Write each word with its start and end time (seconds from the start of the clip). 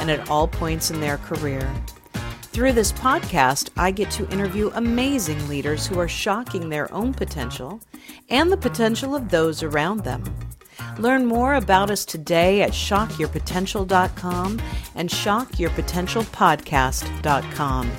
and 0.00 0.10
at 0.10 0.28
all 0.28 0.48
points 0.48 0.90
in 0.90 1.00
their 1.00 1.18
career. 1.18 1.72
Through 2.52 2.72
this 2.72 2.90
podcast, 2.90 3.70
I 3.76 3.92
get 3.92 4.10
to 4.12 4.28
interview 4.30 4.72
amazing 4.74 5.48
leaders 5.48 5.86
who 5.86 6.00
are 6.00 6.08
shocking 6.08 6.68
their 6.68 6.92
own 6.92 7.14
potential 7.14 7.78
and 8.28 8.50
the 8.50 8.56
potential 8.56 9.14
of 9.14 9.28
those 9.28 9.62
around 9.62 10.02
them. 10.02 10.24
Learn 10.98 11.26
more 11.26 11.54
about 11.54 11.92
us 11.92 12.04
today 12.04 12.62
at 12.62 12.72
shockyourpotential.com 12.72 14.60
and 14.96 15.08
shockyourpotentialpodcast.com. 15.08 17.92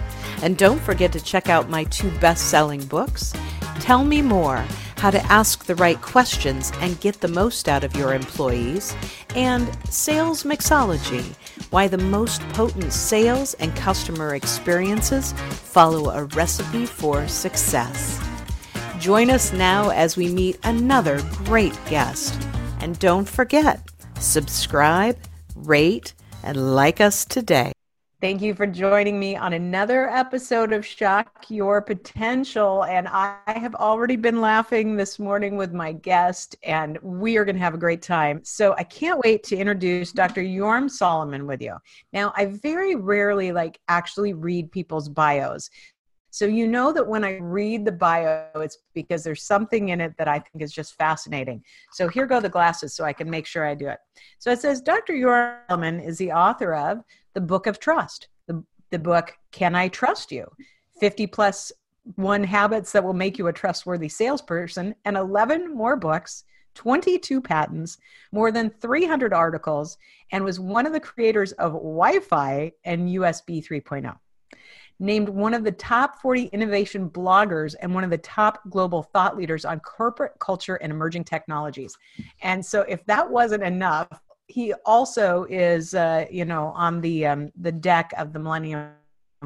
And 0.43 0.57
don't 0.57 0.81
forget 0.81 1.13
to 1.13 1.23
check 1.23 1.47
out 1.47 1.69
my 1.69 1.85
two 1.85 2.11
best 2.19 2.49
selling 2.49 2.83
books 2.85 3.31
Tell 3.79 4.03
Me 4.03 4.21
More 4.21 4.65
how 4.97 5.09
to 5.09 5.23
ask 5.31 5.65
the 5.65 5.75
right 5.75 5.99
questions 6.01 6.71
and 6.79 6.99
get 6.99 7.21
the 7.21 7.27
most 7.27 7.67
out 7.67 7.83
of 7.83 7.95
your 7.95 8.13
employees, 8.13 8.95
and 9.35 9.67
Sales 9.91 10.43
Mixology 10.43 11.33
why 11.71 11.87
the 11.87 11.97
most 11.97 12.41
potent 12.49 12.93
sales 12.93 13.55
and 13.55 13.75
customer 13.75 14.35
experiences 14.35 15.33
follow 15.49 16.11
a 16.11 16.25
recipe 16.25 16.85
for 16.85 17.27
success. 17.27 18.19
Join 18.99 19.31
us 19.31 19.51
now 19.51 19.89
as 19.89 20.15
we 20.15 20.27
meet 20.31 20.59
another 20.63 21.19
great 21.45 21.77
guest. 21.89 22.39
And 22.79 22.99
don't 22.99 23.27
forget, 23.27 23.81
subscribe, 24.19 25.17
rate, 25.55 26.13
and 26.43 26.75
like 26.75 27.01
us 27.01 27.25
today. 27.25 27.71
Thank 28.21 28.43
you 28.43 28.53
for 28.53 28.67
joining 28.67 29.19
me 29.19 29.35
on 29.35 29.53
another 29.53 30.07
episode 30.07 30.73
of 30.73 30.85
Shock 30.85 31.45
Your 31.49 31.81
Potential. 31.81 32.83
And 32.83 33.07
I 33.07 33.39
have 33.47 33.73
already 33.73 34.15
been 34.15 34.39
laughing 34.39 34.95
this 34.95 35.17
morning 35.17 35.57
with 35.57 35.73
my 35.73 35.91
guest, 35.91 36.55
and 36.61 36.99
we 37.01 37.37
are 37.37 37.45
going 37.45 37.55
to 37.55 37.61
have 37.63 37.73
a 37.73 37.79
great 37.79 38.03
time. 38.03 38.41
So 38.43 38.75
I 38.77 38.83
can't 38.83 39.19
wait 39.25 39.41
to 39.45 39.57
introduce 39.57 40.11
Dr. 40.11 40.43
Yoram 40.43 40.87
Solomon 40.87 41.47
with 41.47 41.63
you. 41.63 41.77
Now, 42.13 42.31
I 42.37 42.45
very 42.45 42.93
rarely 42.93 43.51
like 43.51 43.79
actually 43.87 44.33
read 44.33 44.71
people's 44.71 45.09
bios. 45.09 45.71
So 46.29 46.45
you 46.45 46.67
know 46.67 46.93
that 46.93 47.07
when 47.07 47.23
I 47.23 47.39
read 47.39 47.85
the 47.85 47.91
bio, 47.91 48.45
it's 48.55 48.77
because 48.93 49.23
there's 49.23 49.43
something 49.43 49.89
in 49.89 49.99
it 49.99 50.13
that 50.19 50.27
I 50.27 50.37
think 50.39 50.61
is 50.61 50.71
just 50.71 50.95
fascinating. 50.95 51.63
So 51.91 52.07
here 52.07 52.27
go 52.27 52.39
the 52.39 52.49
glasses 52.49 52.93
so 52.93 53.03
I 53.03 53.13
can 53.13 53.29
make 53.29 53.47
sure 53.47 53.65
I 53.65 53.73
do 53.73 53.87
it. 53.87 53.97
So 54.37 54.51
it 54.51 54.59
says 54.59 54.79
Dr. 54.79 55.19
Solomon 55.67 55.99
is 55.99 56.19
the 56.19 56.31
author 56.31 56.75
of 56.75 56.99
the 57.33 57.41
book 57.41 57.67
of 57.67 57.79
trust, 57.79 58.27
the, 58.47 58.63
the 58.89 58.99
book, 58.99 59.33
Can 59.51 59.75
I 59.75 59.87
Trust 59.87 60.31
You? 60.31 60.45
50 60.99 61.27
plus 61.27 61.71
one 62.15 62.43
habits 62.43 62.91
that 62.91 63.03
will 63.03 63.13
make 63.13 63.37
you 63.37 63.47
a 63.47 63.53
trustworthy 63.53 64.09
salesperson, 64.09 64.95
and 65.05 65.17
11 65.17 65.73
more 65.73 65.95
books, 65.95 66.43
22 66.75 67.41
patents, 67.41 67.97
more 68.31 68.51
than 68.51 68.69
300 68.81 69.33
articles, 69.33 69.97
and 70.31 70.43
was 70.43 70.59
one 70.59 70.85
of 70.85 70.93
the 70.93 70.99
creators 70.99 71.51
of 71.53 71.73
Wi 71.73 72.19
Fi 72.19 72.71
and 72.85 73.09
USB 73.09 73.65
3.0 73.65 74.17
named 75.01 75.27
one 75.27 75.55
of 75.55 75.63
the 75.63 75.71
top 75.71 76.21
40 76.21 76.45
innovation 76.45 77.09
bloggers 77.09 77.73
and 77.81 77.93
one 77.93 78.03
of 78.03 78.11
the 78.11 78.19
top 78.19 78.61
global 78.69 79.01
thought 79.01 79.35
leaders 79.35 79.65
on 79.65 79.79
corporate 79.79 80.33
culture 80.39 80.75
and 80.75 80.91
emerging 80.91 81.23
technologies. 81.23 81.97
And 82.43 82.63
so, 82.63 82.81
if 82.81 83.03
that 83.07 83.29
wasn't 83.29 83.63
enough, 83.63 84.07
he 84.51 84.73
also 84.85 85.45
is, 85.49 85.93
uh, 85.95 86.25
you 86.29 86.45
know, 86.45 86.73
on 86.75 87.01
the 87.01 87.25
um, 87.25 87.51
the 87.59 87.71
deck 87.71 88.11
of 88.17 88.33
the 88.33 88.39
Millennium 88.39 88.91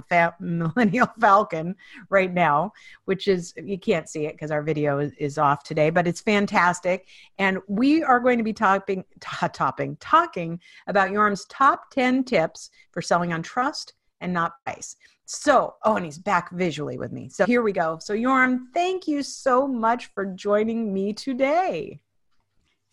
Fa- 0.09 0.35
Millennial 0.39 1.07
Falcon 1.19 1.75
right 2.09 2.33
now, 2.33 2.71
which 3.05 3.27
is 3.27 3.53
you 3.55 3.77
can't 3.77 4.09
see 4.09 4.25
it 4.25 4.33
because 4.33 4.51
our 4.51 4.61
video 4.61 4.99
is, 4.99 5.13
is, 5.17 5.37
off 5.37 5.63
today, 5.63 5.89
but 5.89 6.07
it's 6.07 6.21
fantastic. 6.21 7.07
And 7.37 7.59
we 7.67 8.03
are 8.03 8.19
going 8.19 8.37
to 8.37 8.43
be 8.43 8.53
talking, 8.53 9.03
t- 9.19 9.47
topping, 9.53 9.97
talking 9.97 10.59
about 10.87 11.11
Yoram's 11.11 11.45
top 11.45 11.91
ten 11.91 12.23
tips 12.23 12.69
for 12.91 13.01
selling 13.01 13.33
on 13.33 13.41
trust 13.41 13.93
and 14.21 14.33
not 14.33 14.53
price. 14.65 14.95
So, 15.25 15.75
oh, 15.83 15.95
and 15.95 16.05
he's 16.05 16.19
back 16.19 16.51
visually 16.51 16.97
with 16.97 17.11
me. 17.11 17.29
So 17.29 17.45
here 17.45 17.63
we 17.63 17.71
go. 17.71 17.97
So, 17.99 18.13
Yoram, 18.13 18.65
thank 18.73 19.07
you 19.07 19.23
so 19.23 19.67
much 19.67 20.07
for 20.13 20.25
joining 20.25 20.93
me 20.93 21.13
today. 21.13 21.99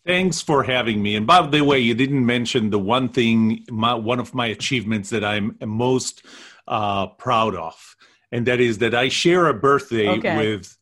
Thanks 0.05 0.41
for 0.41 0.63
having 0.63 1.01
me. 1.01 1.15
And 1.15 1.25
by 1.25 1.47
the 1.47 1.61
way, 1.61 1.79
you 1.79 1.93
didn't 1.93 2.25
mention 2.25 2.69
the 2.71 2.79
one 2.79 3.07
thing, 3.07 3.63
my, 3.69 3.93
one 3.93 4.19
of 4.19 4.33
my 4.33 4.47
achievements 4.47 5.09
that 5.11 5.23
I'm 5.23 5.57
most 5.65 6.25
uh, 6.67 7.07
proud 7.07 7.55
of, 7.55 7.95
and 8.31 8.45
that 8.47 8.59
is 8.59 8.79
that 8.79 8.93
I 8.93 9.07
share 9.07 9.47
a 9.47 9.53
birthday 9.53 10.09
okay. 10.09 10.37
with 10.37 10.77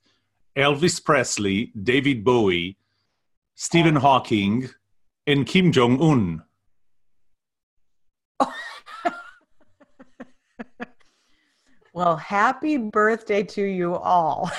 Elvis 0.56 1.04
Presley, 1.04 1.72
David 1.82 2.24
Bowie, 2.24 2.78
Stephen 3.56 3.96
Hawking, 3.96 4.70
and 5.28 5.46
Kim 5.46 5.72
Jong 5.72 6.02
Un. 6.02 6.42
well, 11.94 12.18
happy 12.18 12.78
birthday 12.78 13.44
to 13.44 13.62
you 13.62 13.94
all. 13.96 14.50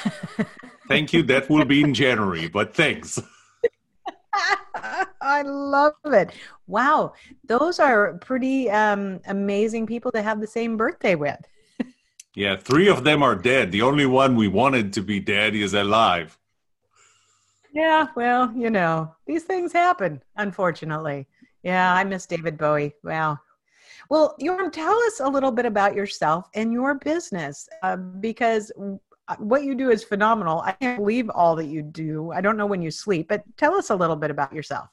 Thank 0.88 1.12
you. 1.12 1.24
That 1.24 1.50
will 1.50 1.64
be 1.64 1.82
in 1.82 1.94
January, 1.94 2.46
but 2.48 2.74
thanks. 2.74 3.20
I 5.20 5.42
love 5.42 5.94
it. 6.04 6.32
Wow, 6.66 7.14
those 7.44 7.78
are 7.78 8.14
pretty 8.14 8.70
um, 8.70 9.20
amazing 9.26 9.86
people 9.86 10.10
to 10.12 10.22
have 10.22 10.40
the 10.40 10.46
same 10.46 10.76
birthday 10.76 11.14
with. 11.14 11.40
yeah, 12.34 12.56
three 12.56 12.88
of 12.88 13.04
them 13.04 13.22
are 13.22 13.36
dead. 13.36 13.72
The 13.72 13.82
only 13.82 14.06
one 14.06 14.36
we 14.36 14.48
wanted 14.48 14.92
to 14.94 15.02
be 15.02 15.20
dead 15.20 15.54
is 15.54 15.74
alive. 15.74 16.38
Yeah, 17.72 18.08
well, 18.16 18.52
you 18.54 18.70
know, 18.70 19.14
these 19.26 19.44
things 19.44 19.72
happen, 19.72 20.22
unfortunately. 20.36 21.26
Yeah, 21.62 21.94
I 21.94 22.04
miss 22.04 22.26
David 22.26 22.58
Bowie. 22.58 22.94
Wow. 23.02 23.38
Well, 24.10 24.36
Yoram, 24.40 24.70
tell 24.70 24.98
us 25.04 25.20
a 25.20 25.28
little 25.28 25.52
bit 25.52 25.64
about 25.64 25.94
yourself 25.94 26.48
and 26.54 26.72
your 26.72 26.96
business 26.96 27.68
uh, 27.82 27.96
because 27.96 28.70
what 29.40 29.64
you 29.64 29.74
do 29.74 29.90
is 29.90 30.02
phenomenal. 30.04 30.60
I 30.60 30.72
can't 30.72 30.98
believe 30.98 31.30
all 31.30 31.56
that 31.56 31.66
you 31.66 31.82
do. 31.82 32.32
I 32.32 32.40
don't 32.40 32.56
know 32.56 32.66
when 32.66 32.82
you 32.82 32.90
sleep, 32.90 33.28
but 33.28 33.42
tell 33.56 33.74
us 33.74 33.90
a 33.90 33.96
little 33.96 34.16
bit 34.16 34.30
about 34.30 34.52
yourself. 34.52 34.88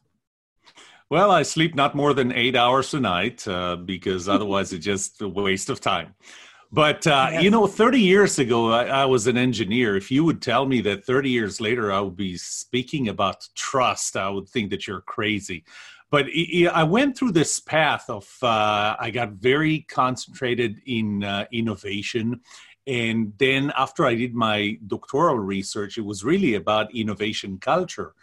Well, 1.09 1.31
I 1.31 1.41
sleep 1.41 1.73
not 1.73 1.95
more 1.95 2.13
than 2.13 2.31
eight 2.31 2.55
hours 2.55 2.93
a 2.93 2.99
night 2.99 3.47
uh, 3.47 3.77
because 3.77 4.29
otherwise 4.35 4.73
it's 4.73 4.85
just 4.85 5.21
a 5.21 5.27
waste 5.27 5.69
of 5.69 5.81
time. 5.81 6.15
But, 6.71 7.07
uh, 7.07 7.29
yes. 7.31 7.43
you 7.43 7.49
know, 7.49 7.65
30 7.65 7.99
years 7.99 8.37
ago, 8.37 8.71
I, 8.71 8.85
I, 8.85 9.05
was 9.05 9.25
an 9.25 9.37
engineer. 9.37 9.95
If 9.95 10.11
you 10.11 10.23
would 10.23 10.39
tell 10.39 10.67
me 10.67 10.81
that 10.81 11.03
30 11.03 11.31
years 11.31 11.59
later 11.59 11.91
I 11.91 11.99
would 11.99 12.15
be 12.15 12.37
speaking 12.37 13.07
about 13.07 13.47
trust, 13.55 14.15
I 14.15 14.29
would 14.29 14.47
think 14.47 14.69
that 14.69 14.85
you're 14.85 15.01
crazy. 15.01 15.63
But 16.11 16.27
I 16.71 16.83
went 16.83 17.17
through 17.17 17.31
this 17.33 17.59
path 17.59 18.09
of, 18.09 18.27
uh, 18.41 18.95
I 18.99 19.11
got 19.11 19.33
very 19.33 19.81
concentrated 19.81 20.81
in 20.85 21.23
uh, 21.23 21.45
innovation 21.51 22.41
and 22.89 23.33
then 23.37 23.71
after 23.77 24.03
I 24.03 24.15
did 24.15 24.33
my 24.33 24.79
doctoral 24.87 25.37
research, 25.37 25.99
it 25.99 26.05
was 26.05 26.23
really 26.23 26.55
about 26.55 26.93
innovation 26.95 27.59
culture. 27.59 28.15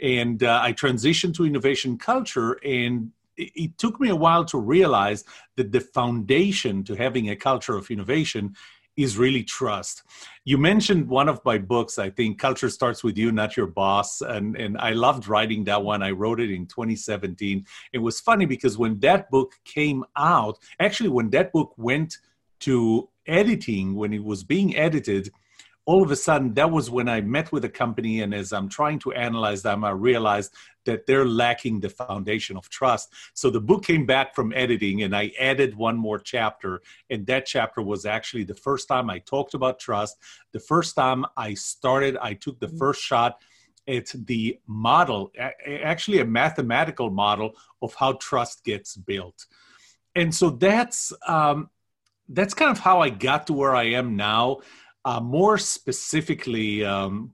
And 0.00 0.44
uh, 0.44 0.60
I 0.62 0.72
transitioned 0.74 1.34
to 1.36 1.44
innovation 1.44 1.98
culture, 1.98 2.52
and 2.64 3.10
it, 3.36 3.76
took 3.78 3.98
me 3.98 4.10
a 4.10 4.16
while 4.16 4.44
to 4.44 4.58
realize 4.58 5.24
that 5.56 5.72
the 5.72 5.80
foundation 5.80 6.84
to 6.84 6.94
having 6.94 7.30
a 7.30 7.36
culture 7.36 7.76
of 7.76 7.90
innovation 7.90 8.54
is 8.96 9.18
really 9.18 9.42
trust. 9.42 10.04
You 10.44 10.56
mentioned 10.56 11.08
one 11.08 11.28
of 11.28 11.44
my 11.44 11.58
books, 11.58 11.98
I 11.98 12.10
think 12.10 12.38
Culture 12.38 12.68
Starts 12.68 13.02
With 13.02 13.18
You, 13.18 13.32
Not 13.32 13.56
Your 13.56 13.66
Boss. 13.66 14.20
And, 14.20 14.54
and 14.56 14.78
I 14.78 14.92
loved 14.92 15.26
writing 15.26 15.64
that 15.64 15.82
one. 15.82 16.02
I 16.02 16.10
wrote 16.12 16.40
it 16.40 16.50
in 16.50 16.66
2017. 16.66 17.66
It 17.92 17.98
was 17.98 18.20
funny 18.20 18.46
because 18.46 18.78
when 18.78 19.00
that 19.00 19.30
book 19.30 19.54
came 19.64 20.04
out, 20.16 20.58
actually, 20.78 21.08
when 21.08 21.30
that 21.30 21.52
book 21.52 21.72
went 21.76 22.18
to 22.62 23.08
editing, 23.26 23.94
when 23.94 24.12
it 24.12 24.24
was 24.24 24.42
being 24.44 24.76
edited, 24.76 25.30
all 25.84 26.02
of 26.02 26.10
a 26.12 26.16
sudden 26.16 26.54
that 26.54 26.70
was 26.70 26.90
when 26.90 27.08
I 27.08 27.20
met 27.20 27.50
with 27.50 27.64
a 27.64 27.68
company, 27.68 28.22
and 28.22 28.32
as 28.32 28.52
I'm 28.52 28.68
trying 28.68 29.00
to 29.00 29.12
analyze 29.12 29.62
them, 29.62 29.84
I 29.84 29.90
realized 29.90 30.54
that 30.84 31.06
they're 31.06 31.26
lacking 31.26 31.80
the 31.80 31.88
foundation 31.88 32.56
of 32.56 32.68
trust. 32.68 33.12
So 33.34 33.50
the 33.50 33.60
book 33.60 33.84
came 33.84 34.06
back 34.06 34.34
from 34.34 34.52
editing, 34.54 35.02
and 35.02 35.14
I 35.14 35.32
added 35.40 35.74
one 35.74 35.96
more 35.96 36.18
chapter, 36.18 36.82
and 37.10 37.26
that 37.26 37.46
chapter 37.46 37.82
was 37.82 38.06
actually 38.06 38.44
the 38.44 38.54
first 38.54 38.86
time 38.88 39.10
I 39.10 39.18
talked 39.20 39.54
about 39.54 39.78
trust. 39.78 40.18
The 40.52 40.60
first 40.60 40.94
time 40.94 41.24
I 41.36 41.54
started, 41.54 42.16
I 42.16 42.34
took 42.34 42.60
the 42.60 42.68
first 42.68 43.02
shot 43.02 43.40
at 43.88 44.12
the 44.14 44.60
model, 44.68 45.32
actually 45.66 46.20
a 46.20 46.24
mathematical 46.24 47.10
model 47.10 47.56
of 47.80 47.94
how 47.94 48.12
trust 48.14 48.64
gets 48.64 48.96
built. 48.96 49.46
And 50.14 50.32
so 50.32 50.50
that's 50.50 51.12
um, 51.26 51.70
that's 52.28 52.54
kind 52.54 52.70
of 52.70 52.78
how 52.78 53.00
I 53.00 53.10
got 53.10 53.46
to 53.48 53.52
where 53.52 53.74
I 53.74 53.84
am 53.84 54.16
now. 54.16 54.60
Uh, 55.04 55.20
more 55.20 55.58
specifically, 55.58 56.84
um, 56.84 57.32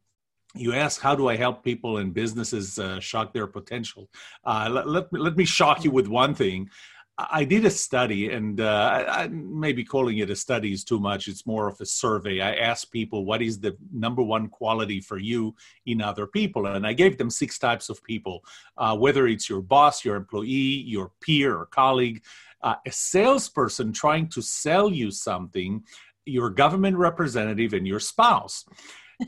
you 0.54 0.72
ask 0.72 1.00
how 1.00 1.14
do 1.14 1.28
I 1.28 1.36
help 1.36 1.62
people 1.62 1.98
and 1.98 2.14
businesses 2.14 2.78
uh, 2.78 2.98
shock 3.00 3.32
their 3.32 3.46
potential? 3.46 4.08
Uh, 4.44 4.68
let, 4.70 4.88
let, 4.88 5.12
let 5.12 5.36
me 5.36 5.44
shock 5.44 5.84
you 5.84 5.90
with 5.90 6.08
one 6.08 6.34
thing. 6.34 6.70
I 7.18 7.42
did 7.44 7.64
a 7.64 7.70
study, 7.70 8.30
and 8.30 8.60
uh, 8.60 9.04
I, 9.08 9.26
maybe 9.26 9.82
calling 9.82 10.18
it 10.18 10.30
a 10.30 10.36
study 10.36 10.72
is 10.72 10.84
too 10.84 11.00
much. 11.00 11.26
It's 11.26 11.44
more 11.48 11.66
of 11.66 11.80
a 11.80 11.86
survey. 11.86 12.40
I 12.40 12.54
asked 12.54 12.92
people, 12.92 13.24
what 13.24 13.42
is 13.42 13.58
the 13.58 13.76
number 13.92 14.22
one 14.22 14.46
quality 14.46 15.00
for 15.00 15.18
you 15.18 15.56
in 15.84 16.00
other 16.00 16.28
people? 16.28 16.66
And 16.66 16.86
I 16.86 16.92
gave 16.92 17.18
them 17.18 17.28
six 17.28 17.58
types 17.58 17.88
of 17.88 18.02
people, 18.04 18.44
uh, 18.76 18.96
whether 18.96 19.26
it's 19.26 19.50
your 19.50 19.62
boss, 19.62 20.04
your 20.04 20.14
employee, 20.14 20.84
your 20.86 21.10
peer 21.20 21.56
or 21.56 21.66
colleague, 21.66 22.22
uh, 22.62 22.76
a 22.86 22.92
salesperson 22.92 23.92
trying 23.92 24.28
to 24.28 24.42
sell 24.42 24.90
you 24.90 25.10
something, 25.10 25.84
your 26.24 26.50
government 26.50 26.96
representative, 26.96 27.72
and 27.72 27.86
your 27.86 28.00
spouse. 28.00 28.64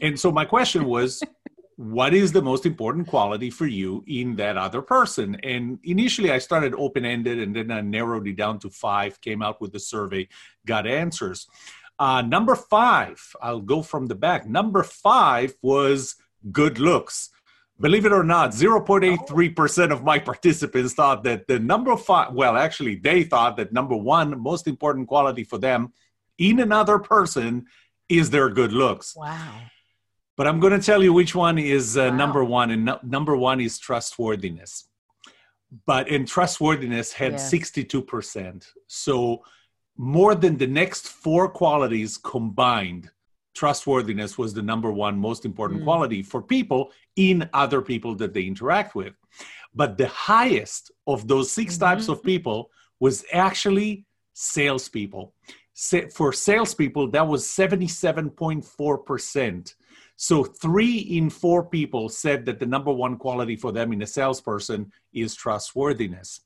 And 0.01 0.19
so 0.19 0.31
my 0.31 0.45
question 0.45 0.85
was, 0.85 1.23
what 1.77 2.13
is 2.13 2.31
the 2.31 2.43
most 2.43 2.67
important 2.67 3.07
quality 3.07 3.49
for 3.49 3.67
you 3.67 4.05
in 4.07 4.37
that 4.37 4.59
other 4.59 4.83
person? 4.83 5.37
And 5.43 5.79
initially 5.83 6.31
I 6.31 6.39
started 6.39 6.75
open 6.75 7.07
ended 7.07 7.39
and 7.39 7.57
then 7.57 7.71
I 7.71 7.81
narrowed 7.81 8.29
it 8.29 8.37
down 8.37 8.59
to 8.61 8.71
five, 8.71 9.21
came 9.23 9.41
out 9.41 9.63
with 9.63 9.73
the 9.73 9.81
survey, 9.81 10.29
got 10.67 10.87
answers. 10.87 11.47
Uh, 11.99 12.21
number 12.21 12.55
five, 12.55 13.19
I'll 13.41 13.61
go 13.61 13.83
from 13.83 14.07
the 14.07 14.15
back. 14.15 14.47
Number 14.47 14.83
five 14.83 15.55
was 15.63 16.17
good 16.53 16.79
looks. 16.79 17.31
Believe 17.81 18.05
it 18.05 18.13
or 18.13 18.23
not, 18.23 18.51
0.83% 18.51 19.91
of 19.91 20.05
my 20.05 20.19
participants 20.31 20.93
thought 20.93 21.25
that 21.25 21.47
the 21.47 21.59
number 21.59 21.97
five, 21.97 22.35
well, 22.35 22.57
actually, 22.57 22.97
they 22.97 23.25
thought 23.25 23.57
that 23.57 23.73
number 23.73 23.97
one 23.97 24.39
most 24.41 24.67
important 24.67 25.09
quality 25.09 25.45
for 25.45 25.57
them 25.57 25.93
in 26.39 26.61
another 26.61 26.99
person 26.99 27.67
is 28.09 28.29
their 28.29 28.51
good 28.51 28.73
looks. 28.73 29.17
Wow. 29.17 29.63
But 30.37 30.47
I'm 30.47 30.61
going 30.61 30.79
to 30.79 30.85
tell 30.85 31.03
you 31.03 31.13
which 31.13 31.35
one 31.35 31.59
is 31.59 31.97
uh, 31.97 32.09
wow. 32.11 32.17
number 32.17 32.45
one, 32.45 32.71
and 32.71 32.85
no, 32.85 32.99
number 33.03 33.35
one 33.37 33.61
is 33.61 33.79
trustworthiness. 33.79 34.89
But 35.87 36.09
in 36.09 36.27
trustworthiness 36.27 37.13
had 37.13 37.33
yeah. 37.33 37.39
62%. 37.39 38.67
So 38.89 39.43
more 39.97 40.35
than 40.35 40.57
the 40.59 40.67
next 40.67 41.09
four 41.09 41.49
qualities 41.49 42.19
combined, 42.19 43.11
trustworthiness 43.55 44.37
was 44.39 44.55
the 44.55 44.63
number 44.63 44.93
one 44.93 45.19
most 45.19 45.45
important 45.45 45.81
mm. 45.81 45.85
quality 45.85 46.23
for 46.23 46.41
people 46.43 46.93
in 47.17 47.51
other 47.53 47.83
people 47.83 48.15
that 48.17 48.35
they 48.35 48.43
interact 48.43 48.95
with. 48.95 49.15
But 49.75 49.97
the 49.97 50.07
highest 50.09 50.91
of 51.07 51.27
those 51.29 51.53
6 51.53 51.75
mm-hmm. 51.75 51.85
types 51.85 52.09
of 52.09 52.23
people 52.23 52.71
was 52.99 53.25
actually 53.33 54.05
salespeople. 54.35 55.33
For 56.13 56.33
salespeople, 56.33 57.11
that 57.13 57.27
was 57.27 57.47
77.4%. 57.47 59.75
So, 60.17 60.45
three 60.45 60.99
in 60.99 61.31
four 61.31 61.65
people 61.65 62.11
said 62.11 62.45
that 62.45 62.59
the 62.59 62.67
number 62.67 62.93
one 62.93 63.17
quality 63.17 63.57
for 63.57 63.73
them 63.73 63.91
in 63.95 64.03
a 64.03 64.07
salesperson 64.07 64.93
is 65.15 65.35
trustworthiness. 65.35 66.43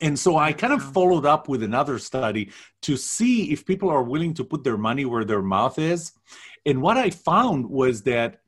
And 0.00 0.18
so 0.18 0.36
I 0.36 0.52
kind 0.52 0.72
of 0.72 0.82
followed 0.92 1.26
up 1.26 1.48
with 1.48 1.62
another 1.62 1.98
study 1.98 2.50
to 2.82 2.96
see 2.96 3.52
if 3.52 3.66
people 3.66 3.88
are 3.88 4.02
willing 4.02 4.34
to 4.34 4.44
put 4.44 4.64
their 4.64 4.76
money 4.76 5.04
where 5.04 5.24
their 5.24 5.42
mouth 5.42 5.78
is. 5.78 6.12
And 6.64 6.82
what 6.82 6.96
I 6.96 7.10
found 7.10 7.68
was 7.68 8.02
that 8.02 8.40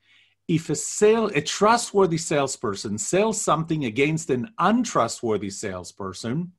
if 0.49 0.71
a 0.71 0.75
sale 0.75 1.27
a 1.27 1.41
trustworthy 1.41 2.19
salesperson 2.19 2.97
sells 2.99 3.41
something 3.41 3.85
against 3.85 4.31
an 4.31 4.51
untrustworthy 4.59 5.51
salesperson, 5.51 6.53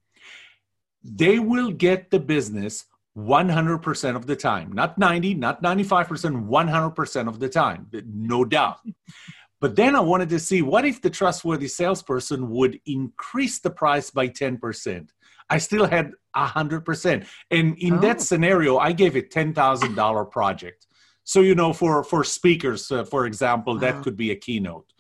they 1.04 1.40
will 1.40 1.72
get 1.72 2.12
the 2.12 2.20
business 2.20 2.86
100% 3.18 4.16
of 4.16 4.28
the 4.28 4.36
time. 4.36 4.72
Not 4.72 4.98
90 4.98 5.34
not 5.34 5.62
95% 5.62 6.48
100% 6.48 7.28
of 7.28 7.40
the 7.40 7.50
time. 7.50 7.88
No 8.06 8.46
doubt 8.46 8.80
but 9.60 9.76
then 9.76 9.96
i 9.96 10.00
wanted 10.00 10.30
to 10.30 10.40
see 10.40 10.62
what 10.62 10.86
if 10.86 11.02
the 11.02 11.10
trustworthy 11.10 11.68
salesperson 11.68 12.50
would 12.50 12.80
increase 12.86 13.60
the 13.60 13.70
price 13.70 14.10
by 14.10 14.28
10% 14.28 15.10
i 15.50 15.58
still 15.58 15.86
had 15.86 16.12
100% 16.36 17.28
and 17.52 17.78
in 17.78 17.94
oh. 17.96 18.00
that 18.00 18.22
scenario 18.22 18.78
i 18.78 18.92
gave 18.92 19.16
it 19.16 19.32
$10000 19.32 20.32
project 20.32 20.88
so 21.24 21.42
you 21.42 21.56
know 21.56 21.74
for 21.74 22.04
for 22.04 22.24
speakers 22.24 22.92
uh, 22.92 23.04
for 23.04 23.26
example 23.26 23.74
wow. 23.76 23.80
that 23.80 24.04
could 24.04 24.18
be 24.18 24.32
a 24.32 24.36
keynote 24.36 24.92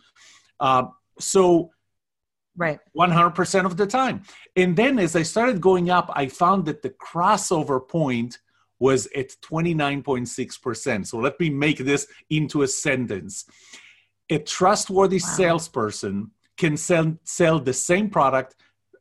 uh, 0.60 0.84
so 1.20 1.72
Right. 2.60 2.80
100% 2.98 3.66
of 3.66 3.78
the 3.78 3.88
time. 3.88 4.24
And 4.58 4.76
then 4.76 5.00
as 5.00 5.16
I 5.16 5.24
started 5.24 5.62
going 5.62 5.90
up, 5.90 6.12
I 6.14 6.28
found 6.28 6.66
that 6.66 6.82
the 6.82 6.90
crossover 6.90 7.88
point 7.88 8.38
was 8.80 9.08
at 9.16 9.30
29.6%. 9.42 11.08
So 11.08 11.18
let 11.18 11.40
me 11.40 11.50
make 11.50 11.78
this 11.78 12.06
into 12.30 12.64
a 12.64 12.68
sentence. 12.68 13.46
A 14.30 14.40
trustworthy 14.40 15.20
wow. 15.24 15.30
salesperson 15.30 16.32
can 16.58 16.78
sell, 16.78 17.18
sell 17.24 17.60
the 17.60 17.74
same 17.74 18.10
product 18.10 18.56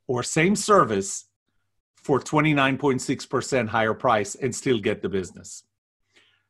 or 0.06 0.22
same 0.22 0.56
service 0.56 1.26
for 1.96 2.18
29.6% 2.20 3.68
higher 3.68 3.94
price 3.94 4.34
and 4.34 4.54
still 4.54 4.78
get 4.78 5.02
the 5.02 5.08
business. 5.08 5.64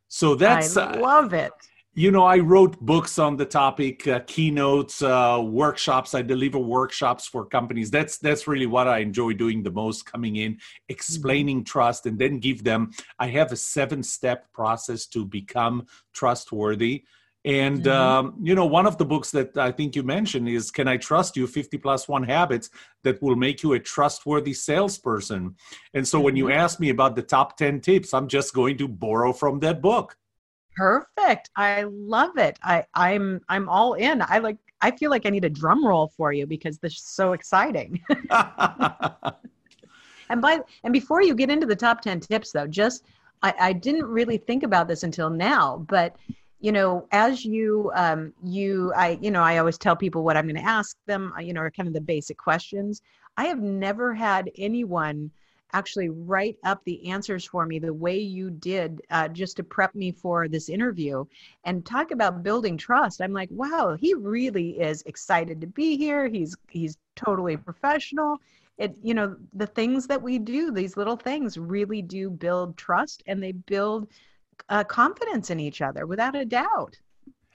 So 0.08 0.34
that's 0.34 0.76
I 0.76 0.92
love 0.98 1.32
it 1.34 1.52
you 1.98 2.12
know, 2.12 2.24
I 2.24 2.38
wrote 2.38 2.78
books 2.80 3.18
on 3.18 3.36
the 3.36 3.44
topic, 3.44 4.06
uh, 4.06 4.20
keynotes, 4.20 5.02
uh, 5.02 5.42
workshops. 5.44 6.14
I 6.14 6.22
deliver 6.22 6.56
workshops 6.56 7.26
for 7.26 7.44
companies. 7.44 7.90
That's 7.90 8.18
that's 8.18 8.46
really 8.46 8.66
what 8.66 8.86
I 8.86 8.98
enjoy 8.98 9.32
doing 9.32 9.64
the 9.64 9.72
most. 9.72 10.06
Coming 10.06 10.36
in, 10.36 10.58
explaining 10.88 11.58
mm-hmm. 11.58 11.72
trust, 11.72 12.06
and 12.06 12.16
then 12.16 12.38
give 12.38 12.62
them. 12.62 12.92
I 13.18 13.26
have 13.30 13.50
a 13.50 13.56
seven-step 13.56 14.52
process 14.52 15.06
to 15.06 15.24
become 15.24 15.86
trustworthy. 16.12 17.02
And 17.44 17.84
mm-hmm. 17.84 17.90
um, 17.90 18.34
you 18.42 18.54
know, 18.54 18.66
one 18.66 18.86
of 18.86 18.98
the 18.98 19.04
books 19.04 19.30
that 19.30 19.56
I 19.56 19.70
think 19.70 19.94
you 19.94 20.02
mentioned 20.02 20.48
is 20.48 20.70
"Can 20.70 20.88
I 20.88 20.96
Trust 20.96 21.36
You? 21.36 21.46
50 21.46 21.78
Plus 21.78 22.08
One 22.08 22.24
Habits 22.24 22.70
that 23.04 23.22
will 23.22 23.36
make 23.36 23.62
you 23.62 23.74
a 23.74 23.80
trustworthy 23.80 24.52
salesperson." 24.52 25.54
And 25.94 26.06
so, 26.06 26.18
mm-hmm. 26.18 26.24
when 26.24 26.36
you 26.36 26.44
mm-hmm. 26.46 26.58
ask 26.58 26.80
me 26.80 26.90
about 26.90 27.14
the 27.14 27.22
top 27.22 27.56
10 27.56 27.80
tips, 27.80 28.12
I'm 28.12 28.28
just 28.28 28.54
going 28.54 28.76
to 28.78 28.88
borrow 28.88 29.32
from 29.32 29.60
that 29.60 29.80
book. 29.80 30.16
Perfect. 30.76 31.50
I 31.56 31.84
love 31.88 32.38
it. 32.38 32.58
I, 32.62 32.84
I'm 32.94 33.40
I'm 33.48 33.68
all 33.68 33.94
in. 33.94 34.22
I 34.22 34.38
like 34.38 34.58
I 34.80 34.92
feel 34.92 35.10
like 35.10 35.26
I 35.26 35.30
need 35.30 35.44
a 35.44 35.50
drum 35.50 35.86
roll 35.86 36.12
for 36.16 36.32
you 36.32 36.46
because 36.46 36.78
this 36.78 36.94
is 36.94 37.02
so 37.02 37.32
exciting. 37.32 38.00
and 38.30 39.30
by 40.40 40.60
and 40.84 40.92
before 40.92 41.22
you 41.22 41.34
get 41.34 41.50
into 41.50 41.66
the 41.66 41.76
top 41.76 42.00
10 42.00 42.20
tips 42.20 42.52
though, 42.52 42.66
just 42.66 43.04
I, 43.42 43.54
I 43.60 43.72
didn't 43.72 44.06
really 44.06 44.36
think 44.36 44.62
about 44.62 44.88
this 44.88 45.02
until 45.02 45.30
now, 45.30 45.84
but 45.88 46.16
you 46.60 46.72
know, 46.72 47.06
as 47.12 47.44
you 47.44 47.90
um 47.94 48.32
you 48.42 48.92
I 48.94 49.18
you 49.20 49.30
know, 49.30 49.42
I 49.42 49.58
always 49.58 49.78
tell 49.78 49.96
people 49.96 50.24
what 50.24 50.36
I'm 50.36 50.46
going 50.46 50.56
to 50.56 50.68
ask 50.68 50.96
them, 51.06 51.32
you 51.40 51.52
know, 51.52 51.60
are 51.60 51.70
kind 51.70 51.86
of 51.86 51.94
the 51.94 52.00
basic 52.00 52.36
questions. 52.36 53.02
I 53.36 53.44
have 53.44 53.60
never 53.60 54.14
had 54.14 54.50
anyone 54.58 55.30
actually 55.74 56.08
write 56.08 56.56
up 56.64 56.82
the 56.84 57.10
answers 57.10 57.44
for 57.44 57.66
me 57.66 57.78
the 57.78 57.92
way 57.92 58.18
you 58.18 58.50
did 58.50 59.02
uh, 59.10 59.28
just 59.28 59.56
to 59.58 59.62
prep 59.62 59.94
me 59.94 60.10
for 60.10 60.48
this 60.48 60.70
interview 60.70 61.24
and 61.64 61.84
talk 61.84 62.10
about 62.10 62.42
building 62.42 62.76
trust. 62.76 63.20
I'm 63.20 63.32
like 63.32 63.50
wow 63.52 63.96
he 63.98 64.14
really 64.14 64.80
is 64.80 65.02
excited 65.02 65.60
to 65.60 65.66
be 65.66 65.96
here. 65.96 66.26
He's 66.26 66.56
he's 66.70 66.96
totally 67.16 67.56
professional. 67.56 68.38
It 68.78 68.96
you 69.02 69.14
know 69.14 69.36
the 69.52 69.66
things 69.66 70.06
that 70.08 70.22
we 70.22 70.38
do 70.38 70.72
these 70.72 70.96
little 70.96 71.16
things 71.16 71.58
really 71.58 72.02
do 72.02 72.30
build 72.30 72.76
trust 72.76 73.22
and 73.26 73.42
they 73.42 73.52
build 73.52 74.08
uh, 74.68 74.84
confidence 74.84 75.50
in 75.50 75.60
each 75.60 75.80
other 75.80 76.06
without 76.06 76.36
a 76.36 76.44
doubt. 76.44 76.98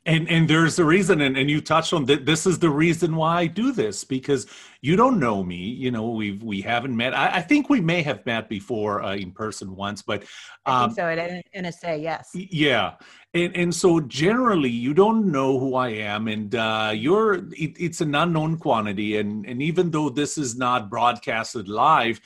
And 0.06 0.30
and 0.30 0.50
there's 0.50 0.80
a 0.80 0.84
reason 0.84 1.22
and, 1.22 1.38
and 1.38 1.50
you 1.50 1.62
touched 1.62 1.94
on 1.94 2.04
that 2.06 2.26
this 2.26 2.46
is 2.46 2.60
the 2.60 2.70
reason 2.70 3.16
why 3.16 3.40
i 3.44 3.48
do 3.48 3.72
this 3.72 4.04
because 4.04 4.48
you 4.82 4.98
don't 4.98 5.18
know 5.18 5.42
me 5.46 5.56
you 5.56 5.92
know 5.92 6.10
we've 6.10 6.44
we 6.44 6.60
haven't 6.60 6.96
met. 6.98 7.14
I, 7.14 7.38
I 7.38 7.42
think 7.42 7.70
we 7.70 7.80
may 7.80 8.02
have 8.02 8.26
met 8.26 8.50
before 8.50 9.02
uh, 9.02 9.16
in 9.16 9.32
person 9.32 9.74
once 9.78 10.02
but 10.02 10.24
um, 10.66 10.76
I 10.76 10.86
think 10.88 10.96
so 10.98 11.08
at 11.08 11.46
nsa 11.56 12.02
yes. 12.02 12.32
yeah. 12.34 12.96
And 13.34 13.56
and 13.56 13.74
so 13.74 14.02
generally 14.02 14.70
you 14.70 14.94
don't 14.94 15.32
know 15.32 15.58
who 15.58 15.76
i 15.76 15.88
am 15.88 16.28
and 16.28 16.54
uh, 16.54 16.92
you're 16.94 17.36
it, 17.36 17.78
it's 17.80 18.02
an 18.02 18.14
unknown 18.14 18.58
quantity 18.58 19.16
and 19.20 19.46
and 19.46 19.62
even 19.62 19.90
though 19.90 20.10
this 20.10 20.38
is 20.38 20.58
not 20.58 20.90
broadcasted 20.90 21.70
live 21.70 22.20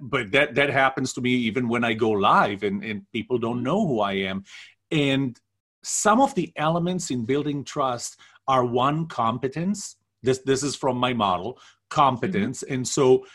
but 0.00 0.30
that 0.32 0.54
that 0.54 0.70
happens 0.70 1.12
to 1.12 1.20
me 1.20 1.30
even 1.30 1.68
when 1.68 1.84
i 1.84 1.92
go 1.92 2.10
live 2.10 2.62
and 2.62 2.84
and 2.84 3.02
people 3.12 3.38
don't 3.38 3.62
know 3.62 3.86
who 3.86 4.00
i 4.00 4.12
am. 4.12 4.44
And 4.90 5.38
some 5.82 6.20
of 6.20 6.34
the 6.34 6.52
elements 6.56 7.10
in 7.10 7.24
building 7.24 7.64
trust 7.64 8.18
are 8.48 8.64
one 8.64 9.06
competence. 9.06 9.96
This 10.22 10.38
this 10.40 10.62
is 10.62 10.76
from 10.76 10.96
my 10.96 11.12
model 11.12 11.58
competence. 11.90 12.62
Mm-hmm. 12.62 12.74
and 12.74 12.88
so 12.88 13.26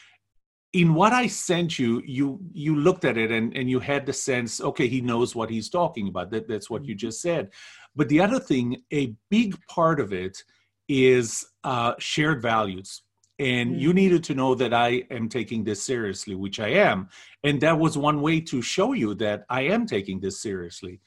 in 0.74 0.94
what 0.94 1.14
i 1.14 1.26
sent 1.26 1.80
you 1.80 2.02
you 2.06 2.40
you 2.52 2.76
looked 2.76 3.04
at 3.04 3.18
it 3.18 3.32
and 3.32 3.56
and 3.58 3.70
you 3.70 3.80
had 3.80 4.06
the 4.06 4.14
sense 4.14 4.62
okay 4.62 4.88
he 4.88 5.02
knows 5.02 5.36
what 5.36 5.50
he's 5.50 5.70
talking 5.70 6.08
about. 6.08 6.32
That 6.32 6.48
that's 6.48 6.70
what 6.70 6.86
you 6.86 6.94
mm-hmm. 6.94 7.08
just 7.08 7.22
said. 7.22 7.52
But 7.96 8.10
the 8.10 8.22
other 8.22 8.40
thing 8.40 8.84
a 8.94 9.16
big 9.30 9.58
part 9.68 10.00
of 10.00 10.14
it 10.14 10.44
is 10.88 11.46
uh, 11.64 11.94
shared 12.00 12.42
values 12.42 13.04
and 13.40 13.72
mm-hmm. 13.72 13.80
you 13.80 13.94
needed 13.94 14.24
to 14.26 14.36
know 14.36 14.54
that 14.56 14.74
I 14.74 15.04
am 15.10 15.30
taking 15.30 15.64
this 15.64 15.82
seriously, 15.82 16.36
which 16.36 16.60
I 16.60 16.70
am. 16.70 17.10
And 17.44 17.62
that 17.62 17.80
was 17.80 17.98
one 17.98 18.22
way 18.22 18.42
to 18.42 18.62
show 18.62 18.94
you 18.94 19.16
that 19.16 19.46
I 19.50 19.62
am 19.62 19.88
taking 19.88 20.20
this 20.20 20.42
seriously. 20.42 21.00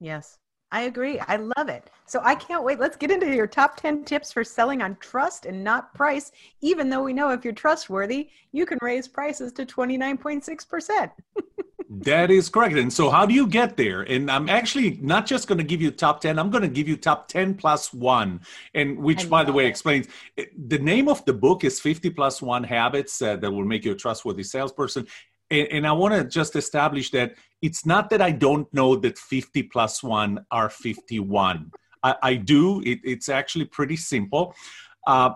Yes. 0.00 0.38
I 0.72 0.82
agree. 0.82 1.20
I 1.20 1.36
love 1.36 1.68
it. 1.68 1.88
So 2.06 2.20
I 2.24 2.34
can't 2.34 2.64
wait. 2.64 2.80
Let's 2.80 2.96
get 2.96 3.12
into 3.12 3.32
your 3.32 3.46
top 3.46 3.76
10 3.76 4.04
tips 4.04 4.32
for 4.32 4.42
selling 4.42 4.82
on 4.82 4.96
trust 4.96 5.46
and 5.46 5.62
not 5.62 5.94
price. 5.94 6.32
Even 6.62 6.90
though 6.90 7.04
we 7.04 7.12
know 7.12 7.30
if 7.30 7.44
you're 7.44 7.52
trustworthy, 7.52 8.30
you 8.50 8.66
can 8.66 8.78
raise 8.82 9.06
prices 9.06 9.52
to 9.52 9.64
29.6%. 9.64 11.10
that 11.90 12.30
is 12.30 12.48
correct. 12.48 12.76
And 12.76 12.92
so, 12.92 13.10
how 13.10 13.26
do 13.26 13.34
you 13.34 13.46
get 13.46 13.76
there? 13.76 14.02
And 14.02 14.30
I'm 14.30 14.48
actually 14.48 14.98
not 15.02 15.26
just 15.26 15.48
going 15.48 15.58
to 15.58 15.64
give 15.64 15.82
you 15.82 15.90
top 15.90 16.20
10, 16.20 16.38
I'm 16.38 16.50
going 16.50 16.62
to 16.62 16.68
give 16.68 16.88
you 16.88 16.96
top 16.96 17.28
10 17.28 17.54
plus 17.54 17.92
one. 17.92 18.40
And 18.74 18.98
which, 18.98 19.28
by 19.28 19.44
the 19.44 19.52
way, 19.52 19.66
it. 19.66 19.68
explains 19.68 20.08
the 20.36 20.78
name 20.78 21.08
of 21.08 21.24
the 21.24 21.32
book 21.32 21.64
is 21.64 21.80
50 21.80 22.10
plus 22.10 22.40
one 22.40 22.64
habits 22.64 23.20
uh, 23.20 23.36
that 23.36 23.50
will 23.50 23.64
make 23.64 23.84
you 23.84 23.92
a 23.92 23.96
trustworthy 23.96 24.42
salesperson 24.42 25.06
and, 25.50 25.68
and 25.70 25.86
I 25.86 25.92
want 25.92 26.14
to 26.14 26.24
just 26.24 26.56
establish 26.56 27.10
that 27.10 27.34
it's 27.62 27.86
not 27.86 28.10
that 28.10 28.20
I 28.20 28.30
don't 28.30 28.72
know 28.74 28.96
that 28.96 29.18
50 29.18 29.64
plus 29.64 30.02
one 30.02 30.44
are 30.50 30.68
51. 30.68 31.70
I, 32.02 32.16
I 32.22 32.34
do. 32.34 32.80
It, 32.80 33.00
it's 33.04 33.28
actually 33.28 33.66
pretty 33.66 33.96
simple. 33.96 34.54
Uh, 35.06 35.30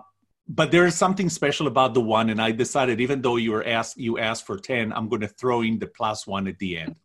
but 0.48 0.70
there 0.70 0.86
is 0.86 0.94
something 0.94 1.28
special 1.28 1.66
about 1.66 1.92
the 1.92 2.00
one, 2.00 2.30
and 2.30 2.40
I 2.40 2.52
decided 2.52 3.00
even 3.00 3.20
though 3.20 3.36
you 3.36 3.52
were 3.52 3.66
asked 3.66 3.98
you 3.98 4.18
asked 4.18 4.46
for 4.46 4.56
10, 4.56 4.92
I'm 4.92 5.08
going 5.08 5.20
to 5.20 5.28
throw 5.28 5.60
in 5.60 5.78
the 5.78 5.86
plus 5.86 6.26
one 6.26 6.48
at 6.48 6.58
the 6.58 6.78
end. 6.78 6.96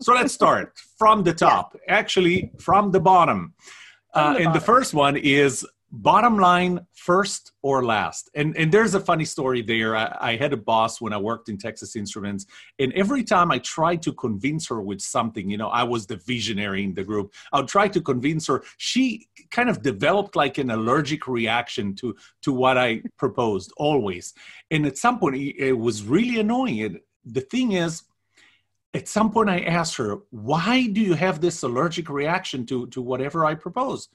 So 0.00 0.14
let's 0.14 0.34
start 0.34 0.78
from 0.98 1.22
the 1.22 1.32
top. 1.32 1.76
Actually, 1.88 2.50
from 2.58 2.90
the 2.90 3.00
bottom. 3.00 3.54
Uh, 4.14 4.32
the 4.32 4.36
and 4.36 4.44
bottom. 4.46 4.52
the 4.52 4.66
first 4.66 4.94
one 4.94 5.16
is 5.16 5.66
bottom 5.90 6.38
line 6.38 6.86
first 6.92 7.52
or 7.62 7.84
last. 7.84 8.30
And 8.34 8.56
and 8.56 8.70
there's 8.70 8.94
a 8.94 9.00
funny 9.00 9.24
story 9.24 9.62
there. 9.62 9.96
I, 9.96 10.16
I, 10.20 10.36
had 10.36 10.52
a 10.52 10.56
boss 10.56 11.00
when 11.00 11.12
i 11.12 11.16
worked 11.16 11.48
in 11.48 11.56
texas 11.56 11.96
instruments 11.96 12.46
and 12.78 12.92
every 12.92 13.24
time 13.24 13.50
i 13.50 13.58
tried 13.58 14.02
to 14.02 14.12
convince 14.12 14.68
her 14.68 14.80
with 14.80 15.00
something 15.00 15.50
you 15.50 15.56
know 15.56 15.68
i 15.68 15.82
was 15.82 16.06
the 16.06 16.16
visionary 16.16 16.84
in 16.84 16.94
the 16.94 17.02
group. 17.02 17.32
I 17.52 17.60
would 17.60 17.68
try 17.68 17.88
to 17.88 18.00
convince 18.00 18.46
her. 18.46 18.62
She 18.76 19.28
kind 19.50 19.68
of 19.68 19.82
developed 19.82 20.36
like 20.36 20.58
an 20.58 20.70
allergic 20.70 21.26
reaction 21.26 21.94
to 21.96 22.14
to 22.42 22.52
what 22.52 22.76
i 22.78 23.02
proposed 23.16 23.72
always. 23.76 24.34
And 24.70 24.86
at 24.86 24.98
some 24.98 25.18
point 25.18 25.36
it 25.36 25.72
was 25.72 26.04
really 26.04 26.38
annoying. 26.38 26.82
And 26.82 27.00
the 27.24 27.40
thing 27.40 27.72
is 27.72 28.02
at 28.94 29.08
some 29.08 29.30
point 29.30 29.50
i 29.50 29.60
asked 29.60 29.96
her 29.96 30.18
why 30.30 30.86
do 30.86 31.00
you 31.00 31.14
have 31.14 31.40
this 31.40 31.62
allergic 31.62 32.08
reaction 32.08 32.64
to 32.66 32.86
to 32.88 33.02
whatever 33.02 33.44
i 33.44 33.54
propose 33.54 34.08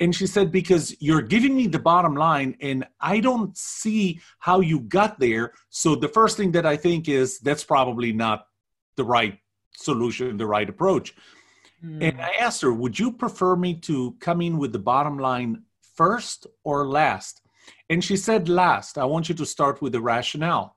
and 0.00 0.14
she 0.14 0.26
said, 0.26 0.50
Because 0.50 0.94
you're 1.00 1.22
giving 1.22 1.56
me 1.56 1.66
the 1.66 1.78
bottom 1.78 2.14
line, 2.14 2.56
and 2.60 2.86
I 3.00 3.20
don't 3.20 3.56
see 3.56 4.20
how 4.38 4.60
you 4.60 4.80
got 4.80 5.18
there. 5.18 5.52
So 5.70 5.94
the 5.94 6.08
first 6.08 6.36
thing 6.36 6.52
that 6.52 6.66
I 6.66 6.76
think 6.76 7.08
is 7.08 7.38
that's 7.38 7.64
probably 7.64 8.12
not 8.12 8.46
the 8.96 9.04
right 9.04 9.38
solution, 9.76 10.36
the 10.36 10.46
right 10.46 10.68
approach. 10.68 11.14
Mm. 11.84 12.02
And 12.02 12.20
I 12.20 12.32
asked 12.40 12.62
her, 12.62 12.72
Would 12.72 12.98
you 12.98 13.12
prefer 13.12 13.56
me 13.56 13.74
to 13.80 14.16
come 14.20 14.40
in 14.40 14.58
with 14.58 14.72
the 14.72 14.78
bottom 14.78 15.18
line 15.18 15.62
first 15.94 16.46
or 16.64 16.86
last? 16.86 17.40
And 17.88 18.02
she 18.02 18.16
said, 18.16 18.48
Last. 18.48 18.98
I 18.98 19.04
want 19.04 19.28
you 19.28 19.34
to 19.36 19.46
start 19.46 19.80
with 19.80 19.92
the 19.92 20.00
rationale. 20.00 20.76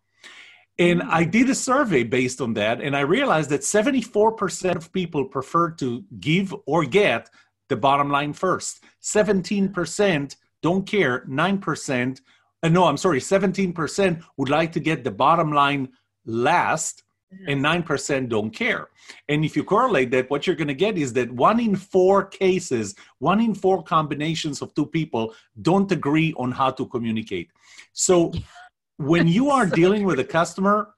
And 0.80 1.02
hmm. 1.02 1.10
I 1.10 1.24
did 1.24 1.50
a 1.50 1.56
survey 1.56 2.04
based 2.04 2.40
on 2.40 2.54
that, 2.54 2.82
and 2.82 2.96
I 2.96 3.00
realized 3.00 3.50
that 3.50 3.62
74% 3.62 4.76
of 4.76 4.94
people 4.94 5.26
prefer 5.26 5.72
to 5.72 6.04
give 6.20 6.54
or 6.68 6.86
get 6.86 7.32
the 7.70 7.76
bottom 7.76 8.10
line 8.10 8.34
first. 8.34 8.84
17% 9.02 10.36
don't 10.62 10.86
care. 10.86 11.26
9%, 11.28 12.22
uh, 12.64 12.70
no, 12.70 12.86
I'm 12.86 12.98
sorry, 12.98 13.20
17% 13.20 14.24
would 14.38 14.50
like 14.50 14.72
to 14.74 14.80
get 14.80 15.04
the 15.04 15.12
bottom 15.12 15.52
line 15.52 15.90
last, 16.26 17.04
mm-hmm. 17.34 17.50
and 17.50 17.86
9% 17.86 18.30
don't 18.30 18.52
care. 18.52 18.90
And 19.30 19.46
if 19.46 19.56
you 19.56 19.64
correlate 19.64 20.12
that, 20.12 20.30
what 20.30 20.46
you're 20.46 20.56
going 20.56 20.68
to 20.68 20.74
get 20.74 20.98
is 20.98 21.14
that 21.14 21.32
one 21.32 21.60
in 21.60 21.76
four 21.76 22.26
cases, 22.26 22.96
one 23.20 23.40
in 23.40 23.54
four 23.54 23.84
combinations 23.84 24.62
of 24.62 24.74
two 24.74 24.86
people 24.86 25.34
don't 25.62 25.92
agree 25.92 26.34
on 26.38 26.52
how 26.52 26.72
to 26.72 26.86
communicate. 26.86 27.50
So 27.94 28.34
when 28.98 29.28
you 29.28 29.50
are 29.52 29.66
dealing 29.66 30.04
with 30.06 30.20
a 30.20 30.26
customer, 30.26 30.94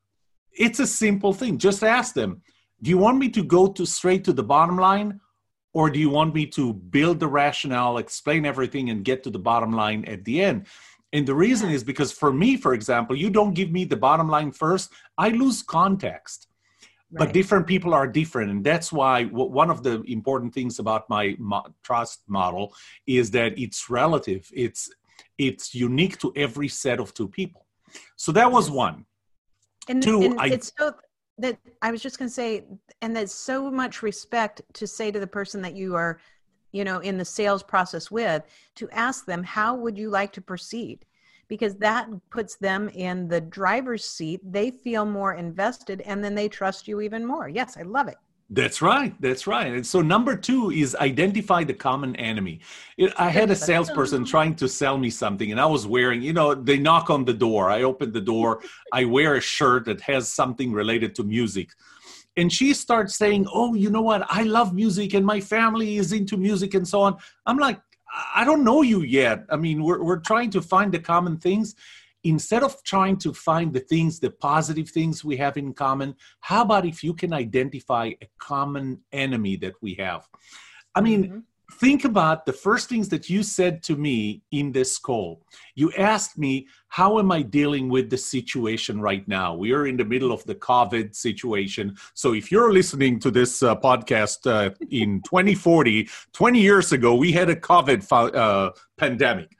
it's 0.51 0.79
a 0.79 0.87
simple 0.87 1.33
thing. 1.33 1.57
Just 1.57 1.83
ask 1.83 2.13
them, 2.13 2.41
do 2.81 2.89
you 2.89 2.97
want 2.97 3.17
me 3.17 3.29
to 3.29 3.43
go 3.43 3.67
to 3.67 3.85
straight 3.85 4.23
to 4.23 4.33
the 4.33 4.43
bottom 4.43 4.77
line 4.77 5.19
or 5.73 5.89
do 5.89 5.99
you 5.99 6.09
want 6.09 6.33
me 6.33 6.45
to 6.47 6.73
build 6.73 7.19
the 7.19 7.27
rationale, 7.27 7.97
explain 7.97 8.45
everything, 8.45 8.89
and 8.89 9.05
get 9.05 9.23
to 9.23 9.29
the 9.29 9.39
bottom 9.39 9.71
line 9.71 10.05
at 10.05 10.25
the 10.25 10.41
end? 10.41 10.65
And 11.13 11.27
the 11.27 11.35
reason 11.35 11.69
is 11.69 11.83
because 11.83 12.11
for 12.11 12.31
me, 12.31 12.57
for 12.57 12.73
example, 12.73 13.15
you 13.15 13.29
don't 13.29 13.53
give 13.53 13.71
me 13.71 13.83
the 13.83 13.97
bottom 13.97 14.29
line 14.29 14.51
first, 14.51 14.91
I 15.17 15.29
lose 15.29 15.63
context. 15.63 16.47
Right. 17.11 17.25
But 17.25 17.33
different 17.33 17.65
people 17.65 17.95
are 17.95 18.05
different. 18.05 18.51
And 18.51 18.63
that's 18.63 18.91
why 18.91 19.25
one 19.25 19.71
of 19.71 19.81
the 19.81 20.03
important 20.03 20.53
things 20.53 20.77
about 20.77 21.09
my 21.09 21.35
trust 21.83 22.21
model 22.27 22.75
is 23.07 23.31
that 23.31 23.57
it's 23.57 23.89
relative, 23.89 24.47
it's, 24.53 24.91
it's 25.39 25.73
unique 25.73 26.19
to 26.19 26.31
every 26.35 26.67
set 26.67 26.99
of 26.99 27.13
two 27.15 27.27
people. 27.27 27.65
So 28.15 28.31
that 28.33 28.51
was 28.51 28.69
one. 28.69 29.05
And, 29.87 30.03
two, 30.03 30.21
and 30.21 30.39
I, 30.39 30.47
it's 30.47 30.71
so 30.77 30.93
that 31.39 31.57
I 31.81 31.91
was 31.91 32.01
just 32.01 32.19
going 32.19 32.29
to 32.29 32.33
say, 32.33 32.65
and 33.01 33.15
there's 33.15 33.33
so 33.33 33.71
much 33.71 34.03
respect 34.03 34.61
to 34.73 34.87
say 34.87 35.11
to 35.11 35.19
the 35.19 35.27
person 35.27 35.61
that 35.61 35.75
you 35.75 35.95
are, 35.95 36.19
you 36.71 36.83
know, 36.83 36.99
in 36.99 37.17
the 37.17 37.25
sales 37.25 37.63
process 37.63 38.11
with, 38.11 38.43
to 38.75 38.89
ask 38.91 39.25
them, 39.25 39.43
how 39.43 39.75
would 39.75 39.97
you 39.97 40.09
like 40.09 40.33
to 40.33 40.41
proceed? 40.41 41.05
Because 41.47 41.75
that 41.77 42.07
puts 42.29 42.57
them 42.57 42.89
in 42.89 43.27
the 43.27 43.41
driver's 43.41 44.05
seat. 44.05 44.39
They 44.43 44.69
feel 44.69 45.05
more 45.05 45.33
invested 45.33 46.01
and 46.01 46.23
then 46.23 46.35
they 46.35 46.47
trust 46.47 46.87
you 46.87 47.01
even 47.01 47.25
more. 47.25 47.49
Yes, 47.49 47.77
I 47.77 47.81
love 47.81 48.07
it. 48.07 48.17
That's 48.51 48.81
right. 48.81 49.13
That's 49.21 49.45
right. 49.45 49.67
And 49.73 49.85
so 49.85 50.01
number 50.01 50.35
two 50.35 50.71
is 50.71 50.95
identify 50.95 51.63
the 51.63 51.73
common 51.73 52.15
enemy. 52.15 52.61
I 53.15 53.29
had 53.29 53.51
a 53.51 53.55
salesperson 53.55 54.25
trying 54.25 54.55
to 54.55 54.67
sell 54.67 54.97
me 54.97 55.11
something, 55.11 55.51
and 55.51 55.61
I 55.61 55.67
was 55.67 55.85
wearing, 55.85 56.23
you 56.23 56.33
know, 56.33 56.55
they 56.55 56.79
knock 56.79 57.11
on 57.11 57.25
the 57.25 57.33
door. 57.33 57.69
I 57.69 57.83
open 57.83 58.11
the 58.11 58.21
door. 58.21 58.63
I 58.91 59.05
wear 59.05 59.35
a 59.35 59.41
shirt 59.41 59.85
that 59.85 60.01
has 60.01 60.33
something 60.33 60.71
related 60.71 61.13
to 61.15 61.23
music. 61.23 61.69
And 62.37 62.51
she 62.51 62.73
starts 62.73 63.15
saying, 63.15 63.45
Oh, 63.53 63.75
you 63.75 63.91
know 63.91 64.01
what? 64.01 64.25
I 64.29 64.43
love 64.43 64.73
music, 64.73 65.13
and 65.13 65.25
my 65.25 65.39
family 65.39 65.97
is 65.97 66.11
into 66.11 66.35
music, 66.35 66.73
and 66.73 66.87
so 66.87 67.01
on. 67.01 67.17
I'm 67.45 67.57
like, 67.57 67.79
I 68.33 68.43
don't 68.43 68.63
know 68.63 68.81
you 68.81 69.01
yet. 69.03 69.45
I 69.51 69.57
mean, 69.57 69.83
we're, 69.83 70.03
we're 70.03 70.19
trying 70.21 70.49
to 70.51 70.61
find 70.61 70.91
the 70.91 70.99
common 70.99 71.37
things 71.37 71.75
instead 72.23 72.63
of 72.63 72.81
trying 72.83 73.17
to 73.17 73.33
find 73.33 73.73
the 73.73 73.79
things, 73.79 74.19
the 74.19 74.31
positive 74.31 74.89
things 74.89 75.23
we 75.23 75.37
have 75.37 75.57
in 75.57 75.73
common, 75.73 76.15
how 76.41 76.61
about 76.61 76.85
if 76.85 77.03
you 77.03 77.13
can 77.13 77.33
identify 77.33 78.11
a 78.21 78.29
common 78.39 78.99
enemy 79.11 79.55
that 79.57 79.73
we 79.81 79.95
have? 79.95 80.27
I 80.95 81.01
mean, 81.01 81.23
mm-hmm. 81.23 81.39
think 81.79 82.03
about 82.03 82.45
the 82.45 82.53
first 82.53 82.89
things 82.89 83.07
that 83.09 83.29
you 83.29 83.41
said 83.43 83.81
to 83.83 83.95
me 83.95 84.41
in 84.51 84.71
this 84.71 84.97
call. 84.97 85.45
You 85.75 85.93
asked 85.93 86.37
me, 86.37 86.67
How 86.89 87.19
am 87.19 87.31
I 87.31 87.41
dealing 87.41 87.87
with 87.89 88.09
the 88.09 88.17
situation 88.17 88.99
right 88.99 89.25
now? 89.27 89.55
We 89.55 89.71
are 89.71 89.87
in 89.87 89.95
the 89.95 90.05
middle 90.05 90.31
of 90.31 90.43
the 90.45 90.55
COVID 90.55 91.15
situation. 91.15 91.95
So 92.15 92.33
if 92.33 92.51
you're 92.51 92.73
listening 92.73 93.19
to 93.21 93.31
this 93.31 93.63
uh, 93.63 93.75
podcast 93.75 94.45
uh, 94.45 94.71
in 94.89 95.21
2040, 95.21 96.09
20 96.33 96.59
years 96.59 96.91
ago, 96.91 97.15
we 97.15 97.31
had 97.31 97.49
a 97.49 97.55
COVID 97.55 98.35
uh, 98.35 98.71
pandemic. 98.97 99.58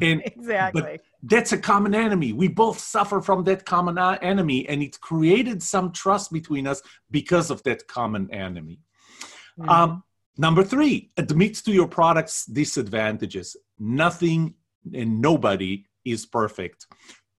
And, 0.00 0.22
exactly 0.24 1.00
that's 1.26 1.52
a 1.52 1.58
common 1.58 1.94
enemy. 1.94 2.32
We 2.32 2.48
both 2.48 2.78
suffer 2.78 3.20
from 3.20 3.44
that 3.44 3.64
common 3.64 3.98
enemy, 3.98 4.68
and 4.68 4.82
it 4.82 5.00
created 5.00 5.62
some 5.62 5.92
trust 5.92 6.32
between 6.32 6.66
us 6.66 6.80
because 7.10 7.50
of 7.50 7.62
that 7.64 7.86
common 7.88 8.32
enemy. 8.32 8.78
Mm-hmm. 9.58 9.68
Um, 9.68 10.02
number 10.38 10.62
three, 10.62 11.10
admit 11.16 11.56
to 11.64 11.72
your 11.72 11.88
product's 11.88 12.46
disadvantages. 12.46 13.56
Nothing 13.78 14.54
and 14.94 15.20
nobody 15.20 15.86
is 16.04 16.26
perfect. 16.26 16.86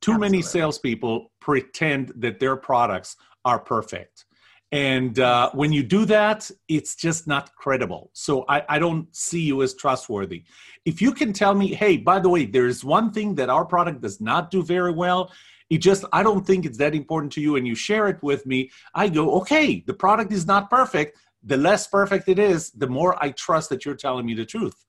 Too 0.00 0.12
Absolutely. 0.12 0.28
many 0.28 0.42
salespeople 0.42 1.32
pretend 1.40 2.12
that 2.16 2.40
their 2.40 2.56
products 2.56 3.16
are 3.44 3.60
perfect. 3.60 4.24
And 4.72 5.18
uh, 5.20 5.50
when 5.52 5.72
you 5.72 5.82
do 5.82 6.04
that, 6.06 6.50
it's 6.68 6.96
just 6.96 7.26
not 7.26 7.54
credible. 7.54 8.10
So 8.14 8.44
I, 8.48 8.64
I, 8.68 8.78
don't 8.80 9.14
see 9.14 9.40
you 9.40 9.62
as 9.62 9.74
trustworthy. 9.74 10.42
If 10.84 11.00
you 11.00 11.12
can 11.12 11.32
tell 11.32 11.54
me, 11.54 11.72
hey, 11.72 11.96
by 11.98 12.18
the 12.18 12.28
way, 12.28 12.46
there's 12.46 12.84
one 12.84 13.12
thing 13.12 13.36
that 13.36 13.48
our 13.48 13.64
product 13.64 14.00
does 14.00 14.20
not 14.20 14.50
do 14.50 14.64
very 14.64 14.90
well, 14.90 15.30
it 15.70 15.78
just, 15.78 16.04
I 16.12 16.22
don't 16.22 16.44
think 16.44 16.64
it's 16.64 16.78
that 16.78 16.94
important 16.94 17.32
to 17.34 17.40
you, 17.40 17.56
and 17.56 17.66
you 17.66 17.74
share 17.74 18.08
it 18.08 18.20
with 18.22 18.44
me, 18.44 18.70
I 18.94 19.08
go, 19.08 19.36
okay, 19.40 19.84
the 19.86 19.94
product 19.94 20.32
is 20.32 20.46
not 20.46 20.68
perfect. 20.68 21.16
The 21.44 21.56
less 21.56 21.86
perfect 21.86 22.28
it 22.28 22.38
is, 22.38 22.70
the 22.72 22.88
more 22.88 23.22
I 23.22 23.30
trust 23.30 23.70
that 23.70 23.84
you're 23.84 23.96
telling 23.96 24.26
me 24.26 24.34
the 24.34 24.44
truth. 24.44 24.84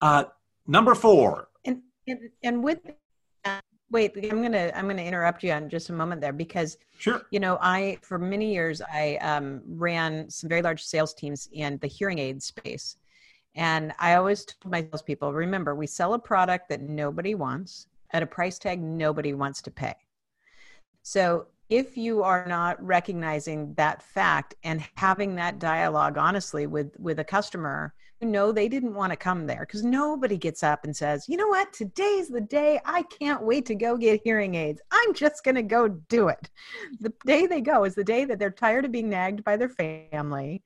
Uh, 0.00 0.24
number 0.66 0.94
four. 0.94 1.48
And, 1.64 1.80
and, 2.06 2.20
and 2.42 2.62
with 2.62 2.80
wait 3.94 4.12
i'm 4.30 4.42
gonna 4.42 4.70
i'm 4.74 4.86
gonna 4.88 5.08
interrupt 5.10 5.42
you 5.44 5.52
on 5.52 5.68
just 5.68 5.88
a 5.88 5.92
moment 5.92 6.20
there 6.20 6.32
because 6.32 6.76
sure 6.98 7.22
you 7.30 7.40
know 7.40 7.56
i 7.62 7.96
for 8.02 8.18
many 8.18 8.52
years 8.52 8.82
i 8.92 9.16
um, 9.30 9.62
ran 9.66 10.28
some 10.28 10.48
very 10.48 10.62
large 10.62 10.82
sales 10.82 11.14
teams 11.14 11.48
in 11.52 11.78
the 11.78 11.86
hearing 11.86 12.18
aid 12.18 12.42
space 12.42 12.96
And 13.54 13.92
I 13.98 14.14
always 14.14 14.44
told 14.44 14.72
my 14.72 14.82
salespeople 14.90 15.32
remember, 15.32 15.74
we 15.74 15.86
sell 15.86 16.14
a 16.14 16.18
product 16.18 16.68
that 16.70 16.80
nobody 16.80 17.34
wants 17.34 17.86
at 18.10 18.22
a 18.22 18.26
price 18.26 18.58
tag 18.58 18.82
nobody 18.82 19.32
wants 19.32 19.62
to 19.62 19.70
pay. 19.70 19.94
So 21.02 21.46
if 21.68 21.96
you 21.96 22.22
are 22.22 22.46
not 22.46 22.84
recognizing 22.84 23.74
that 23.74 24.02
fact 24.02 24.54
and 24.64 24.84
having 24.96 25.36
that 25.36 25.58
dialogue 25.58 26.18
honestly 26.18 26.66
with 26.66 26.98
with 26.98 27.18
a 27.20 27.24
customer 27.24 27.94
who 28.20 28.26
know 28.26 28.52
they 28.52 28.68
didn't 28.68 28.94
want 28.94 29.12
to 29.12 29.16
come 29.16 29.46
there 29.46 29.60
because 29.60 29.84
nobody 29.84 30.36
gets 30.36 30.62
up 30.62 30.84
and 30.84 30.96
says 30.96 31.28
you 31.28 31.36
know 31.36 31.48
what? 31.48 31.72
Today's 31.72 32.28
the 32.28 32.40
day. 32.40 32.80
I 32.84 33.02
can't 33.02 33.42
wait 33.42 33.66
to 33.66 33.74
go 33.74 33.96
get 33.96 34.20
hearing 34.24 34.54
aids. 34.54 34.80
I'm 34.90 35.14
just 35.14 35.44
going 35.44 35.56
to 35.56 35.62
go 35.62 35.88
do 35.88 36.28
it. 36.28 36.50
The 37.00 37.12
day 37.24 37.46
they 37.46 37.60
go 37.60 37.84
is 37.84 37.94
the 37.94 38.04
day 38.04 38.24
that 38.24 38.38
they're 38.38 38.50
tired 38.50 38.84
of 38.84 38.92
being 38.92 39.10
nagged 39.10 39.44
by 39.44 39.56
their 39.56 39.68
family 39.68 40.62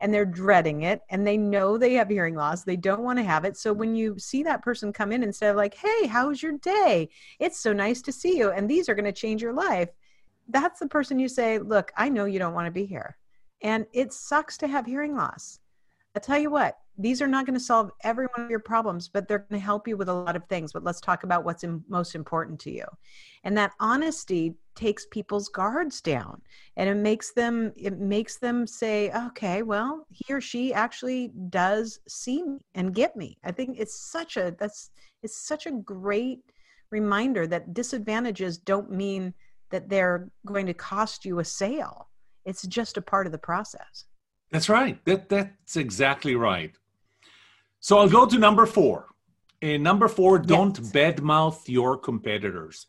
and 0.00 0.12
they're 0.12 0.26
dreading 0.26 0.82
it 0.82 1.00
and 1.10 1.26
they 1.26 1.36
know 1.36 1.78
they 1.78 1.94
have 1.94 2.08
hearing 2.08 2.34
loss. 2.34 2.64
They 2.64 2.76
don't 2.76 3.02
want 3.02 3.18
to 3.18 3.24
have 3.24 3.44
it. 3.44 3.56
So 3.56 3.72
when 3.72 3.96
you 3.96 4.18
see 4.18 4.42
that 4.42 4.62
person 4.62 4.92
come 4.92 5.10
in 5.12 5.22
instead 5.22 5.50
of 5.50 5.56
like 5.56 5.74
hey 5.74 6.06
how's 6.06 6.42
your 6.42 6.58
day? 6.58 7.08
It's 7.38 7.58
so 7.58 7.72
nice 7.72 8.02
to 8.02 8.12
see 8.12 8.36
you 8.36 8.50
and 8.50 8.68
these 8.68 8.88
are 8.88 8.94
going 8.94 9.04
to 9.04 9.12
change 9.12 9.42
your 9.42 9.52
life 9.52 9.88
that's 10.48 10.78
the 10.78 10.86
person 10.86 11.18
you 11.18 11.28
say 11.28 11.58
look 11.58 11.90
i 11.96 12.08
know 12.08 12.24
you 12.24 12.38
don't 12.38 12.54
want 12.54 12.66
to 12.66 12.70
be 12.70 12.86
here. 12.86 13.16
And 13.62 13.86
it 13.92 14.12
sucks 14.12 14.58
to 14.58 14.68
have 14.68 14.86
hearing 14.86 15.16
loss 15.16 15.60
i 16.16 16.18
tell 16.18 16.38
you 16.38 16.50
what 16.50 16.78
these 16.98 17.20
are 17.20 17.26
not 17.26 17.44
going 17.44 17.58
to 17.58 17.64
solve 17.64 17.90
every 18.04 18.26
one 18.34 18.44
of 18.44 18.50
your 18.50 18.60
problems 18.60 19.08
but 19.08 19.28
they're 19.28 19.46
going 19.50 19.60
to 19.60 19.64
help 19.64 19.86
you 19.86 19.96
with 19.96 20.08
a 20.08 20.14
lot 20.14 20.36
of 20.36 20.46
things 20.48 20.72
but 20.72 20.84
let's 20.84 21.00
talk 21.00 21.24
about 21.24 21.44
what's 21.44 21.64
in, 21.64 21.82
most 21.88 22.14
important 22.14 22.58
to 22.60 22.70
you. 22.70 22.84
And 23.44 23.56
that 23.56 23.72
honesty 23.80 24.54
takes 24.74 25.06
people's 25.10 25.48
guards 25.48 26.00
down 26.00 26.40
and 26.76 26.88
it 26.88 26.96
makes 26.96 27.32
them 27.32 27.72
it 27.76 27.98
makes 27.98 28.38
them 28.38 28.66
say 28.66 29.10
okay 29.12 29.62
well 29.62 30.06
he 30.10 30.32
or 30.32 30.40
she 30.40 30.72
actually 30.72 31.32
does 31.50 32.00
see 32.08 32.42
me 32.42 32.58
and 32.74 32.94
get 32.94 33.16
me. 33.16 33.38
I 33.44 33.52
think 33.52 33.78
it's 33.78 34.10
such 34.10 34.36
a 34.36 34.54
that's 34.58 34.90
it's 35.22 35.46
such 35.46 35.66
a 35.66 35.72
great 35.72 36.40
reminder 36.90 37.46
that 37.46 37.74
disadvantages 37.74 38.58
don't 38.58 38.90
mean 38.90 39.34
that 39.70 39.88
they're 39.88 40.30
going 40.46 40.66
to 40.66 40.74
cost 40.74 41.24
you 41.24 41.40
a 41.40 41.44
sale. 41.44 42.08
It's 42.44 42.66
just 42.66 42.96
a 42.96 43.02
part 43.02 43.26
of 43.26 43.32
the 43.32 43.38
process 43.38 44.04
that's 44.56 44.68
right 44.68 45.04
that 45.04 45.28
that's 45.28 45.76
exactly 45.76 46.34
right 46.34 46.74
so 47.80 47.98
i'll 47.98 48.14
go 48.18 48.24
to 48.26 48.38
number 48.38 48.66
four 48.66 49.06
and 49.62 49.82
number 49.82 50.08
four 50.08 50.38
don't 50.38 50.78
yes. 50.78 50.92
badmouth 50.92 51.60
your 51.68 51.96
competitors 51.96 52.86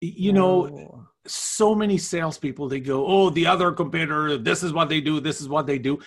you 0.00 0.32
know 0.32 0.54
oh 0.66 1.06
so 1.28 1.74
many 1.74 1.98
salespeople 1.98 2.68
they 2.68 2.80
go, 2.80 3.06
"Oh, 3.06 3.30
the 3.30 3.46
other 3.46 3.72
competitor, 3.72 4.36
this 4.38 4.62
is 4.62 4.72
what 4.72 4.88
they 4.88 5.00
do, 5.00 5.20
this 5.20 5.40
is 5.40 5.48
what 5.48 5.66
they 5.66 5.78
do." 5.78 5.98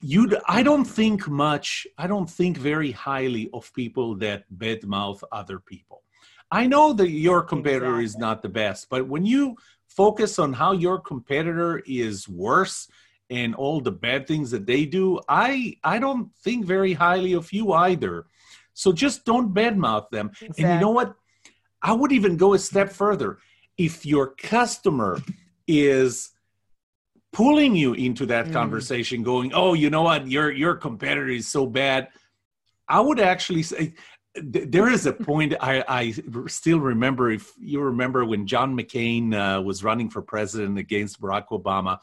You, 0.00 0.36
I 0.46 0.62
don't 0.62 0.84
think 0.84 1.28
much. 1.28 1.86
I 1.96 2.06
don't 2.06 2.28
think 2.28 2.58
very 2.58 2.90
highly 2.90 3.48
of 3.54 3.72
people 3.72 4.16
that 4.16 4.44
badmouth 4.54 5.22
other 5.32 5.58
people. 5.58 6.02
I 6.50 6.66
know 6.66 6.92
that 6.92 7.10
your 7.10 7.42
competitor 7.42 8.00
exactly. 8.00 8.04
is 8.04 8.16
not 8.18 8.42
the 8.42 8.48
best, 8.48 8.90
but 8.90 9.06
when 9.08 9.24
you 9.24 9.56
focus 9.88 10.38
on 10.38 10.52
how 10.52 10.72
your 10.72 10.98
competitor 10.98 11.82
is 11.86 12.28
worse 12.28 12.88
and 13.30 13.54
all 13.54 13.80
the 13.80 13.92
bad 13.92 14.26
things 14.26 14.50
that 14.50 14.66
they 14.66 14.84
do, 14.84 15.20
I 15.28 15.76
I 15.82 15.98
don't 15.98 16.34
think 16.42 16.66
very 16.66 16.92
highly 16.92 17.32
of 17.32 17.52
you 17.52 17.72
either. 17.72 18.26
So 18.74 18.92
just 18.92 19.24
don't 19.24 19.54
badmouth 19.54 20.10
them. 20.10 20.30
Exactly. 20.30 20.64
And 20.64 20.74
you 20.74 20.80
know 20.80 20.90
what? 20.90 21.14
I 21.80 21.92
would 21.92 22.12
even 22.12 22.36
go 22.36 22.54
a 22.54 22.58
step 22.58 22.90
further 22.90 23.38
if 23.76 24.06
your 24.06 24.28
customer 24.34 25.20
is 25.66 26.30
pulling 27.34 27.74
you 27.74 27.94
into 27.94 28.26
that 28.26 28.46
mm. 28.46 28.52
conversation 28.52 29.22
going 29.22 29.52
oh 29.52 29.74
you 29.74 29.90
know 29.90 30.02
what 30.02 30.28
your 30.28 30.52
your 30.52 30.76
competitor 30.76 31.26
is 31.28 31.48
so 31.48 31.66
bad 31.66 32.08
i 32.88 33.00
would 33.00 33.18
actually 33.18 33.62
say 33.62 33.92
there 34.36 34.88
is 34.88 35.06
a 35.06 35.12
point 35.28 35.52
I, 35.60 35.84
I 35.88 36.14
still 36.46 36.78
remember 36.78 37.32
if 37.32 37.52
you 37.58 37.80
remember 37.80 38.24
when 38.24 38.46
john 38.46 38.76
mccain 38.78 39.34
uh, 39.34 39.60
was 39.60 39.82
running 39.82 40.10
for 40.10 40.22
president 40.22 40.78
against 40.78 41.20
barack 41.20 41.48
obama 41.48 41.98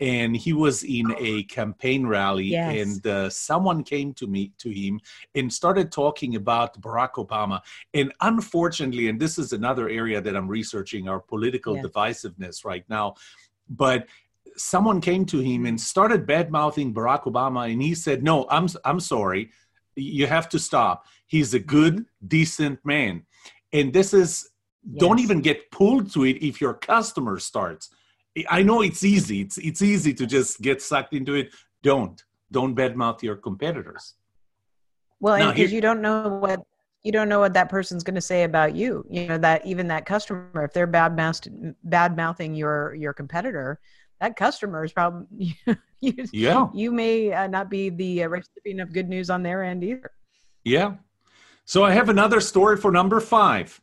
and 0.00 0.36
he 0.36 0.52
was 0.52 0.84
in 0.84 1.14
a 1.18 1.42
campaign 1.44 2.06
rally 2.06 2.44
yes. 2.44 2.76
and 2.76 3.06
uh, 3.06 3.28
someone 3.30 3.82
came 3.82 4.12
to 4.14 4.26
me 4.26 4.52
to 4.58 4.70
him 4.70 5.00
and 5.34 5.52
started 5.52 5.90
talking 5.90 6.36
about 6.36 6.80
barack 6.80 7.14
obama. 7.14 7.60
And 7.94 8.12
unfortunately 8.20 9.08
and 9.08 9.20
this 9.20 9.38
is 9.38 9.52
another 9.52 9.88
area 9.88 10.20
that 10.20 10.36
i'm 10.36 10.48
researching 10.48 11.08
our 11.08 11.20
political 11.20 11.76
divisiveness 11.76 12.64
right 12.64 12.84
now 12.88 13.14
but 13.68 14.06
someone 14.56 15.00
came 15.00 15.24
to 15.26 15.38
him 15.40 15.66
and 15.66 15.80
started 15.80 16.26
bad 16.26 16.50
mouthing 16.50 16.94
barack 16.94 17.24
obama 17.24 17.70
and 17.70 17.82
he 17.82 17.94
said 17.94 18.22
no 18.22 18.46
i'm 18.50 18.68
i'm 18.84 19.00
sorry. 19.00 19.50
You 19.96 20.28
have 20.28 20.48
to 20.50 20.60
stop. 20.60 21.06
He's 21.26 21.54
a 21.54 21.58
good 21.58 22.06
decent 22.24 22.78
man. 22.84 23.26
And 23.72 23.92
this 23.92 24.14
is 24.14 24.48
yes. 24.88 25.00
don't 25.00 25.18
even 25.18 25.40
get 25.40 25.72
pulled 25.72 26.12
to 26.12 26.24
it 26.24 26.36
if 26.40 26.60
your 26.60 26.74
customer 26.74 27.40
starts 27.40 27.90
I 28.48 28.62
know 28.62 28.82
it's 28.82 29.04
easy. 29.04 29.40
It's 29.40 29.58
it's 29.58 29.82
easy 29.82 30.14
to 30.14 30.26
just 30.26 30.60
get 30.60 30.82
sucked 30.82 31.14
into 31.14 31.34
it. 31.34 31.50
Don't 31.82 32.22
don't 32.50 32.74
badmouth 32.74 33.22
your 33.22 33.36
competitors. 33.36 34.14
Well, 35.20 35.52
because 35.52 35.72
you 35.72 35.80
don't 35.80 36.00
know 36.00 36.28
what 36.28 36.60
you 37.02 37.12
don't 37.12 37.28
know 37.28 37.40
what 37.40 37.54
that 37.54 37.68
person's 37.68 38.04
going 38.04 38.14
to 38.14 38.20
say 38.20 38.44
about 38.44 38.74
you. 38.74 39.04
You 39.08 39.26
know 39.26 39.38
that 39.38 39.66
even 39.66 39.88
that 39.88 40.06
customer, 40.06 40.64
if 40.64 40.72
they're 40.72 40.86
bad 40.86 41.16
bad 41.84 42.16
mouthing 42.16 42.54
your 42.54 42.94
your 42.94 43.12
competitor, 43.12 43.80
that 44.20 44.36
customer 44.36 44.84
is 44.84 44.92
probably 44.92 45.56
you, 46.00 46.14
yeah. 46.32 46.68
You 46.74 46.92
may 46.92 47.32
uh, 47.32 47.46
not 47.46 47.70
be 47.70 47.90
the 47.90 48.24
uh, 48.24 48.28
recipient 48.28 48.80
of 48.80 48.92
good 48.92 49.08
news 49.08 49.30
on 49.30 49.42
their 49.42 49.62
end 49.62 49.84
either. 49.84 50.10
Yeah. 50.64 50.94
So 51.64 51.84
I 51.84 51.92
have 51.92 52.08
another 52.08 52.40
story 52.40 52.76
for 52.76 52.90
number 52.90 53.20
five. 53.20 53.80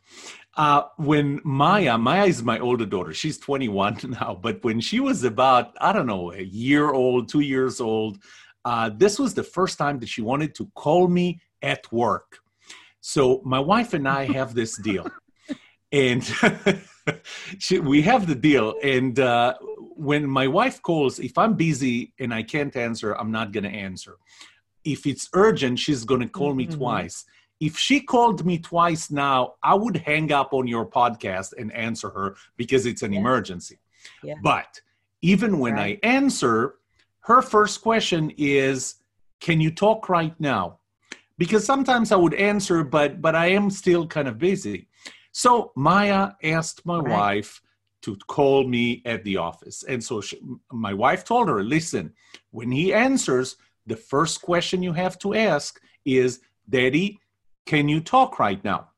Uh, 0.56 0.84
when 0.96 1.38
Maya, 1.44 1.98
Maya 1.98 2.24
is 2.24 2.42
my 2.42 2.58
older 2.58 2.86
daughter, 2.86 3.12
she's 3.12 3.38
21 3.38 3.98
now, 4.20 4.38
but 4.40 4.64
when 4.64 4.80
she 4.80 5.00
was 5.00 5.22
about, 5.22 5.74
I 5.80 5.92
don't 5.92 6.06
know, 6.06 6.32
a 6.32 6.40
year 6.40 6.92
old, 6.92 7.28
two 7.28 7.40
years 7.40 7.80
old, 7.80 8.18
uh, 8.64 8.90
this 8.96 9.18
was 9.18 9.34
the 9.34 9.42
first 9.42 9.76
time 9.76 9.98
that 10.00 10.08
she 10.08 10.22
wanted 10.22 10.54
to 10.54 10.66
call 10.74 11.08
me 11.08 11.40
at 11.62 11.90
work. 11.92 12.38
So 13.00 13.42
my 13.44 13.60
wife 13.60 13.92
and 13.92 14.08
I 14.08 14.24
have 14.32 14.54
this 14.54 14.76
deal. 14.82 15.06
and 15.92 16.24
she, 17.58 17.78
we 17.78 18.02
have 18.02 18.26
the 18.26 18.34
deal. 18.34 18.74
And 18.82 19.20
uh, 19.20 19.54
when 19.78 20.26
my 20.26 20.48
wife 20.48 20.80
calls, 20.80 21.18
if 21.18 21.36
I'm 21.36 21.54
busy 21.54 22.14
and 22.18 22.32
I 22.32 22.42
can't 22.42 22.74
answer, 22.74 23.12
I'm 23.12 23.30
not 23.30 23.52
going 23.52 23.64
to 23.64 23.70
answer. 23.70 24.16
If 24.84 25.06
it's 25.06 25.28
urgent, 25.34 25.78
she's 25.78 26.04
going 26.04 26.22
to 26.22 26.28
call 26.28 26.54
me 26.54 26.66
mm-hmm. 26.66 26.78
twice 26.78 27.26
if 27.60 27.78
she 27.78 28.00
called 28.00 28.44
me 28.44 28.58
twice 28.58 29.10
now, 29.10 29.54
I 29.62 29.74
would 29.74 29.96
hang 29.96 30.30
up 30.32 30.52
on 30.52 30.66
your 30.66 30.86
podcast 30.86 31.54
and 31.58 31.72
answer 31.72 32.10
her 32.10 32.36
because 32.56 32.86
it's 32.86 33.02
an 33.02 33.12
yeah. 33.12 33.20
emergency. 33.20 33.78
Yeah. 34.22 34.34
But 34.42 34.80
even 35.22 35.58
when 35.58 35.74
right. 35.74 35.98
I 36.02 36.06
answer, 36.06 36.76
her 37.20 37.42
first 37.42 37.82
question 37.82 38.32
is, 38.36 38.96
"Can 39.40 39.60
you 39.60 39.70
talk 39.70 40.08
right 40.08 40.38
now?" 40.38 40.78
Because 41.38 41.64
sometimes 41.64 42.12
I 42.12 42.16
would 42.16 42.34
answer, 42.34 42.84
but 42.84 43.22
but 43.22 43.34
I 43.34 43.46
am 43.48 43.70
still 43.70 44.06
kind 44.06 44.28
of 44.28 44.38
busy. 44.38 44.88
So 45.32 45.72
Maya 45.76 46.32
asked 46.42 46.84
my 46.86 46.98
right. 46.98 47.10
wife 47.10 47.62
to 48.02 48.16
call 48.28 48.66
me 48.68 49.02
at 49.04 49.24
the 49.24 49.38
office, 49.38 49.82
and 49.82 50.04
so 50.04 50.20
she, 50.20 50.38
my 50.70 50.92
wife 50.92 51.24
told 51.24 51.48
her, 51.48 51.64
"Listen, 51.64 52.12
when 52.50 52.70
he 52.70 52.92
answers, 52.92 53.56
the 53.86 53.96
first 53.96 54.42
question 54.42 54.82
you 54.82 54.92
have 54.92 55.18
to 55.20 55.34
ask 55.34 55.80
is, 56.04 56.40
Daddy." 56.68 57.18
Can 57.66 57.88
you 57.88 58.00
talk 58.00 58.38
right 58.38 58.62
now? 58.64 58.88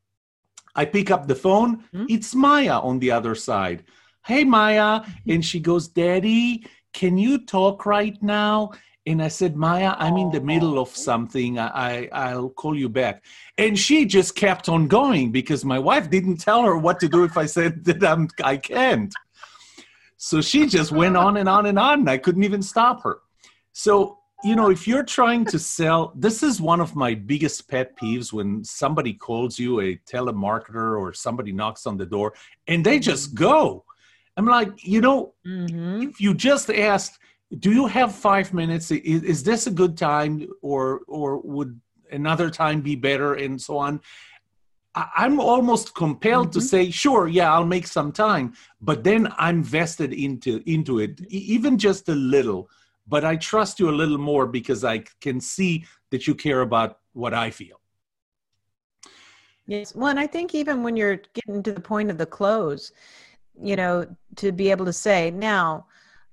I 0.76 0.84
pick 0.84 1.10
up 1.10 1.26
the 1.26 1.34
phone. 1.34 1.78
Mm-hmm. 1.92 2.06
It's 2.08 2.34
Maya 2.34 2.78
on 2.78 3.00
the 3.00 3.10
other 3.10 3.34
side. 3.34 3.84
Hey, 4.24 4.44
Maya. 4.44 5.00
Mm-hmm. 5.00 5.30
And 5.32 5.44
she 5.44 5.58
goes, 5.58 5.88
Daddy, 5.88 6.64
can 6.92 7.18
you 7.18 7.44
talk 7.44 7.86
right 7.86 8.22
now? 8.22 8.70
And 9.06 9.22
I 9.22 9.28
said, 9.28 9.56
Maya, 9.56 9.94
I'm 9.96 10.18
in 10.18 10.30
the 10.30 10.40
middle 10.40 10.78
of 10.78 10.94
something. 10.94 11.58
I, 11.58 12.08
I, 12.08 12.36
will 12.36 12.50
call 12.50 12.78
you 12.78 12.90
back. 12.90 13.24
And 13.56 13.78
she 13.78 14.04
just 14.04 14.34
kept 14.34 14.68
on 14.68 14.86
going 14.86 15.32
because 15.32 15.64
my 15.64 15.78
wife 15.78 16.10
didn't 16.10 16.36
tell 16.36 16.62
her 16.62 16.76
what 16.76 17.00
to 17.00 17.08
do 17.08 17.24
if 17.24 17.38
I 17.38 17.46
said 17.56 17.86
that 17.86 18.04
I'm, 18.04 18.28
I 18.44 18.58
can't. 18.58 19.14
So 20.18 20.42
she 20.42 20.66
just 20.66 20.92
went 20.92 21.16
on 21.16 21.38
and 21.38 21.48
on 21.48 21.64
and 21.64 21.78
on. 21.78 22.00
And 22.00 22.10
I 22.10 22.18
couldn't 22.18 22.44
even 22.44 22.60
stop 22.60 23.02
her. 23.04 23.20
So 23.72 24.18
you 24.44 24.54
know, 24.54 24.70
if 24.70 24.86
you're 24.86 25.04
trying 25.04 25.44
to 25.46 25.58
sell, 25.58 26.12
this 26.14 26.42
is 26.42 26.60
one 26.60 26.80
of 26.80 26.94
my 26.94 27.14
biggest 27.14 27.68
pet 27.68 27.96
peeves 27.98 28.32
when 28.32 28.62
somebody 28.62 29.12
calls 29.12 29.58
you 29.58 29.80
a 29.80 29.96
telemarketer 29.96 30.98
or 30.98 31.12
somebody 31.12 31.52
knocks 31.52 31.86
on 31.86 31.96
the 31.96 32.06
door 32.06 32.34
and 32.68 32.84
they 32.84 32.98
just 32.98 33.34
mm-hmm. 33.34 33.44
go. 33.44 33.84
I'm 34.36 34.46
like, 34.46 34.84
you 34.84 35.00
know, 35.00 35.34
mm-hmm. 35.44 36.02
if 36.02 36.20
you 36.20 36.34
just 36.34 36.70
asked, 36.70 37.18
do 37.58 37.72
you 37.72 37.86
have 37.86 38.14
five 38.14 38.54
minutes? 38.54 38.90
Is, 38.92 39.22
is, 39.24 39.42
this 39.42 39.66
a 39.66 39.70
good 39.70 39.96
time 39.96 40.46
or 40.62 41.00
or 41.08 41.38
would 41.38 41.80
another 42.12 42.50
time 42.50 42.80
be 42.80 42.94
better 42.94 43.34
and 43.34 43.60
so 43.60 43.78
on? 43.78 44.00
I, 44.94 45.24
am 45.24 45.40
almost 45.40 45.94
compelled 45.94 46.50
mm-hmm. 46.50 46.60
to 46.60 46.64
say, 46.64 46.90
sure, 46.90 47.26
yeah, 47.26 47.52
I'll 47.52 47.66
make 47.66 47.86
some 47.86 48.12
time, 48.12 48.52
but 48.80 49.02
then 49.02 49.32
I'm 49.38 49.64
vested 49.64 50.12
into 50.12 50.62
into 50.66 51.00
it, 51.00 51.20
even 51.28 51.76
just 51.78 52.08
a 52.08 52.14
little 52.14 52.68
but 53.08 53.24
I 53.24 53.36
trust 53.36 53.80
you 53.80 53.88
a 53.88 53.92
little 53.92 54.18
more 54.18 54.46
because 54.46 54.84
I 54.84 55.04
can 55.20 55.40
see 55.40 55.86
that 56.10 56.26
you 56.26 56.34
care 56.34 56.60
about 56.60 56.98
what 57.12 57.34
I 57.34 57.50
feel. 57.50 57.80
Yes. 59.66 59.94
Well, 59.94 60.08
and 60.08 60.18
I 60.18 60.26
think 60.26 60.54
even 60.54 60.82
when 60.82 60.96
you're 60.96 61.20
getting 61.34 61.62
to 61.62 61.72
the 61.72 61.80
point 61.80 62.10
of 62.10 62.18
the 62.18 62.26
close, 62.26 62.92
you 63.60 63.76
know, 63.76 64.06
to 64.36 64.52
be 64.52 64.70
able 64.70 64.86
to 64.86 64.92
say, 64.92 65.30
now, 65.30 65.86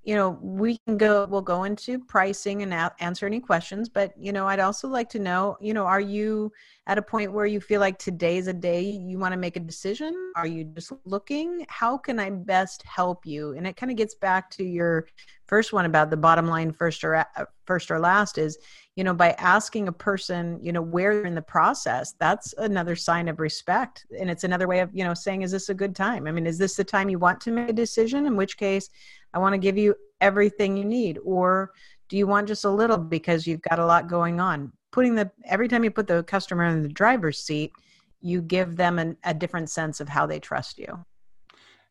you 0.06 0.16
know 0.16 0.38
we 0.42 0.78
can 0.86 0.98
go 0.98 1.26
we'll 1.26 1.42
go 1.42 1.64
into 1.64 2.00
pricing 2.00 2.62
and 2.62 2.74
a- 2.74 2.96
answer 3.00 3.26
any 3.26 3.40
questions 3.40 3.90
but 3.90 4.14
you 4.18 4.32
know 4.32 4.48
i'd 4.48 4.60
also 4.60 4.88
like 4.88 5.10
to 5.10 5.20
know 5.20 5.58
you 5.60 5.74
know 5.74 5.86
are 5.86 6.00
you 6.00 6.52
at 6.88 6.98
a 6.98 7.02
point 7.02 7.34
where 7.34 7.46
you 7.46 7.60
feel 7.60 7.80
like 7.82 7.98
today's 7.98 8.48
a 8.48 8.54
day 8.54 8.82
you 8.82 9.18
want 9.18 9.34
to 9.34 9.40
make 9.40 9.56
a 9.56 9.60
decision? 9.60 10.32
Are 10.36 10.46
you 10.46 10.66
just 10.66 10.92
looking? 11.06 11.66
How 11.68 11.98
can 11.98 12.20
i 12.20 12.30
best 12.30 12.84
help 12.84 13.26
you? 13.26 13.54
And 13.54 13.66
it 13.66 13.76
kind 13.76 13.92
of 13.92 13.98
gets 13.98 14.14
back 14.14 14.52
to 14.52 14.64
your 14.64 15.08
first 15.48 15.74
one 15.74 15.86
about 15.86 16.10
the 16.10 16.18
bottom 16.18 16.48
line 16.48 16.72
first 16.72 17.04
or 17.04 17.16
uh, 17.16 17.26
first 17.66 17.90
or 17.90 18.00
last 18.00 18.38
is 18.38 18.58
you 18.96 19.04
know 19.04 19.14
by 19.14 19.32
asking 19.32 19.88
a 19.88 19.92
person 19.92 20.58
you 20.62 20.72
know 20.72 20.82
where 20.82 21.26
in 21.26 21.36
the 21.36 21.42
process 21.42 22.14
that's 22.20 22.54
another 22.58 22.96
sign 22.96 23.28
of 23.28 23.40
respect 23.40 24.06
and 24.18 24.30
it's 24.30 24.44
another 24.44 24.68
way 24.68 24.80
of 24.80 24.90
you 24.94 25.04
know 25.04 25.14
saying 25.14 25.42
is 25.42 25.52
this 25.52 25.70
a 25.70 25.74
good 25.74 25.96
time 25.96 26.28
i 26.28 26.32
mean 26.32 26.48
is 26.48 26.58
this 26.58 26.76
the 26.76 26.84
time 26.84 27.10
you 27.10 27.20
want 27.20 27.42
to 27.42 27.52
make 27.52 27.70
a 27.70 27.74
decision 27.74 28.26
in 28.26 28.36
which 28.36 28.58
case 28.58 28.90
I 29.36 29.40
want 29.40 29.54
to 29.54 29.60
give 29.60 29.78
you 29.78 29.96
everything 30.22 30.78
you 30.78 30.86
need. 30.86 31.20
Or 31.24 31.74
do 32.08 32.18
you 32.18 32.26
want 32.26 32.48
just 32.48 32.64
a 32.64 32.70
little 32.70 32.98
because 32.98 33.46
you've 33.46 33.62
got 33.62 33.80
a 33.80 33.86
lot 33.86 34.08
going 34.08 34.40
on? 34.40 34.72
Putting 34.92 35.14
the 35.14 35.30
every 35.44 35.68
time 35.68 35.84
you 35.84 35.92
put 35.92 36.08
the 36.08 36.24
customer 36.24 36.64
in 36.64 36.82
the 36.82 36.88
driver's 36.88 37.40
seat, 37.40 37.74
you 38.22 38.42
give 38.42 38.78
them 38.78 38.98
an, 38.98 39.18
a 39.26 39.34
different 39.34 39.70
sense 39.70 40.00
of 40.00 40.08
how 40.08 40.26
they 40.26 40.40
trust 40.40 40.80
you. 40.80 41.06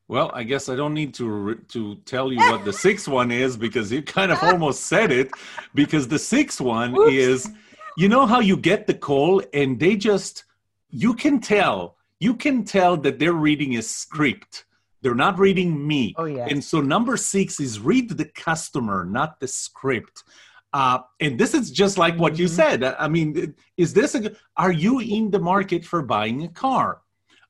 Well, 0.07 0.31
I 0.35 0.43
guess 0.43 0.69
I 0.69 0.77
don't 0.77 0.95
need 0.95 1.15
to 1.15 1.55
to 1.69 1.95
tell 2.05 2.33
you 2.33 2.39
what 2.39 2.65
the 2.65 2.73
sixth 2.73 3.09
one 3.09 3.33
is 3.33 3.57
because 3.57 3.91
you 3.91 4.03
kind 4.03 4.31
of 4.31 4.43
almost 4.43 4.83
said 4.87 5.11
it. 5.11 5.31
Because 5.75 6.09
the 6.09 6.19
sixth 6.19 6.61
one 6.61 6.95
Oops. 6.99 7.13
is, 7.13 7.51
you 7.97 8.09
know 8.09 8.27
how 8.27 8.41
you 8.41 8.57
get 8.57 8.87
the 8.87 8.95
call 8.95 9.43
and 9.53 9.81
they 9.81 9.97
just 9.97 10.45
you 10.91 11.15
can 11.15 11.41
tell 11.41 11.97
you 12.21 12.35
can 12.35 12.65
tell 12.65 12.97
that 12.99 13.19
they're 13.19 13.33
reading 13.33 13.77
a 13.77 13.83
script 13.83 14.67
they're 15.05 15.15
not 15.15 15.39
reading 15.39 15.87
me. 15.87 16.15
Oh, 16.17 16.25
yeah. 16.25 16.47
And 16.49 16.65
so 16.65 16.81
number 16.81 17.19
six 17.19 17.61
is 17.61 17.79
read 17.79 18.09
the 18.09 18.25
customer, 18.25 19.05
not 19.05 19.39
the 19.39 19.47
script. 19.47 20.25
Uh, 20.73 21.01
and 21.21 21.39
this 21.39 21.53
is 21.53 21.71
just 21.71 21.99
like 21.99 22.17
what 22.17 22.39
you 22.39 22.47
mm-hmm. 22.47 22.83
said. 22.83 22.83
I 22.85 23.07
mean, 23.09 23.55
is 23.77 23.93
this 23.93 24.15
a, 24.15 24.35
are 24.57 24.73
you 24.73 25.01
in 25.01 25.31
the 25.31 25.39
market 25.39 25.85
for 25.85 26.01
buying 26.01 26.43
a 26.45 26.49
car? 26.49 27.03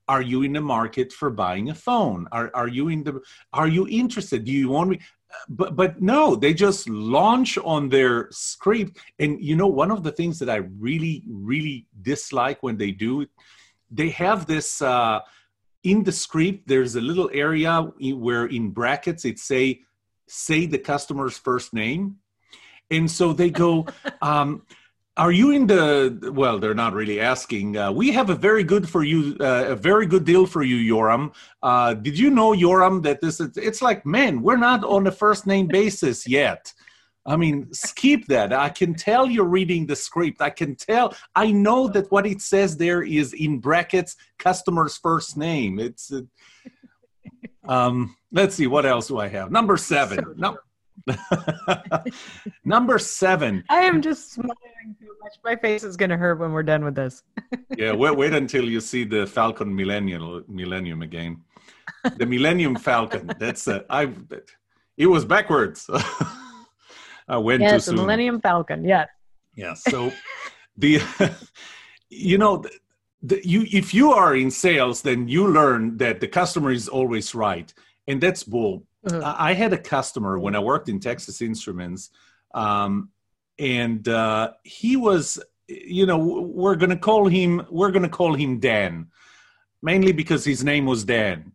Are 0.06 0.22
you 0.22 0.42
in 0.42 0.52
the 0.52 0.60
market 0.60 1.12
for 1.12 1.30
buying 1.30 1.70
a 1.70 1.74
phone? 1.74 2.28
Are, 2.30 2.50
are 2.54 2.68
you 2.68 2.88
in 2.88 3.04
the, 3.04 3.20
are 3.52 3.68
you 3.68 3.86
interested? 3.88 4.44
Do 4.44 4.52
you 4.52 4.68
want 4.68 4.90
me? 4.90 5.00
But, 5.48 5.74
but 5.74 6.00
no, 6.00 6.36
they 6.36 6.54
just 6.54 6.88
launch 6.88 7.58
on 7.58 7.88
their 7.88 8.28
script. 8.30 8.98
And 9.18 9.42
you 9.42 9.56
know, 9.56 9.66
one 9.66 9.90
of 9.90 10.02
the 10.02 10.12
things 10.12 10.38
that 10.38 10.50
I 10.50 10.56
really, 10.78 11.24
really 11.28 11.86
dislike 12.02 12.62
when 12.62 12.76
they 12.76 12.90
do 12.90 13.26
they 13.90 14.08
have 14.10 14.46
this, 14.46 14.82
uh, 14.82 15.20
in 15.84 16.02
the 16.02 16.12
script 16.12 16.66
there's 16.66 16.96
a 16.96 17.00
little 17.00 17.30
area 17.32 17.82
where 17.82 18.46
in 18.46 18.70
brackets 18.70 19.24
it 19.24 19.38
say 19.38 19.80
say 20.26 20.66
the 20.66 20.78
customer's 20.78 21.36
first 21.36 21.74
name 21.74 22.16
and 22.90 23.10
so 23.10 23.32
they 23.32 23.50
go 23.50 23.86
um, 24.22 24.62
are 25.16 25.30
you 25.30 25.52
in 25.52 25.66
the 25.66 26.32
well 26.34 26.58
they're 26.58 26.74
not 26.74 26.92
really 26.92 27.20
asking 27.20 27.76
uh, 27.76 27.90
we 27.90 28.10
have 28.10 28.30
a 28.30 28.34
very 28.34 28.64
good 28.64 28.88
for 28.88 29.04
you 29.04 29.36
uh, 29.40 29.66
a 29.68 29.76
very 29.76 30.06
good 30.06 30.24
deal 30.24 30.46
for 30.46 30.62
you 30.62 30.76
yoram 30.94 31.32
uh, 31.62 31.94
did 31.94 32.18
you 32.18 32.30
know 32.30 32.52
yoram 32.52 33.02
that 33.02 33.20
this 33.20 33.40
is 33.40 33.56
it's 33.56 33.80
like 33.80 34.04
man 34.04 34.42
we're 34.42 34.56
not 34.56 34.82
on 34.84 35.06
a 35.06 35.12
first 35.12 35.46
name 35.46 35.66
basis 35.66 36.26
yet 36.26 36.72
I 37.26 37.36
mean, 37.36 37.72
skip 37.72 38.26
that. 38.26 38.52
I 38.52 38.68
can 38.68 38.94
tell 38.94 39.26
you're 39.28 39.44
reading 39.46 39.86
the 39.86 39.96
script. 39.96 40.42
I 40.42 40.50
can 40.50 40.76
tell. 40.76 41.14
I 41.34 41.50
know 41.52 41.88
that 41.88 42.10
what 42.12 42.26
it 42.26 42.42
says 42.42 42.76
there 42.76 43.02
is 43.02 43.32
in 43.32 43.60
brackets 43.60 44.16
customer's 44.38 44.98
first 44.98 45.36
name. 45.36 45.78
It's. 45.78 46.12
Uh, 46.12 46.22
um, 47.66 48.14
let's 48.30 48.54
see. 48.56 48.66
What 48.66 48.84
else 48.84 49.08
do 49.08 49.18
I 49.18 49.28
have? 49.28 49.50
Number 49.50 49.78
seven. 49.78 50.34
No. 50.36 50.58
Number 52.64 52.98
seven. 52.98 53.64
I 53.70 53.80
am 53.80 54.02
just 54.02 54.32
smiling. 54.32 54.73
My 55.42 55.56
face 55.56 55.84
is 55.84 55.96
going 55.96 56.10
to 56.10 56.16
hurt 56.16 56.38
when 56.38 56.52
we're 56.52 56.62
done 56.62 56.84
with 56.84 56.94
this. 56.94 57.22
yeah, 57.76 57.92
wait, 57.92 58.16
wait 58.16 58.32
until 58.32 58.64
you 58.64 58.80
see 58.80 59.04
the 59.04 59.26
Falcon 59.26 59.74
Millennium, 59.74 60.44
Millennium 60.48 61.02
again. 61.02 61.42
The 62.16 62.26
Millennium 62.26 62.76
Falcon. 62.76 63.30
That's 63.38 63.66
uh, 63.66 63.80
I. 63.88 64.10
It 64.96 65.06
was 65.06 65.24
backwards. 65.24 65.88
I 67.28 67.38
went 67.38 67.62
yes, 67.62 67.72
too 67.72 67.80
soon. 67.80 67.96
The 67.96 68.02
Millennium 68.02 68.40
Falcon. 68.40 68.84
Yes. 68.84 69.08
Yeah. 69.56 69.74
So 69.74 70.12
the 70.76 71.00
you 72.10 72.38
know 72.38 72.58
the, 72.58 72.70
the, 73.22 73.48
you 73.48 73.66
if 73.72 73.94
you 73.94 74.12
are 74.12 74.36
in 74.36 74.50
sales, 74.50 75.02
then 75.02 75.28
you 75.28 75.48
learn 75.48 75.96
that 75.98 76.20
the 76.20 76.28
customer 76.28 76.70
is 76.70 76.88
always 76.88 77.34
right, 77.34 77.72
and 78.06 78.20
that's 78.20 78.44
bull. 78.44 78.84
Uh-huh. 79.06 79.34
I 79.36 79.52
had 79.52 79.72
a 79.72 79.78
customer 79.78 80.38
when 80.38 80.54
I 80.54 80.60
worked 80.60 80.88
in 80.88 80.98
Texas 80.98 81.42
Instruments, 81.42 82.10
um, 82.54 83.10
and 83.58 84.08
uh, 84.08 84.52
he 84.62 84.96
was, 84.96 85.42
you 85.68 86.06
know, 86.06 86.18
we're 86.18 86.76
gonna 86.76 86.96
call 86.96 87.26
him 87.26 87.66
we're 87.70 87.90
gonna 87.90 88.08
call 88.08 88.34
him 88.34 88.60
Dan, 88.60 89.08
mainly 89.82 90.12
because 90.12 90.44
his 90.44 90.64
name 90.64 90.86
was 90.86 91.04
Dan. 91.04 91.52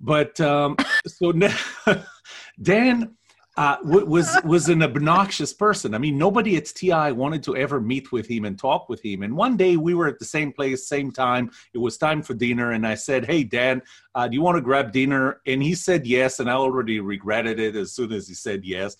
But 0.00 0.40
um, 0.40 0.76
so 1.06 1.32
Dan 2.62 3.16
uh, 3.56 3.76
was 3.82 4.36
was 4.44 4.68
an 4.68 4.82
obnoxious 4.82 5.52
person. 5.52 5.94
I 5.94 5.98
mean, 5.98 6.18
nobody 6.18 6.56
at 6.56 6.66
TI 6.66 7.12
wanted 7.12 7.42
to 7.44 7.56
ever 7.56 7.80
meet 7.80 8.10
with 8.10 8.26
him 8.26 8.44
and 8.44 8.58
talk 8.58 8.88
with 8.88 9.04
him. 9.04 9.22
And 9.22 9.36
one 9.36 9.56
day 9.56 9.76
we 9.76 9.94
were 9.94 10.08
at 10.08 10.18
the 10.18 10.24
same 10.24 10.52
place, 10.52 10.88
same 10.88 11.12
time. 11.12 11.50
It 11.72 11.78
was 11.78 11.96
time 11.96 12.22
for 12.22 12.34
dinner, 12.34 12.72
and 12.72 12.86
I 12.86 12.94
said, 12.94 13.24
"Hey, 13.24 13.44
Dan, 13.44 13.82
uh, 14.14 14.26
do 14.26 14.34
you 14.34 14.42
want 14.42 14.56
to 14.56 14.60
grab 14.60 14.92
dinner?" 14.92 15.40
And 15.46 15.62
he 15.62 15.74
said 15.74 16.06
yes, 16.06 16.40
and 16.40 16.50
I 16.50 16.54
already 16.54 16.98
regretted 16.98 17.60
it 17.60 17.76
as 17.76 17.92
soon 17.92 18.12
as 18.12 18.26
he 18.26 18.34
said 18.34 18.64
yes. 18.64 18.96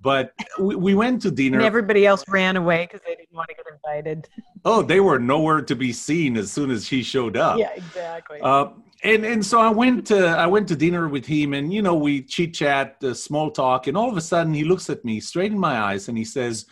But 0.00 0.32
we, 0.58 0.76
we 0.76 0.94
went 0.94 1.22
to 1.22 1.30
dinner. 1.30 1.58
And 1.58 1.66
everybody 1.66 2.06
else 2.06 2.24
ran 2.28 2.56
away 2.56 2.86
because 2.86 3.00
they 3.06 3.14
didn't 3.14 3.32
want 3.32 3.48
to 3.48 3.54
get 3.54 3.66
invited. 3.72 4.28
Oh, 4.64 4.82
they 4.82 5.00
were 5.00 5.18
nowhere 5.18 5.62
to 5.62 5.74
be 5.74 5.92
seen 5.92 6.36
as 6.36 6.52
soon 6.52 6.70
as 6.70 6.86
he 6.86 7.02
showed 7.02 7.36
up. 7.36 7.58
Yeah, 7.58 7.72
exactly. 7.74 8.40
Uh, 8.42 8.68
and 9.02 9.24
and 9.24 9.44
so 9.44 9.60
I 9.60 9.70
went 9.70 10.06
to 10.08 10.26
I 10.26 10.46
went 10.46 10.66
to 10.68 10.76
dinner 10.76 11.08
with 11.08 11.26
him, 11.26 11.52
and 11.54 11.72
you 11.72 11.82
know 11.82 11.94
we 11.94 12.22
chit 12.22 12.54
chat, 12.54 12.96
uh, 13.04 13.14
small 13.14 13.50
talk, 13.50 13.86
and 13.86 13.96
all 13.96 14.10
of 14.10 14.16
a 14.16 14.20
sudden 14.20 14.54
he 14.54 14.64
looks 14.64 14.88
at 14.90 15.04
me 15.04 15.20
straight 15.20 15.52
in 15.52 15.58
my 15.58 15.78
eyes 15.78 16.08
and 16.08 16.16
he 16.16 16.24
says, 16.24 16.66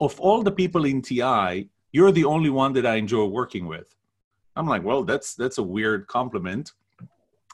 "Of 0.00 0.18
all 0.20 0.42
the 0.42 0.50
people 0.50 0.84
in 0.84 1.00
TI, 1.00 1.70
you're 1.92 2.12
the 2.12 2.24
only 2.24 2.50
one 2.50 2.72
that 2.74 2.86
I 2.86 2.96
enjoy 2.96 3.26
working 3.26 3.66
with." 3.66 3.94
I'm 4.56 4.66
like, 4.66 4.82
"Well, 4.82 5.04
that's 5.04 5.34
that's 5.34 5.58
a 5.58 5.62
weird 5.62 6.08
compliment." 6.08 6.72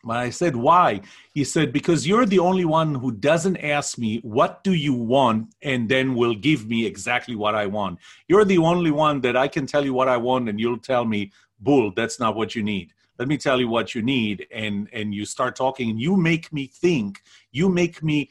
But 0.05 0.17
I 0.17 0.31
said, 0.31 0.57
"Why?" 0.57 1.01
He 1.33 1.45
said, 1.45 1.73
"Because 1.73 2.07
you're 2.07 2.27
the 2.27 2.41
only 2.41 2.65
one 2.65 2.95
who 2.97 3.13
doesn't 3.13 3.59
ask 3.59 3.99
me 3.99 4.19
what 4.23 4.65
do 4.65 4.73
you 4.75 4.95
want 4.95 5.55
and 5.63 5.89
then 5.89 6.15
will 6.15 6.35
give 6.35 6.67
me 6.67 6.87
exactly 6.87 7.37
what 7.37 7.55
I 7.55 7.67
want. 7.67 7.99
You're 8.29 8.45
the 8.45 8.59
only 8.59 8.91
one 8.91 9.21
that 9.21 9.37
I 9.37 9.49
can 9.49 9.67
tell 9.67 9.85
you 9.85 9.95
what 9.95 10.09
I 10.09 10.17
want 10.17 10.49
and 10.49 10.59
you'll 10.59 10.79
tell 10.79 11.05
me, 11.05 11.31
"Bull, 11.61 11.93
that's 11.95 12.19
not 12.19 12.35
what 12.35 12.55
you 12.57 12.63
need." 12.63 12.93
let 13.19 13.29
me 13.29 13.37
tell 13.37 13.61
you 13.61 13.69
what 13.69 13.95
you 13.95 14.03
need 14.03 14.47
and 14.51 14.89
and 14.93 15.15
you 15.15 15.25
start 15.25 15.55
talking 15.55 15.91
and 15.91 16.01
you 16.01 16.17
make 16.17 16.53
me 16.53 16.67
think 16.67 17.23
you 17.53 17.69
make 17.69 18.03
me 18.03 18.29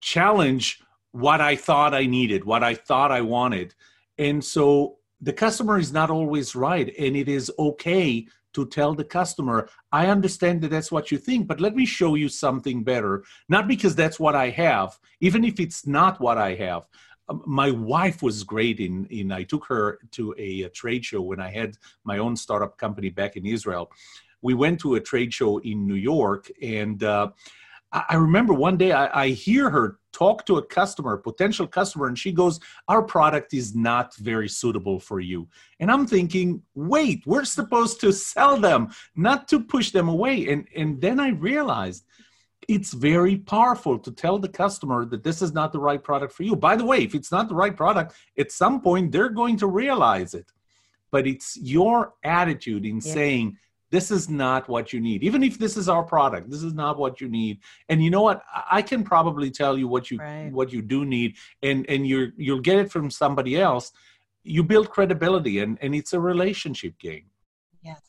challenge 0.00 0.80
what 1.12 1.40
i 1.40 1.54
thought 1.54 1.92
i 1.94 2.06
needed 2.06 2.44
what 2.44 2.62
i 2.62 2.74
thought 2.74 3.12
i 3.12 3.20
wanted 3.20 3.74
and 4.18 4.42
so 4.42 4.96
the 5.20 5.32
customer 5.32 5.78
is 5.78 5.92
not 5.92 6.10
always 6.10 6.54
right 6.54 6.94
and 6.98 7.16
it 7.16 7.28
is 7.28 7.50
okay 7.58 8.26
to 8.54 8.66
tell 8.66 8.94
the 8.94 9.04
customer 9.04 9.68
i 9.92 10.06
understand 10.06 10.60
that 10.60 10.70
that's 10.70 10.92
what 10.92 11.10
you 11.10 11.18
think 11.18 11.46
but 11.46 11.60
let 11.60 11.74
me 11.76 11.84
show 11.84 12.14
you 12.14 12.28
something 12.28 12.82
better 12.82 13.24
not 13.48 13.68
because 13.68 13.94
that's 13.94 14.18
what 14.18 14.34
i 14.34 14.48
have 14.48 14.98
even 15.20 15.44
if 15.44 15.60
it's 15.60 15.86
not 15.86 16.20
what 16.20 16.38
i 16.38 16.54
have 16.54 16.88
um, 17.28 17.42
my 17.46 17.70
wife 17.70 18.22
was 18.22 18.44
great 18.44 18.80
in 18.80 19.06
in 19.06 19.32
I 19.32 19.44
took 19.44 19.64
her 19.66 19.98
to 20.12 20.34
a, 20.38 20.62
a, 20.62 20.68
trade 20.68 21.04
show 21.04 21.22
when 21.22 21.40
I 21.40 21.50
had 21.50 21.78
my 22.04 22.18
own 22.18 22.36
startup 22.36 22.76
company 22.76 23.10
back 23.10 23.36
in 23.36 23.46
Israel. 23.46 23.90
We 24.42 24.52
went 24.52 24.78
to 24.80 24.96
a 24.96 25.00
trade 25.00 25.32
show 25.32 25.58
in 25.58 25.86
New 25.86 25.94
York, 25.94 26.50
and 26.60 27.02
uh, 27.02 27.30
I, 27.94 28.04
I, 28.10 28.14
remember 28.16 28.52
one 28.52 28.76
day 28.76 28.92
I, 28.92 29.24
I 29.24 29.28
hear 29.28 29.70
her 29.70 29.98
talk 30.12 30.44
to 30.46 30.58
a 30.58 30.62
customer, 30.62 31.16
potential 31.16 31.66
customer, 31.66 32.08
and 32.08 32.18
she 32.18 32.32
goes, 32.32 32.60
"Our 32.88 33.02
product 33.02 33.54
is 33.54 33.74
not 33.74 34.14
very 34.16 34.48
suitable 34.48 34.98
for 35.00 35.20
you." 35.20 35.48
And 35.80 35.90
I'm 35.90 36.06
thinking, 36.06 36.62
"Wait, 36.74 37.22
we're 37.26 37.44
supposed 37.44 38.00
to 38.00 38.12
sell 38.12 38.58
them, 38.58 38.90
not 39.16 39.48
to 39.48 39.60
push 39.60 39.90
them 39.92 40.08
away." 40.08 40.48
And 40.48 40.66
and 40.76 41.00
then 41.00 41.18
I 41.20 41.28
realized 41.28 42.04
it's 42.68 42.92
very 42.92 43.36
powerful 43.36 43.98
to 43.98 44.10
tell 44.10 44.38
the 44.38 44.48
customer 44.48 45.04
that 45.06 45.22
this 45.22 45.42
is 45.42 45.52
not 45.52 45.72
the 45.72 45.78
right 45.78 46.02
product 46.02 46.32
for 46.32 46.42
you. 46.42 46.56
By 46.56 46.76
the 46.76 46.84
way, 46.84 46.98
if 47.02 47.14
it's 47.14 47.30
not 47.30 47.48
the 47.48 47.54
right 47.54 47.76
product, 47.76 48.14
at 48.38 48.52
some 48.52 48.80
point 48.80 49.12
they're 49.12 49.28
going 49.28 49.56
to 49.58 49.66
realize 49.66 50.34
it. 50.34 50.50
But 51.10 51.26
it's 51.26 51.56
your 51.58 52.14
attitude 52.24 52.84
in 52.84 52.96
yeah. 52.96 53.12
saying, 53.12 53.58
this 53.90 54.10
is 54.10 54.28
not 54.28 54.68
what 54.68 54.92
you 54.92 55.00
need. 55.00 55.22
Even 55.22 55.42
if 55.42 55.58
this 55.58 55.76
is 55.76 55.88
our 55.88 56.02
product 56.02 56.50
this 56.50 56.62
is 56.62 56.74
not 56.74 56.98
what 56.98 57.20
you 57.20 57.28
need. 57.28 57.60
And 57.88 58.02
you 58.02 58.10
know 58.10 58.22
what? 58.22 58.42
I 58.70 58.82
can 58.82 59.04
probably 59.04 59.50
tell 59.50 59.78
you 59.78 59.88
what 59.88 60.10
you 60.10 60.18
right. 60.18 60.50
what 60.52 60.72
you 60.72 60.82
do 60.82 61.04
need 61.04 61.36
and 61.62 61.86
and 61.88 62.06
you're 62.06 62.30
you'll 62.36 62.60
get 62.60 62.78
it 62.78 62.90
from 62.90 63.10
somebody 63.10 63.60
else. 63.60 63.92
You 64.42 64.62
build 64.62 64.90
credibility 64.90 65.60
and 65.60 65.78
and 65.80 65.94
it's 65.94 66.12
a 66.12 66.20
relationship 66.20 66.98
game. 66.98 67.26
Yes. 67.82 68.00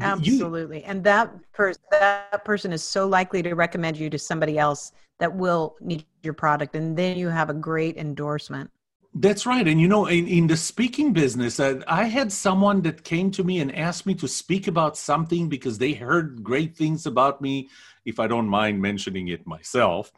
Absolutely 0.00 0.78
you, 0.78 0.84
and 0.86 1.04
that 1.04 1.34
person 1.52 1.82
that 1.90 2.44
person 2.44 2.72
is 2.72 2.82
so 2.82 3.06
likely 3.06 3.42
to 3.42 3.54
recommend 3.54 3.96
you 3.96 4.08
to 4.10 4.18
somebody 4.18 4.58
else 4.58 4.92
that 5.18 5.34
will 5.34 5.76
need 5.80 6.04
your 6.22 6.34
product 6.34 6.76
and 6.76 6.96
then 6.96 7.16
you 7.16 7.28
have 7.28 7.50
a 7.50 7.54
great 7.54 7.96
endorsement 7.96 8.70
that's 9.18 9.46
right. 9.46 9.66
And 9.66 9.80
you 9.80 9.88
know, 9.88 10.06
in, 10.06 10.26
in 10.26 10.46
the 10.46 10.56
speaking 10.56 11.12
business, 11.12 11.58
uh, 11.58 11.80
I 11.86 12.04
had 12.04 12.30
someone 12.30 12.82
that 12.82 13.04
came 13.04 13.30
to 13.32 13.44
me 13.44 13.60
and 13.60 13.74
asked 13.74 14.06
me 14.06 14.14
to 14.16 14.28
speak 14.28 14.68
about 14.68 14.96
something 14.96 15.48
because 15.48 15.78
they 15.78 15.92
heard 15.92 16.42
great 16.42 16.76
things 16.76 17.06
about 17.06 17.40
me, 17.40 17.68
if 18.04 18.20
I 18.20 18.26
don't 18.26 18.48
mind 18.48 18.80
mentioning 18.80 19.28
it 19.28 19.46
myself. 19.46 20.12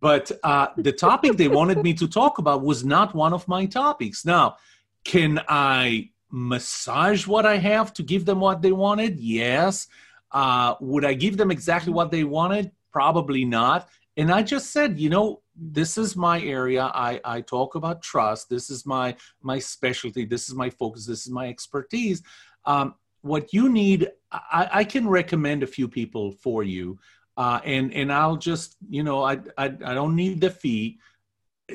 But 0.00 0.30
uh, 0.44 0.68
the 0.76 0.92
topic 0.92 1.36
they 1.36 1.48
wanted 1.48 1.82
me 1.82 1.94
to 1.94 2.06
talk 2.06 2.38
about 2.38 2.62
was 2.62 2.84
not 2.84 3.14
one 3.14 3.32
of 3.32 3.48
my 3.48 3.66
topics. 3.66 4.24
Now, 4.24 4.56
can 5.04 5.40
I 5.48 6.10
massage 6.30 7.26
what 7.26 7.46
I 7.46 7.56
have 7.56 7.92
to 7.94 8.02
give 8.02 8.26
them 8.26 8.40
what 8.40 8.62
they 8.62 8.72
wanted? 8.72 9.18
Yes. 9.18 9.88
Uh, 10.30 10.74
would 10.80 11.04
I 11.04 11.14
give 11.14 11.36
them 11.36 11.50
exactly 11.50 11.92
what 11.92 12.10
they 12.10 12.24
wanted? 12.24 12.70
Probably 12.92 13.44
not. 13.44 13.88
And 14.16 14.30
I 14.30 14.42
just 14.42 14.70
said, 14.70 14.98
you 14.98 15.10
know, 15.10 15.42
this 15.58 15.96
is 15.96 16.16
my 16.16 16.40
area. 16.40 16.84
I 16.94 17.20
i 17.24 17.40
talk 17.40 17.74
about 17.74 18.02
trust. 18.02 18.48
This 18.48 18.70
is 18.70 18.86
my 18.86 19.16
my 19.42 19.58
specialty. 19.58 20.24
This 20.24 20.48
is 20.48 20.54
my 20.54 20.70
focus. 20.70 21.06
This 21.06 21.26
is 21.26 21.30
my 21.30 21.48
expertise. 21.48 22.22
Um, 22.64 22.94
what 23.22 23.52
you 23.52 23.68
need 23.68 24.10
I, 24.30 24.68
I 24.72 24.84
can 24.84 25.08
recommend 25.08 25.62
a 25.62 25.66
few 25.66 25.88
people 25.88 26.32
for 26.32 26.62
you. 26.62 26.98
Uh, 27.36 27.60
and 27.64 27.92
and 27.92 28.10
i'll 28.10 28.36
just 28.36 28.76
you 28.88 29.02
know 29.02 29.22
I, 29.22 29.34
I 29.58 29.66
i 29.66 29.94
don't 29.94 30.16
need 30.16 30.40
the 30.40 30.50
fee. 30.50 30.98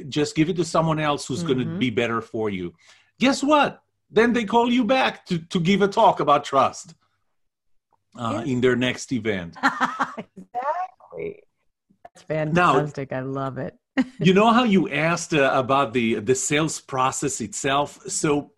Just 0.08 0.36
give 0.36 0.50
it 0.50 0.56
to 0.56 0.66
someone 0.66 1.00
else 1.00 1.28
who's 1.28 1.44
mm-hmm. 1.44 1.54
going 1.54 1.60
to 1.60 1.78
be 1.78 1.90
better 1.90 2.22
for 2.22 2.50
you. 2.50 2.74
Guess 3.20 3.44
what? 3.44 3.84
Then 4.10 4.34
they 4.34 4.46
call 4.46 4.72
you 4.72 4.86
back 4.86 5.26
to 5.28 5.40
to 5.40 5.60
give 5.60 5.82
a 5.82 5.88
talk 5.88 6.20
about 6.20 6.46
trust 6.46 6.96
uh, 8.16 8.38
yes. 8.38 8.48
in 8.48 8.62
their 8.62 8.76
next 8.76 9.12
event. 9.12 9.56
Exactly 10.38 11.44
that's 12.28 12.54
fantastic. 12.58 13.12
Now, 13.12 13.18
I 13.18 13.22
love 13.22 13.58
it. 13.58 13.78
you 14.20 14.34
know 14.34 14.52
how 14.52 14.64
you 14.64 14.90
asked 14.90 15.34
uh, 15.34 15.52
about 15.54 15.94
the 15.94 16.16
the 16.16 16.36
sales 16.36 16.80
process 16.80 17.42
itself. 17.42 18.00
So 18.08 18.52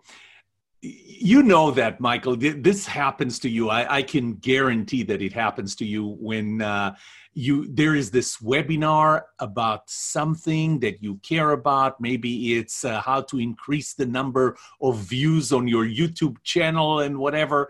you 0.82 1.42
know 1.44 1.72
that, 1.72 2.00
Michael. 2.00 2.36
This 2.36 2.86
happens 2.86 3.40
to 3.40 3.50
you. 3.50 3.70
I, 3.70 3.98
I 3.98 4.04
can 4.04 4.36
guarantee 4.36 5.04
that 5.04 5.22
it 5.22 5.32
happens 5.32 5.76
to 5.78 5.86
you 5.86 6.18
when 6.20 6.62
uh, 6.62 6.96
you 7.34 7.68
there 7.70 7.96
is 7.96 8.12
this 8.12 8.38
webinar 8.38 9.22
about 9.40 9.90
something 9.90 10.80
that 10.82 11.02
you 11.02 11.16
care 11.24 11.52
about. 11.52 12.02
Maybe 12.02 12.58
it's 12.58 12.84
uh, 12.84 13.02
how 13.02 13.22
to 13.22 13.40
increase 13.40 13.94
the 13.94 14.06
number 14.06 14.58
of 14.82 14.98
views 14.98 15.54
on 15.54 15.68
your 15.68 15.86
YouTube 15.86 16.36
channel 16.44 17.00
and 17.00 17.18
whatever. 17.18 17.70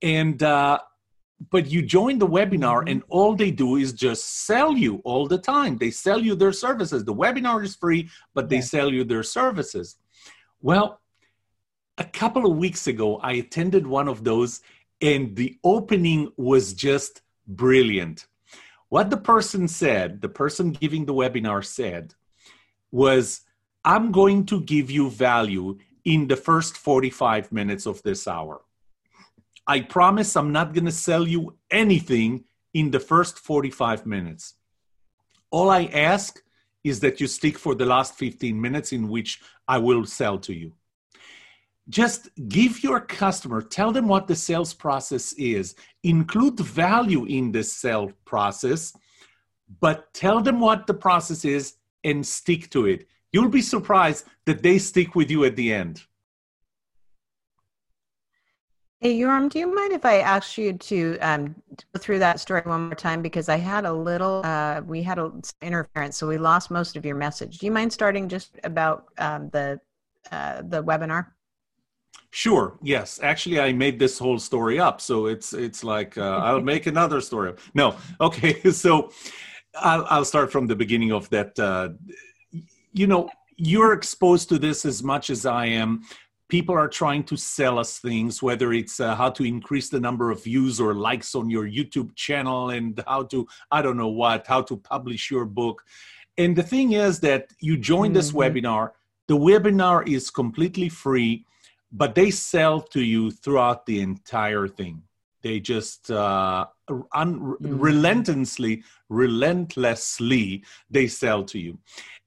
And 0.00 0.42
uh, 0.42 0.78
but 1.50 1.66
you 1.66 1.82
join 1.82 2.18
the 2.18 2.26
webinar 2.26 2.78
mm-hmm. 2.80 2.88
and 2.88 3.02
all 3.08 3.34
they 3.34 3.50
do 3.50 3.76
is 3.76 3.92
just 3.92 4.46
sell 4.46 4.76
you 4.76 5.00
all 5.04 5.26
the 5.26 5.38
time. 5.38 5.76
They 5.76 5.90
sell 5.90 6.20
you 6.20 6.34
their 6.34 6.52
services. 6.52 7.04
The 7.04 7.14
webinar 7.14 7.64
is 7.64 7.74
free 7.74 8.08
but 8.34 8.48
they 8.48 8.60
sell 8.60 8.92
you 8.92 9.04
their 9.04 9.22
services. 9.22 9.96
Well 10.60 11.00
a 11.98 12.04
couple 12.04 12.50
of 12.50 12.56
weeks 12.56 12.88
ago 12.88 13.18
i 13.18 13.34
attended 13.34 13.86
one 13.86 14.08
of 14.08 14.24
those 14.24 14.60
and 15.00 15.36
the 15.36 15.58
opening 15.62 16.32
was 16.36 16.72
just 16.72 17.22
brilliant. 17.46 18.26
What 18.88 19.10
the 19.10 19.16
person 19.16 19.68
said 19.68 20.20
the 20.20 20.28
person 20.28 20.72
giving 20.72 21.04
the 21.04 21.14
webinar 21.14 21.64
said 21.64 22.14
was 22.90 23.42
i'm 23.84 24.12
going 24.12 24.46
to 24.46 24.60
give 24.60 24.90
you 24.90 25.10
value 25.10 25.78
in 26.04 26.28
the 26.28 26.36
first 26.36 26.76
45 26.76 27.50
minutes 27.50 27.86
of 27.86 28.02
this 28.02 28.28
hour 28.28 28.60
I 29.66 29.80
promise 29.80 30.36
I'm 30.36 30.52
not 30.52 30.74
going 30.74 30.84
to 30.84 30.92
sell 30.92 31.26
you 31.26 31.56
anything 31.70 32.44
in 32.74 32.90
the 32.90 33.00
first 33.00 33.38
45 33.38 34.04
minutes. 34.04 34.54
All 35.50 35.70
I 35.70 35.84
ask 35.86 36.42
is 36.82 37.00
that 37.00 37.20
you 37.20 37.26
stick 37.26 37.58
for 37.58 37.74
the 37.74 37.86
last 37.86 38.14
15 38.16 38.60
minutes 38.60 38.92
in 38.92 39.08
which 39.08 39.40
I 39.66 39.78
will 39.78 40.04
sell 40.04 40.38
to 40.40 40.52
you. 40.52 40.74
Just 41.88 42.28
give 42.48 42.82
your 42.82 43.00
customer, 43.00 43.60
tell 43.60 43.92
them 43.92 44.08
what 44.08 44.26
the 44.26 44.36
sales 44.36 44.74
process 44.74 45.32
is, 45.34 45.74
include 46.02 46.58
value 46.60 47.24
in 47.26 47.52
the 47.52 47.62
sale 47.62 48.10
process, 48.24 48.94
but 49.80 50.12
tell 50.14 50.40
them 50.40 50.60
what 50.60 50.86
the 50.86 50.94
process 50.94 51.44
is 51.44 51.74
and 52.02 52.26
stick 52.26 52.70
to 52.70 52.86
it. 52.86 53.06
You'll 53.32 53.48
be 53.48 53.62
surprised 53.62 54.26
that 54.46 54.62
they 54.62 54.78
stick 54.78 55.14
with 55.14 55.30
you 55.30 55.44
at 55.44 55.56
the 55.56 55.72
end. 55.72 56.02
Hey, 59.04 59.18
Yoram, 59.18 59.50
do 59.50 59.58
you 59.58 59.66
mind 59.66 59.92
if 59.92 60.06
I 60.06 60.20
ask 60.20 60.56
you 60.56 60.72
to 60.72 61.18
um, 61.18 61.54
go 61.92 61.98
through 61.98 62.20
that 62.20 62.40
story 62.40 62.62
one 62.64 62.86
more 62.86 62.94
time? 62.94 63.20
Because 63.20 63.50
I 63.50 63.58
had 63.58 63.84
a 63.84 63.92
little, 63.92 64.40
uh, 64.46 64.80
we 64.80 65.02
had 65.02 65.18
a 65.18 65.30
interference, 65.60 66.16
so 66.16 66.26
we 66.26 66.38
lost 66.38 66.70
most 66.70 66.96
of 66.96 67.04
your 67.04 67.14
message. 67.14 67.58
Do 67.58 67.66
you 67.66 67.72
mind 67.72 67.92
starting 67.92 68.30
just 68.30 68.58
about 68.64 69.04
um, 69.18 69.50
the 69.50 69.78
uh, 70.32 70.62
the 70.62 70.82
webinar? 70.82 71.26
Sure. 72.30 72.78
Yes. 72.80 73.20
Actually, 73.22 73.60
I 73.60 73.74
made 73.74 73.98
this 73.98 74.18
whole 74.18 74.38
story 74.38 74.80
up, 74.80 75.02
so 75.02 75.26
it's 75.26 75.52
it's 75.52 75.84
like 75.84 76.16
uh, 76.16 76.38
I'll 76.38 76.62
make 76.72 76.86
another 76.86 77.20
story. 77.20 77.52
No. 77.74 77.96
Okay. 78.22 78.62
So 78.72 79.10
I'll 79.74 80.06
I'll 80.08 80.24
start 80.24 80.50
from 80.50 80.66
the 80.66 80.76
beginning 80.76 81.12
of 81.12 81.28
that. 81.28 81.58
Uh, 81.58 81.90
you 82.94 83.06
know, 83.06 83.28
you're 83.58 83.92
exposed 83.92 84.48
to 84.48 84.58
this 84.58 84.86
as 84.86 85.02
much 85.02 85.28
as 85.28 85.44
I 85.44 85.66
am 85.66 86.04
people 86.48 86.74
are 86.74 86.88
trying 86.88 87.24
to 87.24 87.36
sell 87.36 87.78
us 87.78 87.98
things 87.98 88.42
whether 88.42 88.72
it's 88.72 89.00
uh, 89.00 89.14
how 89.14 89.30
to 89.30 89.44
increase 89.44 89.88
the 89.88 90.00
number 90.00 90.30
of 90.30 90.44
views 90.44 90.80
or 90.80 90.94
likes 90.94 91.34
on 91.34 91.48
your 91.48 91.66
youtube 91.66 92.14
channel 92.14 92.70
and 92.70 93.02
how 93.06 93.22
to 93.22 93.46
i 93.70 93.80
don't 93.80 93.96
know 93.96 94.08
what 94.08 94.46
how 94.46 94.60
to 94.60 94.76
publish 94.76 95.30
your 95.30 95.44
book 95.44 95.82
and 96.36 96.56
the 96.56 96.62
thing 96.62 96.92
is 96.92 97.20
that 97.20 97.52
you 97.60 97.76
join 97.76 98.12
this 98.12 98.30
mm-hmm. 98.30 98.58
webinar 98.58 98.90
the 99.26 99.36
webinar 99.36 100.06
is 100.06 100.30
completely 100.30 100.88
free 100.88 101.44
but 101.92 102.14
they 102.14 102.30
sell 102.30 102.80
to 102.80 103.02
you 103.02 103.30
throughout 103.30 103.86
the 103.86 104.00
entire 104.00 104.68
thing 104.68 105.02
they 105.42 105.60
just 105.60 106.10
uh, 106.10 106.66
un- 107.14 107.40
mm-hmm. 107.40 107.78
relentlessly 107.78 108.82
relentlessly 109.08 110.62
they 110.90 111.06
sell 111.06 111.42
to 111.42 111.58
you 111.58 111.78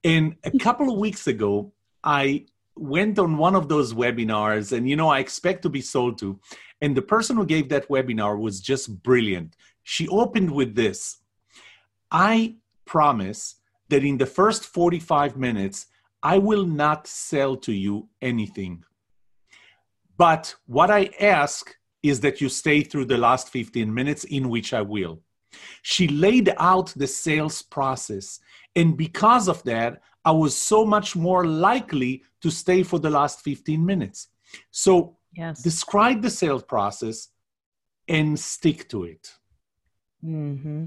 and 0.04 0.36
a 0.44 0.58
couple 0.58 0.90
of 0.92 0.98
weeks 0.98 1.26
ago 1.26 1.72
i 2.02 2.44
went 2.78 3.18
on 3.18 3.36
one 3.36 3.54
of 3.54 3.68
those 3.68 3.92
webinars 3.94 4.72
and 4.76 4.88
you 4.88 4.96
know 4.96 5.08
i 5.08 5.18
expect 5.18 5.62
to 5.62 5.68
be 5.68 5.80
sold 5.80 6.18
to. 6.18 6.38
And 6.80 6.96
the 6.96 7.02
person 7.02 7.36
who 7.36 7.44
gave 7.44 7.68
that 7.70 7.88
webinar 7.88 8.38
was 8.38 8.60
just 8.60 9.02
brilliant. 9.02 9.56
She 9.82 10.06
opened 10.08 10.50
with 10.52 10.76
this. 10.76 11.18
I 12.10 12.56
promise 12.84 13.56
that 13.88 14.04
in 14.04 14.18
the 14.18 14.26
first 14.26 14.64
45 14.64 15.36
minutes 15.36 15.86
i 16.22 16.38
will 16.38 16.66
not 16.66 17.06
sell 17.06 17.56
to 17.56 17.72
you 17.72 18.08
anything. 18.22 18.84
But 20.16 20.54
what 20.66 20.90
i 20.90 21.10
ask 21.20 21.76
is 22.02 22.20
that 22.20 22.40
you 22.40 22.48
stay 22.48 22.82
through 22.82 23.06
the 23.06 23.18
last 23.18 23.50
15 23.50 23.92
minutes 23.92 24.24
in 24.24 24.48
which 24.48 24.72
i 24.72 24.82
will. 24.82 25.20
She 25.82 26.08
laid 26.08 26.54
out 26.58 26.92
the 26.96 27.06
sales 27.06 27.62
process 27.62 28.40
and 28.76 28.96
because 28.96 29.48
of 29.48 29.62
that 29.64 30.00
I 30.24 30.32
was 30.32 30.56
so 30.56 30.84
much 30.84 31.16
more 31.16 31.46
likely 31.46 32.22
to 32.42 32.50
stay 32.50 32.82
for 32.82 32.98
the 32.98 33.10
last 33.10 33.40
15 33.42 33.84
minutes. 33.84 34.28
So 34.70 35.16
yes. 35.32 35.62
describe 35.62 36.22
the 36.22 36.30
sales 36.30 36.62
process 36.62 37.28
and 38.08 38.38
stick 38.38 38.88
to 38.90 39.04
it. 39.04 39.32
Mm-hmm. 40.24 40.86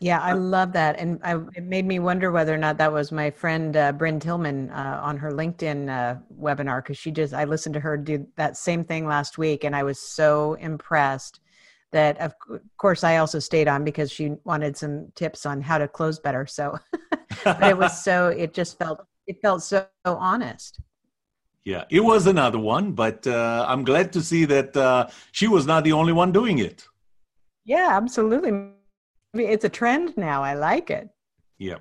Yeah, 0.00 0.20
I 0.20 0.32
love 0.32 0.72
that. 0.72 0.98
And 0.98 1.20
I, 1.22 1.36
it 1.54 1.62
made 1.62 1.86
me 1.86 1.98
wonder 1.98 2.30
whether 2.30 2.52
or 2.52 2.58
not 2.58 2.76
that 2.78 2.92
was 2.92 3.10
my 3.10 3.30
friend 3.30 3.76
uh, 3.76 3.92
Brynne 3.92 4.20
Tillman 4.20 4.70
uh, 4.70 5.00
on 5.02 5.16
her 5.16 5.30
LinkedIn 5.30 5.88
uh, 5.88 6.20
webinar 6.38 6.82
because 6.82 6.98
she 6.98 7.10
just, 7.10 7.32
I 7.32 7.44
listened 7.44 7.74
to 7.74 7.80
her 7.80 7.96
do 7.96 8.26
that 8.36 8.56
same 8.56 8.84
thing 8.84 9.06
last 9.06 9.38
week 9.38 9.64
and 9.64 9.74
I 9.74 9.82
was 9.82 9.98
so 9.98 10.54
impressed 10.54 11.40
that 11.94 12.20
of 12.20 12.34
course 12.76 13.02
I 13.04 13.16
also 13.16 13.38
stayed 13.38 13.68
on 13.68 13.84
because 13.84 14.10
she 14.10 14.34
wanted 14.44 14.76
some 14.76 15.12
tips 15.14 15.46
on 15.46 15.62
how 15.62 15.78
to 15.78 15.88
close 15.88 16.18
better. 16.18 16.44
So 16.46 16.78
but 17.44 17.62
it 17.62 17.78
was 17.78 18.04
so 18.04 18.28
it 18.28 18.52
just 18.52 18.76
felt 18.78 19.06
it 19.26 19.40
felt 19.40 19.62
so, 19.62 19.86
honest. 20.04 20.80
Yeah, 21.64 21.84
it 21.90 22.00
was 22.00 22.26
another 22.26 22.58
one, 22.58 22.92
but 22.92 23.26
uh, 23.26 23.64
I'm 23.66 23.84
glad 23.84 24.12
to 24.12 24.20
see 24.20 24.44
that 24.44 24.76
uh, 24.76 25.08
she 25.32 25.46
was 25.46 25.66
not 25.66 25.84
the 25.84 25.92
only 25.92 26.12
one 26.12 26.30
doing 26.30 26.58
it. 26.58 26.86
Yeah, 27.64 27.88
absolutely. 27.92 28.50
I 28.50 29.36
mean, 29.36 29.48
It's 29.48 29.64
a 29.64 29.70
trend 29.70 30.14
now. 30.18 30.42
I 30.42 30.52
like 30.54 30.90
it. 30.90 31.08
Yeah. 31.58 31.78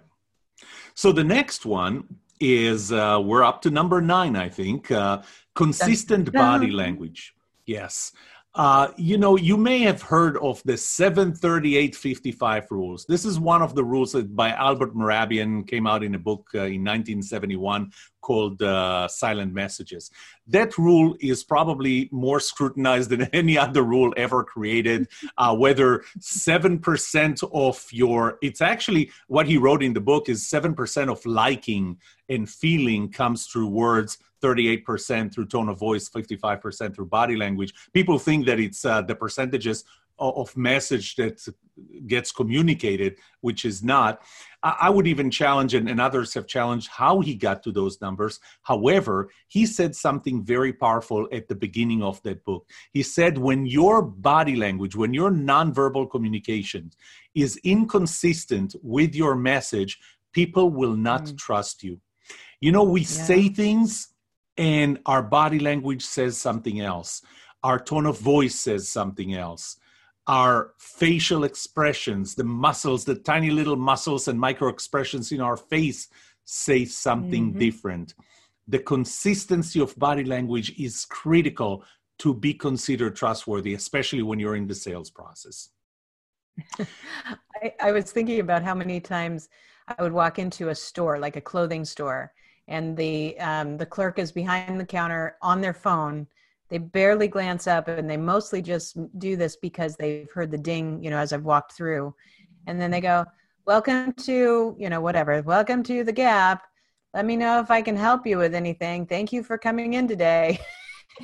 So 0.94 1.12
the 1.12 1.26
next 1.26 1.66
one 1.66 2.06
is 2.40 2.94
uh, 2.94 3.20
we're 3.22 3.44
up 3.44 3.62
to 3.64 3.72
number 3.72 4.00
nine, 4.00 4.38
I 4.38 4.48
think. 4.48 4.90
Uh, 4.90 5.22
consistent 5.54 6.32
body 6.32 6.72
language. 6.72 7.34
Yes. 7.66 8.14
Uh, 8.56 8.90
you 8.98 9.18
know, 9.18 9.36
you 9.36 9.58
may 9.58 9.80
have 9.80 10.02
heard 10.02 10.38
of 10.38 10.62
the 10.64 10.78
73855 10.78 12.70
rules. 12.70 13.06
This 13.06 13.26
is 13.26 13.40
one 13.40 13.64
of 13.64 13.74
the 13.74 13.84
rules 13.84 14.12
that 14.12 14.36
by 14.36 14.52
Albert 14.52 14.96
Mehrabian 14.96 15.68
came 15.68 15.88
out 15.88 16.04
in 16.04 16.14
a 16.14 16.20
book 16.20 16.50
uh, 16.54 16.60
in 16.60 16.84
1971 16.84 17.92
called 18.24 18.62
uh, 18.64 19.08
Silent 19.08 19.54
Messages. 19.54 20.10
That 20.48 20.78
rule 20.78 21.16
is 21.20 21.44
probably 21.44 22.10
more 22.12 22.40
scrutinized 22.40 23.12
than 23.12 23.22
any 23.34 23.56
other 23.58 23.84
rule 23.84 24.12
ever 24.18 24.44
created. 24.44 25.08
Uh, 25.38 25.56
whether 25.56 26.04
7% 26.20 27.44
of 27.54 27.88
your, 27.92 28.40
it's 28.42 28.62
actually 28.62 29.12
what 29.28 29.46
he 29.46 29.58
wrote 29.58 29.84
in 29.84 29.94
the 29.94 30.02
book 30.02 30.30
is 30.30 30.50
7% 30.50 31.12
of 31.12 31.24
liking 31.26 31.98
and 32.30 32.50
feeling 32.50 33.12
comes 33.12 33.46
through 33.46 33.68
words 33.68 34.18
38% 34.44 35.34
through 35.34 35.46
tone 35.46 35.70
of 35.70 35.80
voice, 35.80 36.10
55% 36.10 36.94
through 36.94 37.06
body 37.06 37.38
language. 37.38 37.74
People 37.94 38.20
think 38.20 38.46
that 38.46 38.60
it's 38.60 38.84
uh, 38.84 39.02
the 39.02 39.16
percentages 39.16 39.86
of 40.32 40.56
message 40.56 41.16
that 41.16 41.42
gets 42.08 42.32
communicated, 42.32 43.18
which 43.42 43.66
is 43.66 43.84
not. 43.84 44.22
I 44.62 44.90
would 44.90 45.08
even 45.08 45.30
challenge, 45.30 45.74
and, 45.74 46.00
others 46.00 46.34
have 46.36 46.48
challenged 46.48 46.88
how 46.90 47.20
he 47.20 47.36
got 47.36 47.64
to 47.64 47.72
those 47.72 48.00
numbers. 48.00 48.40
However, 48.62 49.30
he 49.48 49.66
said 49.66 49.96
something 49.96 50.44
very 50.44 50.72
powerful 50.72 51.28
at 51.32 51.48
the 51.48 51.56
beginning 51.56 52.02
of 52.02 52.22
that 52.24 52.46
book. 52.46 52.70
He 52.92 53.04
said, 53.04 53.38
when 53.38 53.66
your 53.66 54.02
body 54.02 54.56
language, 54.56 54.96
when 54.96 55.14
your 55.14 55.32
nonverbal 55.32 56.10
communication 56.10 56.92
is 57.36 57.60
inconsistent 57.64 58.76
with 58.82 59.16
your 59.16 59.36
message, 59.36 60.00
people 60.32 60.70
will 60.70 60.96
not 60.96 61.24
mm. 61.24 61.38
trust 61.38 61.84
you. 61.84 62.00
You 62.62 62.72
know, 62.72 62.84
we 62.84 63.02
yeah. 63.02 63.08
say 63.08 63.50
things 63.50 64.10
and 64.56 65.00
our 65.06 65.24
body 65.24 65.60
language 65.60 66.06
says 66.06 66.38
something 66.38 66.80
else 66.80 67.22
our 67.64 67.80
tone 67.80 68.06
of 68.06 68.20
voice 68.20 68.56
says 68.56 68.88
something 68.88 69.34
else 69.34 69.78
our 70.28 70.72
facial 70.78 71.44
expressions 71.44 72.36
the 72.36 72.44
muscles 72.44 73.04
the 73.04 73.16
tiny 73.16 73.50
little 73.50 73.76
muscles 73.76 74.28
and 74.28 74.40
micro 74.40 74.70
expressions 74.70 75.32
in 75.32 75.42
our 75.42 75.58
face 75.58 76.08
say 76.46 76.86
something 76.86 77.50
mm-hmm. 77.50 77.60
different 77.60 78.14
the 78.68 78.80
consistency 78.80 79.82
of 79.82 79.98
body 79.98 80.24
language 80.24 80.74
is 80.80 81.06
critical 81.06 81.84
to 82.20 82.34
be 82.34 82.54
considered 82.54 83.16
trustworthy 83.16 83.74
especially 83.74 84.22
when 84.22 84.40
you're 84.40 84.56
in 84.56 84.68
the 84.68 84.76
sales 84.76 85.10
process 85.10 85.70
I, 87.62 87.74
I 87.82 87.92
was 87.92 88.12
thinking 88.12 88.40
about 88.40 88.64
how 88.64 88.76
many 88.76 89.02
times 89.02 89.50
i 89.88 90.02
would 90.02 90.14
walk 90.14 90.40
into 90.40 90.70
a 90.70 90.76
store 90.76 91.20
like 91.20 91.36
a 91.36 91.42
clothing 91.42 91.84
store 91.84 92.32
and 92.70 92.96
the 92.96 93.38
um, 93.40 93.78
the 93.78 93.86
clerk 93.86 94.20
is 94.20 94.32
behind 94.32 94.80
the 94.80 94.86
counter 94.86 95.36
on 95.42 95.60
their 95.60 95.74
phone 95.74 96.28
they 96.74 96.80
barely 96.80 97.28
glance 97.28 97.68
up 97.68 97.88
and 97.88 98.10
they 98.10 98.18
mostly 98.18 98.60
just 98.60 98.98
do 99.20 99.36
this 99.36 99.56
because 99.56 99.96
they've 99.96 100.32
heard 100.34 100.50
the 100.50 100.58
ding 100.58 101.04
you 101.04 101.12
know 101.12 101.20
as 101.20 101.32
i've 101.32 101.44
walked 101.44 101.74
through. 101.74 102.14
And 102.66 102.82
then 102.82 102.90
they 102.90 103.00
go 103.00 103.26
welcome 103.68 104.12
to 104.14 104.76
you 104.80 104.90
know 104.90 105.00
whatever 105.00 105.40
welcome 105.44 105.84
to 105.84 106.04
the 106.04 106.12
gap. 106.12 106.64
Let 107.14 107.26
me 107.26 107.36
know 107.38 107.60
if 107.60 107.70
i 107.70 107.84
can 107.84 107.96
help 107.96 108.26
you 108.26 108.40
with 108.40 108.56
anything. 108.56 109.06
Thank 109.06 109.32
you 109.32 109.44
for 109.44 109.56
coming 109.56 109.94
in 109.94 110.08
today. 110.08 110.60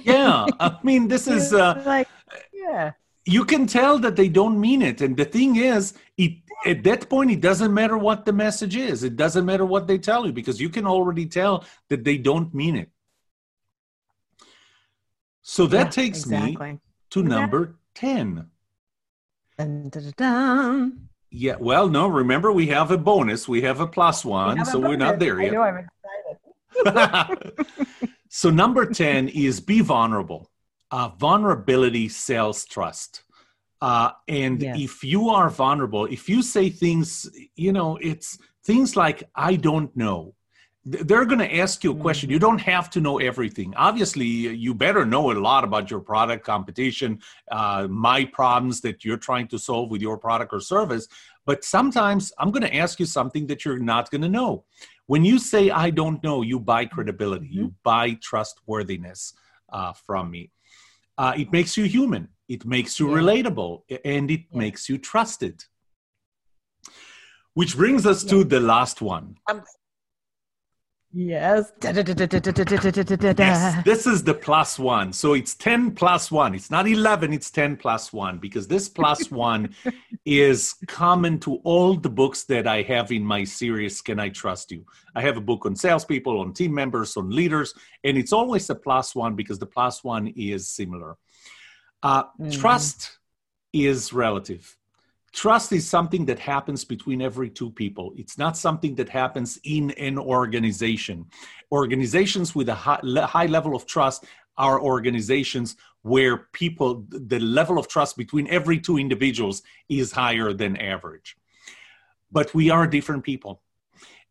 Yeah 0.04 0.46
i 0.60 0.78
mean 0.84 1.08
this 1.08 1.26
is 1.28 1.52
uh, 1.52 1.82
like 1.84 2.08
yeah. 2.54 2.92
you 3.26 3.44
can 3.44 3.66
tell 3.66 3.98
that 3.98 4.16
they 4.16 4.30
don't 4.30 4.60
mean 4.60 4.84
it. 4.84 5.02
And 5.02 5.18
the 5.18 5.26
thing 5.26 5.56
is 5.56 5.96
it 6.16 6.34
at 6.68 6.84
that 6.84 7.10
point 7.10 7.32
it 7.32 7.42
doesn't 7.42 7.74
matter 7.74 7.98
what 7.98 8.24
the 8.24 8.34
message 8.34 8.76
is. 8.76 9.04
It 9.04 9.16
doesn't 9.16 9.48
matter 9.48 9.66
what 9.66 9.88
they 9.88 9.98
tell 9.98 10.28
you 10.28 10.32
because 10.32 10.62
you 10.62 10.70
can 10.70 10.86
already 10.86 11.26
tell 11.26 11.66
that 11.90 12.04
they 12.04 12.20
don't 12.20 12.54
mean 12.54 12.76
it 12.76 12.92
so 15.50 15.66
that 15.66 15.86
yeah, 15.86 15.90
takes 15.90 16.20
exactly. 16.20 16.74
me 16.74 16.80
to 17.10 17.24
number 17.24 17.76
10 17.96 18.46
dun, 19.58 19.90
dun, 19.90 20.14
dun, 20.16 21.10
yeah 21.32 21.56
well 21.60 21.90
no 21.90 22.08
remember 22.08 22.52
we 22.52 22.68
have 22.68 22.92
a 22.92 22.98
bonus 22.98 23.48
we 23.48 23.62
have 23.62 23.80
a 23.80 23.88
plus 23.88 24.24
one 24.24 24.60
we 24.60 24.66
so 24.66 24.80
we're 24.80 24.96
not 24.96 25.18
there 25.18 25.42
yet 25.42 25.52
I 25.52 25.56
know, 25.56 25.64
I'm 25.64 25.88
excited. 26.86 27.66
so 28.30 28.52
number 28.52 28.86
10 28.86 29.30
is 29.30 29.60
be 29.60 29.82
vulnerable 29.82 30.52
uh, 30.92 31.10
vulnerability 31.18 32.10
sells 32.10 32.66
trust 32.66 33.24
uh, 33.82 34.12
and 34.28 34.62
yes. 34.62 34.78
if 34.78 35.04
you 35.06 35.30
are 35.30 35.50
vulnerable, 35.50 36.04
if 36.06 36.28
you 36.28 36.42
say 36.42 36.70
things, 36.70 37.30
you 37.56 37.72
know, 37.72 37.98
it's 38.02 38.38
things 38.66 38.98
like, 38.98 39.24
I 39.34 39.56
don't 39.56 39.96
know. 39.96 40.36
They're 40.92 41.26
going 41.26 41.40
to 41.40 41.56
ask 41.58 41.84
you 41.84 41.92
a 41.92 41.96
question. 41.96 42.30
You 42.30 42.40
don't 42.40 42.62
have 42.62 42.90
to 42.92 43.02
know 43.02 43.20
everything. 43.20 43.74
Obviously, 43.76 44.26
you 44.26 44.74
better 44.74 45.06
know 45.06 45.32
a 45.32 45.34
lot 45.34 45.64
about 45.64 45.92
your 45.92 46.00
product, 46.00 46.46
competition, 46.46 47.20
uh, 47.52 47.88
my 47.90 48.26
problems 48.26 48.82
that 48.82 49.06
you're 49.06 49.18
trying 49.18 49.48
to 49.50 49.60
solve 49.60 49.92
with 49.92 50.02
your 50.02 50.18
product 50.18 50.54
or 50.54 50.60
service. 50.60 51.08
But 51.46 51.64
sometimes 51.64 52.32
I'm 52.40 52.52
going 52.52 52.64
to 52.64 52.76
ask 52.76 53.00
you 53.00 53.06
something 53.06 53.48
that 53.48 53.66
you're 53.66 53.80
not 53.80 54.10
going 54.12 54.22
to 54.22 54.30
know. 54.30 54.66
When 55.06 55.24
you 55.24 55.38
say, 55.38 55.70
I 55.70 55.90
don't 55.90 56.24
know, 56.24 56.42
you 56.42 56.60
buy 56.60 56.86
credibility, 56.86 57.48
mm-hmm. 57.48 57.60
you 57.60 57.76
buy 57.84 58.18
trustworthiness 58.22 59.34
uh, 59.72 59.94
from 59.94 60.32
me. 60.32 60.52
Uh, 61.18 61.34
it 61.36 61.52
makes 61.52 61.76
you 61.78 61.84
human 61.84 62.30
it 62.50 62.66
makes 62.66 63.00
you 63.00 63.10
yeah. 63.10 63.22
relatable 63.22 63.84
and 64.04 64.32
it 64.32 64.42
yeah. 64.52 64.58
makes 64.58 64.90
you 64.90 64.98
trusted 64.98 65.64
which 67.54 67.78
brings 67.78 68.06
us 68.06 68.24
yeah. 68.24 68.30
to 68.32 68.44
the 68.44 68.60
last 68.60 69.02
one 69.02 69.36
um, 69.50 69.62
yes. 71.12 71.72
yes 73.40 73.84
this 73.84 74.06
is 74.06 74.24
the 74.24 74.34
plus 74.34 74.78
one 74.78 75.12
so 75.12 75.34
it's 75.34 75.56
10 75.56 75.92
plus 75.92 76.32
one 76.32 76.54
it's 76.54 76.70
not 76.70 76.88
11 76.88 77.34
it's 77.34 77.50
10 77.50 77.78
plus 77.78 78.14
one 78.14 78.38
because 78.38 78.68
this 78.68 78.88
plus 78.88 79.32
one 79.32 79.74
is 80.26 80.76
common 80.88 81.40
to 81.40 81.56
all 81.64 81.96
the 81.96 82.10
books 82.10 82.44
that 82.44 82.68
i 82.68 82.82
have 82.84 83.12
in 83.12 83.24
my 83.24 83.44
series 83.44 84.02
can 84.02 84.20
i 84.20 84.30
trust 84.30 84.72
you 84.72 84.86
i 85.16 85.22
have 85.22 85.38
a 85.38 85.42
book 85.42 85.66
on 85.66 85.76
salespeople 85.76 86.40
on 86.40 86.54
team 86.54 86.74
members 86.74 87.18
on 87.18 87.30
leaders 87.30 87.74
and 88.04 88.18
it's 88.18 88.34
always 88.34 88.70
a 88.70 88.76
plus 88.76 89.16
one 89.16 89.36
because 89.36 89.58
the 89.58 89.66
plus 89.66 90.04
one 90.04 90.28
is 90.36 90.68
similar 90.68 91.18
uh, 92.04 92.24
mm. 92.40 92.60
Trust 92.60 93.18
is 93.74 94.14
relative. 94.14 94.76
Trust 95.34 95.72
is 95.72 95.88
something 95.88 96.26
that 96.26 96.40
happens 96.40 96.84
between 96.84 97.22
every 97.22 97.50
two 97.50 97.72
people. 97.72 98.14
It's 98.18 98.38
not 98.38 98.58
something 98.58 98.96
that 98.96 99.10
happens 99.10 99.60
in 99.64 99.92
an 99.92 100.18
organization. 100.18 101.26
Organizations 101.72 102.56
with 102.56 102.70
a 102.70 102.76
high, 102.76 103.00
high 103.04 103.46
level 103.46 103.76
of 103.76 103.86
trust 103.86 104.26
are 104.58 104.82
organizations 104.82 105.78
where 106.02 106.48
people, 106.54 107.06
the 107.10 107.40
level 107.40 107.78
of 107.78 107.88
trust 107.88 108.18
between 108.18 108.48
every 108.48 108.80
two 108.80 108.98
individuals 108.98 109.62
is 109.88 110.12
higher 110.12 110.54
than 110.54 110.76
average. 110.78 111.38
But 112.32 112.54
we 112.54 112.70
are 112.70 112.88
different 112.88 113.24
people 113.24 113.62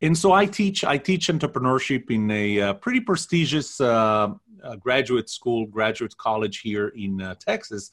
and 0.01 0.17
so 0.17 0.33
I 0.33 0.47
teach 0.47 0.85
I 0.85 0.99
teach 0.99 1.29
entrepreneurship 1.29 2.11
in 2.11 2.31
a 2.31 2.61
uh, 2.61 2.73
pretty 2.75 3.01
prestigious 3.01 3.81
uh, 3.81 4.31
uh, 4.63 4.77
graduate 4.77 5.29
school, 5.29 5.67
graduate 5.67 6.17
college 6.17 6.61
here 6.61 6.89
in 6.89 7.21
uh, 7.21 7.35
Texas, 7.41 7.91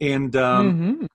and. 0.00 0.34
Um, 0.36 0.72
mm-hmm. 0.72 1.06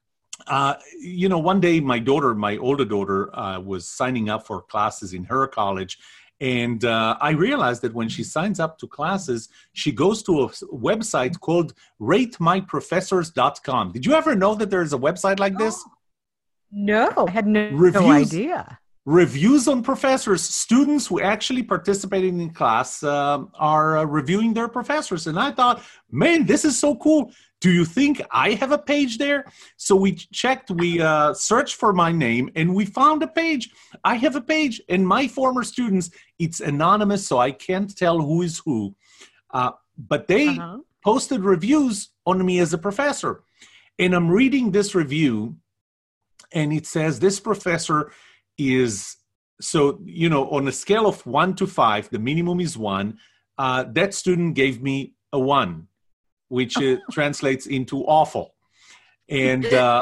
Uh, 0.48 0.76
you 1.00 1.30
know, 1.30 1.40
one 1.40 1.60
day 1.60 1.80
my 1.80 2.00
daughter, 2.00 2.34
my 2.34 2.58
older 2.58 2.86
daughter, 2.86 3.34
uh, 3.38 3.60
was 3.60 3.88
signing 3.88 4.30
up 4.30 4.46
for 4.46 4.62
classes 4.62 5.14
in 5.14 5.24
her 5.26 5.48
college, 5.48 6.00
and 6.42 6.84
uh, 6.84 7.16
I 7.22 7.32
realized 7.32 7.82
that 7.84 7.94
when 7.94 8.10
she 8.10 8.24
signs 8.24 8.60
up 8.60 8.78
to 8.80 8.88
classes, 8.88 9.50
she 9.72 9.92
goes 9.92 10.24
to 10.24 10.42
a 10.42 10.50
website 10.50 11.40
called 11.40 11.74
ratemyprofessors.com. 12.02 13.92
Did 13.92 14.06
you 14.06 14.14
ever 14.14 14.36
know 14.36 14.56
that 14.56 14.70
there's 14.70 14.94
a 14.94 14.98
website 14.98 15.40
like 15.40 15.58
this? 15.58 15.82
No, 16.72 17.14
I 17.28 17.32
had 17.32 17.48
no, 17.48 17.70
no 17.70 18.12
idea 18.12 18.80
reviews 19.06 19.68
on 19.68 19.84
professors 19.84 20.42
students 20.42 21.08
who 21.08 21.20
actually 21.20 21.62
participated 21.62 22.34
in 22.34 22.50
class 22.50 23.04
uh, 23.04 23.44
are 23.56 23.98
uh, 23.98 24.04
reviewing 24.06 24.54
their 24.54 24.70
professors 24.70 25.28
and 25.28 25.38
i 25.38 25.52
thought 25.52 25.84
man 26.10 26.46
this 26.46 26.64
is 26.64 26.80
so 26.80 26.96
cool 26.96 27.30
do 27.64 27.72
you 27.72 27.86
think 27.86 28.22
i 28.30 28.52
have 28.62 28.74
a 28.74 28.78
page 28.78 29.18
there? 29.18 29.46
So 29.78 29.96
we 29.96 30.12
checked 30.42 30.70
we 30.70 31.02
uh, 31.02 31.34
searched 31.34 31.76
for 31.76 31.92
my 31.94 32.12
name 32.12 32.52
and 32.58 32.76
we 32.76 32.86
found 32.86 33.24
a 33.24 33.32
page. 33.42 33.70
I 34.04 34.16
have 34.16 34.36
a 34.36 34.42
page 34.42 34.82
and 34.90 35.08
my 35.08 35.28
former 35.28 35.64
students 35.64 36.12
it's 36.38 36.60
anonymous 36.60 37.26
so 37.26 37.38
i 37.38 37.52
can't 37.52 37.92
tell 38.04 38.18
who 38.20 38.42
is 38.42 38.62
who. 38.66 38.96
Uh, 39.58 39.72
but 39.98 40.28
they 40.28 40.50
uh-huh. 40.50 40.80
posted 41.04 41.42
reviews 41.56 42.10
on 42.26 42.46
me 42.46 42.60
as 42.60 42.74
a 42.74 42.78
professor. 42.88 43.34
And 43.98 44.14
i'm 44.14 44.30
reading 44.30 44.72
this 44.72 44.94
review 44.94 45.56
and 46.52 46.74
it 46.74 46.86
says 46.86 47.20
this 47.20 47.40
professor 47.40 48.12
is 48.58 49.16
so 49.62 49.80
you 50.04 50.30
know 50.34 50.50
on 50.50 50.68
a 50.68 50.76
scale 50.84 51.08
of 51.08 51.26
one 51.26 51.56
to 51.60 51.66
five 51.66 52.10
the 52.10 52.20
minimum 52.20 52.60
is 52.60 52.78
one 52.78 53.18
uh, 53.58 53.84
that 53.98 54.14
student 54.14 54.56
gave 54.56 54.82
me 54.82 55.14
a 55.32 55.40
one 55.40 55.88
which 56.58 56.76
uh, 56.78 56.96
translates 57.18 57.66
into 57.78 57.98
awful 58.20 58.46
and 59.48 59.66
uh, 59.86 60.02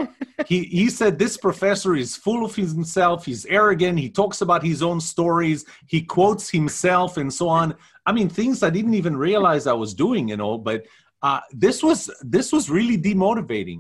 he, 0.51 0.59
he 0.79 0.85
said 0.99 1.13
this 1.17 1.35
professor 1.47 1.93
is 2.03 2.09
full 2.25 2.41
of 2.47 2.53
himself 2.55 3.17
he's 3.29 3.45
arrogant 3.59 3.95
he 4.05 4.09
talks 4.21 4.39
about 4.45 4.61
his 4.71 4.81
own 4.89 4.99
stories 5.13 5.59
he 5.93 5.99
quotes 6.17 6.45
himself 6.59 7.11
and 7.21 7.31
so 7.39 7.45
on 7.59 7.67
i 8.09 8.11
mean 8.17 8.29
things 8.39 8.57
i 8.63 8.71
didn't 8.77 8.97
even 9.01 9.15
realize 9.29 9.63
i 9.67 9.77
was 9.83 9.91
doing 10.05 10.23
you 10.33 10.37
know 10.43 10.55
but 10.69 10.81
Uh, 11.29 11.41
this 11.65 11.77
was 11.87 11.99
this 12.35 12.47
was 12.55 12.65
really 12.77 12.97
demotivating. 13.09 13.79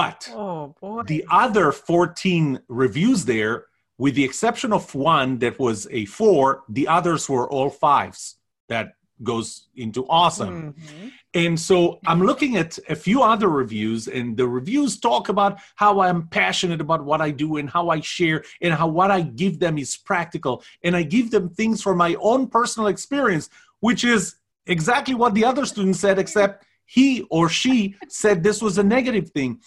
But 0.00 0.18
Oh 0.32 0.74
boy. 0.80 1.02
the 1.12 1.22
other 1.44 1.66
14 1.72 2.60
reviews 2.68 3.20
there, 3.24 3.54
with 4.02 4.14
the 4.14 4.22
exception 4.30 4.70
of 4.72 4.94
one 4.94 5.38
that 5.42 5.58
was 5.58 5.78
a 5.90 6.02
four, 6.18 6.62
the 6.68 6.86
others 6.98 7.22
were 7.28 7.48
all 7.54 7.70
fives. 7.70 8.20
That 8.68 8.86
goes 9.22 9.68
into 9.76 10.06
awesome. 10.08 10.74
Mhm. 10.74 11.12
And 11.34 11.60
so 11.60 12.00
I'm 12.06 12.22
looking 12.22 12.56
at 12.56 12.78
a 12.88 12.96
few 12.96 13.22
other 13.22 13.48
reviews, 13.48 14.08
and 14.08 14.36
the 14.36 14.48
reviews 14.48 14.98
talk 14.98 15.28
about 15.28 15.58
how 15.76 16.00
I'm 16.00 16.28
passionate 16.28 16.80
about 16.80 17.04
what 17.04 17.20
I 17.20 17.30
do 17.30 17.56
and 17.56 17.68
how 17.68 17.90
I 17.90 18.00
share 18.00 18.44
and 18.62 18.72
how 18.74 18.88
what 18.88 19.10
I 19.10 19.20
give 19.22 19.58
them 19.58 19.78
is 19.78 19.96
practical. 19.96 20.62
And 20.82 20.96
I 20.96 21.02
give 21.02 21.30
them 21.30 21.50
things 21.50 21.82
from 21.82 21.98
my 21.98 22.16
own 22.20 22.48
personal 22.48 22.88
experience, 22.88 23.50
which 23.80 24.04
is 24.04 24.36
exactly 24.66 25.14
what 25.14 25.34
the 25.34 25.44
other 25.44 25.66
student 25.66 25.96
said, 25.96 26.18
except 26.18 26.64
he 26.86 27.22
or 27.30 27.48
she 27.48 27.96
said 28.08 28.42
this 28.42 28.62
was 28.62 28.78
a 28.78 28.82
negative 28.82 29.30
thing. 29.30 29.60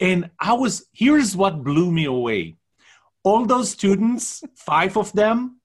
And 0.00 0.30
I 0.40 0.54
was, 0.54 0.86
here's 0.92 1.36
what 1.36 1.62
blew 1.62 1.90
me 1.92 2.06
away. 2.06 2.56
All 3.22 3.46
those 3.46 3.70
students, 3.70 4.42
five 4.56 4.96
of 4.96 5.12
them, 5.12 5.60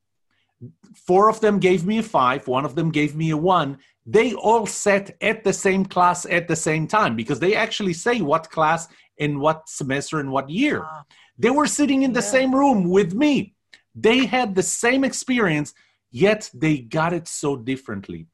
four 0.95 1.29
of 1.29 1.39
them 1.39 1.59
gave 1.59 1.85
me 1.85 1.99
a 1.99 2.03
five, 2.03 2.47
one 2.47 2.65
of 2.65 2.75
them 2.75 2.91
gave 2.91 3.15
me 3.15 3.29
a 3.31 3.37
one. 3.37 3.77
They 4.05 4.33
all 4.33 4.65
sat 4.65 5.15
at 5.21 5.43
the 5.43 5.53
same 5.53 5.85
class 5.85 6.25
at 6.25 6.47
the 6.47 6.55
same 6.55 6.87
time 6.87 7.15
because 7.15 7.39
they 7.39 7.55
actually 7.55 7.93
say 7.93 8.21
what 8.21 8.49
class 8.49 8.87
and 9.19 9.39
what 9.39 9.69
semester 9.69 10.19
and 10.19 10.31
what 10.31 10.49
year. 10.49 10.81
Ah. 10.83 11.03
They 11.37 11.49
were 11.49 11.67
sitting 11.67 12.03
in 12.03 12.13
the 12.13 12.21
Yeah. 12.21 12.35
same 12.37 12.55
room 12.55 12.89
with 12.89 13.13
me. 13.13 13.55
They 13.95 14.25
had 14.25 14.55
the 14.55 14.63
same 14.63 15.03
experience, 15.03 15.73
yet 16.11 16.49
they 16.53 16.79
got 16.79 17.13
it 17.13 17.27
so 17.27 17.55
differently. 17.55 18.27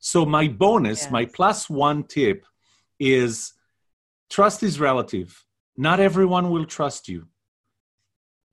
So, 0.00 0.24
my 0.24 0.48
bonus, 0.48 1.10
my 1.10 1.24
plus 1.26 1.68
one 1.68 2.04
tip 2.04 2.46
is 3.00 3.52
trust 4.30 4.62
is 4.62 4.78
relative. 4.78 5.44
Not 5.76 6.00
everyone 6.00 6.50
will 6.50 6.66
trust 6.66 7.08
you. 7.08 7.28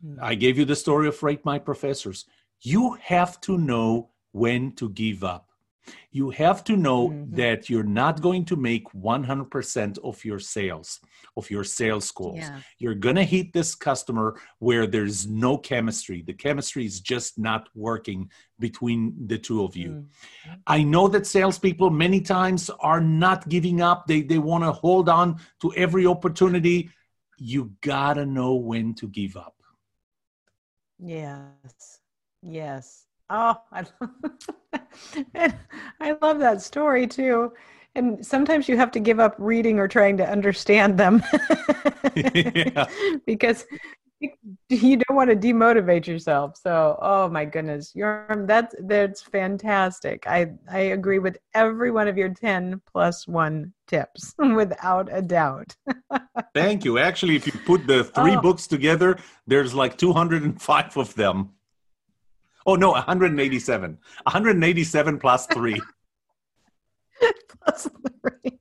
Mm. 0.03 0.17
I 0.21 0.35
gave 0.35 0.57
you 0.57 0.65
the 0.65 0.75
story 0.75 1.07
of 1.07 1.21
Rate 1.21 1.45
My 1.45 1.59
Professors. 1.59 2.25
You 2.65 2.97
have 3.01 3.39
to 3.41 3.57
know 3.57 4.09
when 4.31 4.71
to 4.73 4.89
give 4.89 5.23
up. 5.23 5.45
You 6.09 6.31
have 6.31 6.63
to 6.63 6.75
know 6.75 7.09
Mhm. 7.09 7.35
that 7.35 7.69
you're 7.69 7.91
not 8.03 8.19
going 8.19 8.43
to 8.45 8.55
make 8.55 8.85
100% 8.93 9.99
of 9.99 10.25
your 10.25 10.39
sales, 10.39 10.99
of 11.37 11.51
your 11.51 11.63
sales 11.63 12.09
goals. 12.09 12.37
Yeah. 12.39 12.61
You're 12.79 12.95
going 12.95 13.17
to 13.17 13.23
hit 13.35 13.53
this 13.53 13.75
customer 13.75 14.27
where 14.57 14.87
there's 14.87 15.27
no 15.27 15.59
chemistry. 15.59 16.23
The 16.23 16.33
chemistry 16.33 16.85
is 16.85 16.99
just 17.01 17.37
not 17.37 17.69
working 17.75 18.31
between 18.57 19.27
the 19.27 19.37
two 19.37 19.63
of 19.63 19.75
you. 19.75 19.89
Mm. 19.89 20.07
I 20.65 20.81
know 20.83 21.07
that 21.09 21.27
salespeople 21.27 21.91
many 21.91 22.19
times 22.21 22.71
are 22.79 23.01
not 23.01 23.47
giving 23.47 23.79
up. 23.79 24.07
They, 24.07 24.21
they 24.23 24.39
want 24.39 24.63
to 24.63 24.71
hold 24.71 25.07
on 25.07 25.39
to 25.61 25.71
every 25.75 26.07
opportunity. 26.07 26.89
You 27.37 27.75
got 27.81 28.13
to 28.13 28.25
know 28.25 28.55
when 28.55 28.95
to 28.95 29.07
give 29.07 29.37
up. 29.37 29.55
Yes. 30.97 32.01
Yes. 32.47 33.07
Oh, 33.29 33.55
I 33.71 33.83
and 35.33 35.55
I 35.99 36.15
love 36.21 36.39
that 36.39 36.61
story 36.61 37.07
too. 37.07 37.53
And 37.95 38.23
sometimes 38.25 38.67
you 38.69 38.77
have 38.77 38.91
to 38.91 38.99
give 38.99 39.19
up 39.19 39.35
reading 39.39 39.79
or 39.79 39.87
trying 39.87 40.17
to 40.17 40.29
understand 40.29 40.97
them 40.97 41.23
Yeah. 42.15 42.85
because 43.25 43.65
you 44.69 44.97
don't 44.97 45.15
want 45.15 45.29
to 45.29 45.35
demotivate 45.35 46.05
yourself. 46.05 46.55
So, 46.57 46.99
oh 47.01 47.29
my 47.29 47.45
goodness, 47.45 47.93
you're 47.95 48.45
that's 48.47 48.75
that's 48.81 49.21
fantastic. 49.21 50.27
I 50.27 50.51
I 50.69 50.79
agree 50.93 51.19
with 51.19 51.37
every 51.55 51.89
one 51.89 52.07
of 52.07 52.17
your 52.17 52.29
10 52.29 52.79
plus 52.91 53.27
1 53.27 53.73
tips 53.87 54.35
without 54.37 55.09
a 55.11 55.21
doubt. 55.21 55.75
Thank 56.53 56.85
you. 56.85 56.99
Actually, 56.99 57.35
if 57.37 57.47
you 57.47 57.53
put 57.65 57.87
the 57.87 58.03
three 58.03 58.35
Oh. 58.35 58.41
books 58.41 58.67
together, 58.67 59.17
there's 59.47 59.73
like 59.73 59.97
205 59.97 60.95
of 60.97 61.15
them. 61.15 61.49
Oh, 62.65 62.75
no, 62.75 62.91
187. 62.91 63.97
187 64.23 65.19
plus 65.19 65.45
three. 65.47 65.79
plus 67.63 67.89
three. 68.21 68.59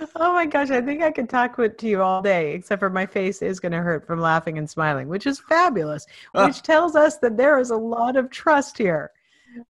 oh 0.16 0.32
my 0.34 0.46
gosh, 0.46 0.70
I 0.70 0.80
think 0.80 1.02
I 1.02 1.10
could 1.10 1.28
talk 1.28 1.58
with, 1.58 1.76
to 1.78 1.88
you 1.88 2.02
all 2.02 2.22
day, 2.22 2.54
except 2.54 2.80
for 2.80 2.90
my 2.90 3.06
face 3.06 3.42
is 3.42 3.60
going 3.60 3.72
to 3.72 3.78
hurt 3.78 4.06
from 4.06 4.20
laughing 4.20 4.58
and 4.58 4.68
smiling, 4.68 5.08
which 5.08 5.26
is 5.26 5.40
fabulous, 5.40 6.06
Ah. 6.34 6.46
which 6.46 6.62
tells 6.62 6.94
us 6.94 7.18
that 7.18 7.36
there 7.36 7.58
is 7.58 7.70
a 7.70 7.76
lot 7.76 8.16
of 8.16 8.30
trust 8.30 8.78
here. 8.78 9.10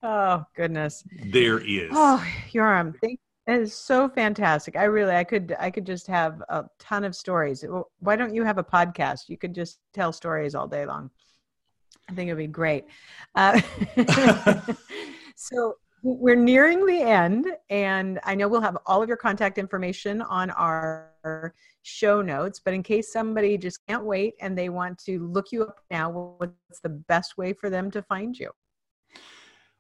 Oh 0.03 0.45
goodness. 0.57 1.05
There 1.27 1.59
is. 1.59 1.91
Oh, 1.93 2.25
Yoram, 2.53 2.95
thank 3.01 3.21
that 3.47 3.61
is 3.61 3.75
so 3.75 4.09
fantastic. 4.09 4.75
I 4.75 4.85
really, 4.85 5.15
I 5.15 5.25
could, 5.25 5.55
I 5.59 5.71
could 5.71 5.85
just 5.85 6.07
have 6.07 6.43
a 6.49 6.65
ton 6.79 7.05
of 7.05 7.15
stories. 7.15 7.63
Why 7.99 8.17
don't 8.17 8.35
you 8.35 8.43
have 8.43 8.57
a 8.57 8.65
podcast? 8.65 9.29
You 9.29 9.37
could 9.37 9.55
just 9.55 9.81
tell 9.93 10.13
stories 10.13 10.55
all 10.55 10.67
day 10.67 10.87
long. 10.87 11.11
I 12.09 12.15
think 12.15 12.29
it'd 12.29 12.39
be 12.39 12.47
great. 12.47 12.85
Uh, 13.35 13.61
so 15.37 15.75
we're 16.03 16.37
nearing 16.37 16.85
the 16.85 17.01
end, 17.01 17.47
and 17.71 18.21
I 18.25 18.35
know 18.35 18.47
we'll 18.47 18.61
have 18.61 18.77
all 18.87 19.03
of 19.03 19.09
your 19.09 19.17
contact 19.17 19.57
information 19.57 20.21
on 20.21 20.51
our 20.51 21.55
show 21.83 22.21
notes. 22.21 22.61
But 22.63 22.75
in 22.75 22.83
case 22.83 23.13
somebody 23.13 23.57
just 23.57 23.81
can't 23.87 24.05
wait 24.05 24.35
and 24.41 24.57
they 24.57 24.69
want 24.69 24.99
to 25.07 25.27
look 25.29 25.47
you 25.51 25.63
up 25.63 25.81
now, 25.91 26.37
what's 26.39 26.81
the 26.83 26.91
best 26.91 27.39
way 27.39 27.53
for 27.53 27.71
them 27.71 27.91
to 27.93 28.03
find 28.03 28.37
you? 28.37 28.51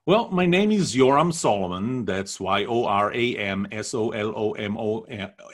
Well, 0.06 0.30
my 0.30 0.44
name 0.44 0.70
is 0.70 0.94
Yoram 0.94 1.32
Solomon. 1.32 2.04
That's 2.04 2.38
Y 2.38 2.64
O 2.64 2.84
R 2.84 3.12
A 3.14 3.36
M 3.36 3.66
S 3.72 3.94
O 3.94 4.10
L 4.10 4.32
O 4.36 4.52
M 4.52 4.76
O 4.76 5.00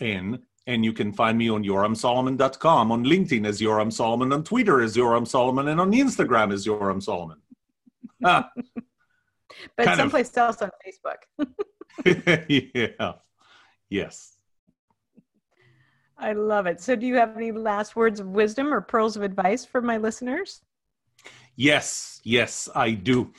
N. 0.00 0.40
And 0.70 0.84
you 0.84 0.92
can 0.92 1.12
find 1.12 1.36
me 1.36 1.50
on 1.50 1.64
yoramsolomon.com, 1.64 2.92
on 2.92 3.04
LinkedIn 3.04 3.44
as 3.44 3.60
Yoram 3.60 3.92
Solomon, 3.92 4.32
on 4.32 4.44
Twitter 4.44 4.80
as 4.80 4.96
Yoram 4.96 5.26
Solomon, 5.26 5.66
and 5.66 5.80
on 5.80 5.90
Instagram 5.90 6.52
as 6.52 6.64
Yoram 6.64 7.02
Solomon. 7.02 7.38
But 9.76 9.84
Kind 9.84 9.90
of. 9.90 9.96
someplace 9.96 10.36
else 10.36 10.62
on 10.62 10.70
Facebook. 10.86 11.20
yeah. 12.98 13.12
Yes. 13.90 14.36
I 16.16 16.32
love 16.32 16.66
it. 16.66 16.80
So, 16.80 16.94
do 16.94 17.04
you 17.04 17.16
have 17.16 17.36
any 17.36 17.50
last 17.50 17.96
words 17.96 18.20
of 18.20 18.28
wisdom 18.28 18.72
or 18.72 18.80
pearls 18.80 19.16
of 19.16 19.22
advice 19.22 19.64
for 19.64 19.82
my 19.82 19.96
listeners? 19.96 20.62
Yes, 21.56 22.20
yes, 22.22 22.68
I 22.74 22.92
do. 22.92 23.32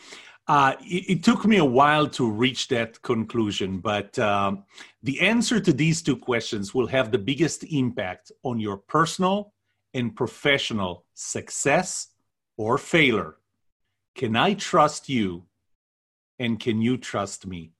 Uh, 0.51 0.75
it, 0.81 1.09
it 1.09 1.23
took 1.23 1.45
me 1.45 1.55
a 1.59 1.63
while 1.63 2.05
to 2.05 2.29
reach 2.29 2.67
that 2.67 3.01
conclusion, 3.03 3.77
but 3.77 4.19
um, 4.19 4.65
the 5.01 5.17
answer 5.21 5.61
to 5.61 5.71
these 5.71 6.01
two 6.01 6.17
questions 6.17 6.75
will 6.75 6.87
have 6.87 7.09
the 7.09 7.17
biggest 7.17 7.63
impact 7.71 8.33
on 8.43 8.59
your 8.59 8.75
personal 8.75 9.53
and 9.93 10.13
professional 10.13 11.05
success 11.13 12.07
or 12.57 12.77
failure. 12.77 13.37
Can 14.13 14.35
I 14.35 14.53
trust 14.55 15.07
you? 15.07 15.45
And 16.37 16.59
can 16.59 16.81
you 16.81 16.97
trust 16.97 17.47
me? 17.47 17.71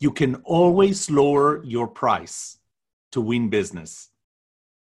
You 0.00 0.10
can 0.10 0.34
always 0.42 1.08
lower 1.08 1.62
your 1.62 1.86
price 1.86 2.58
to 3.12 3.20
win 3.20 3.50
business. 3.50 4.08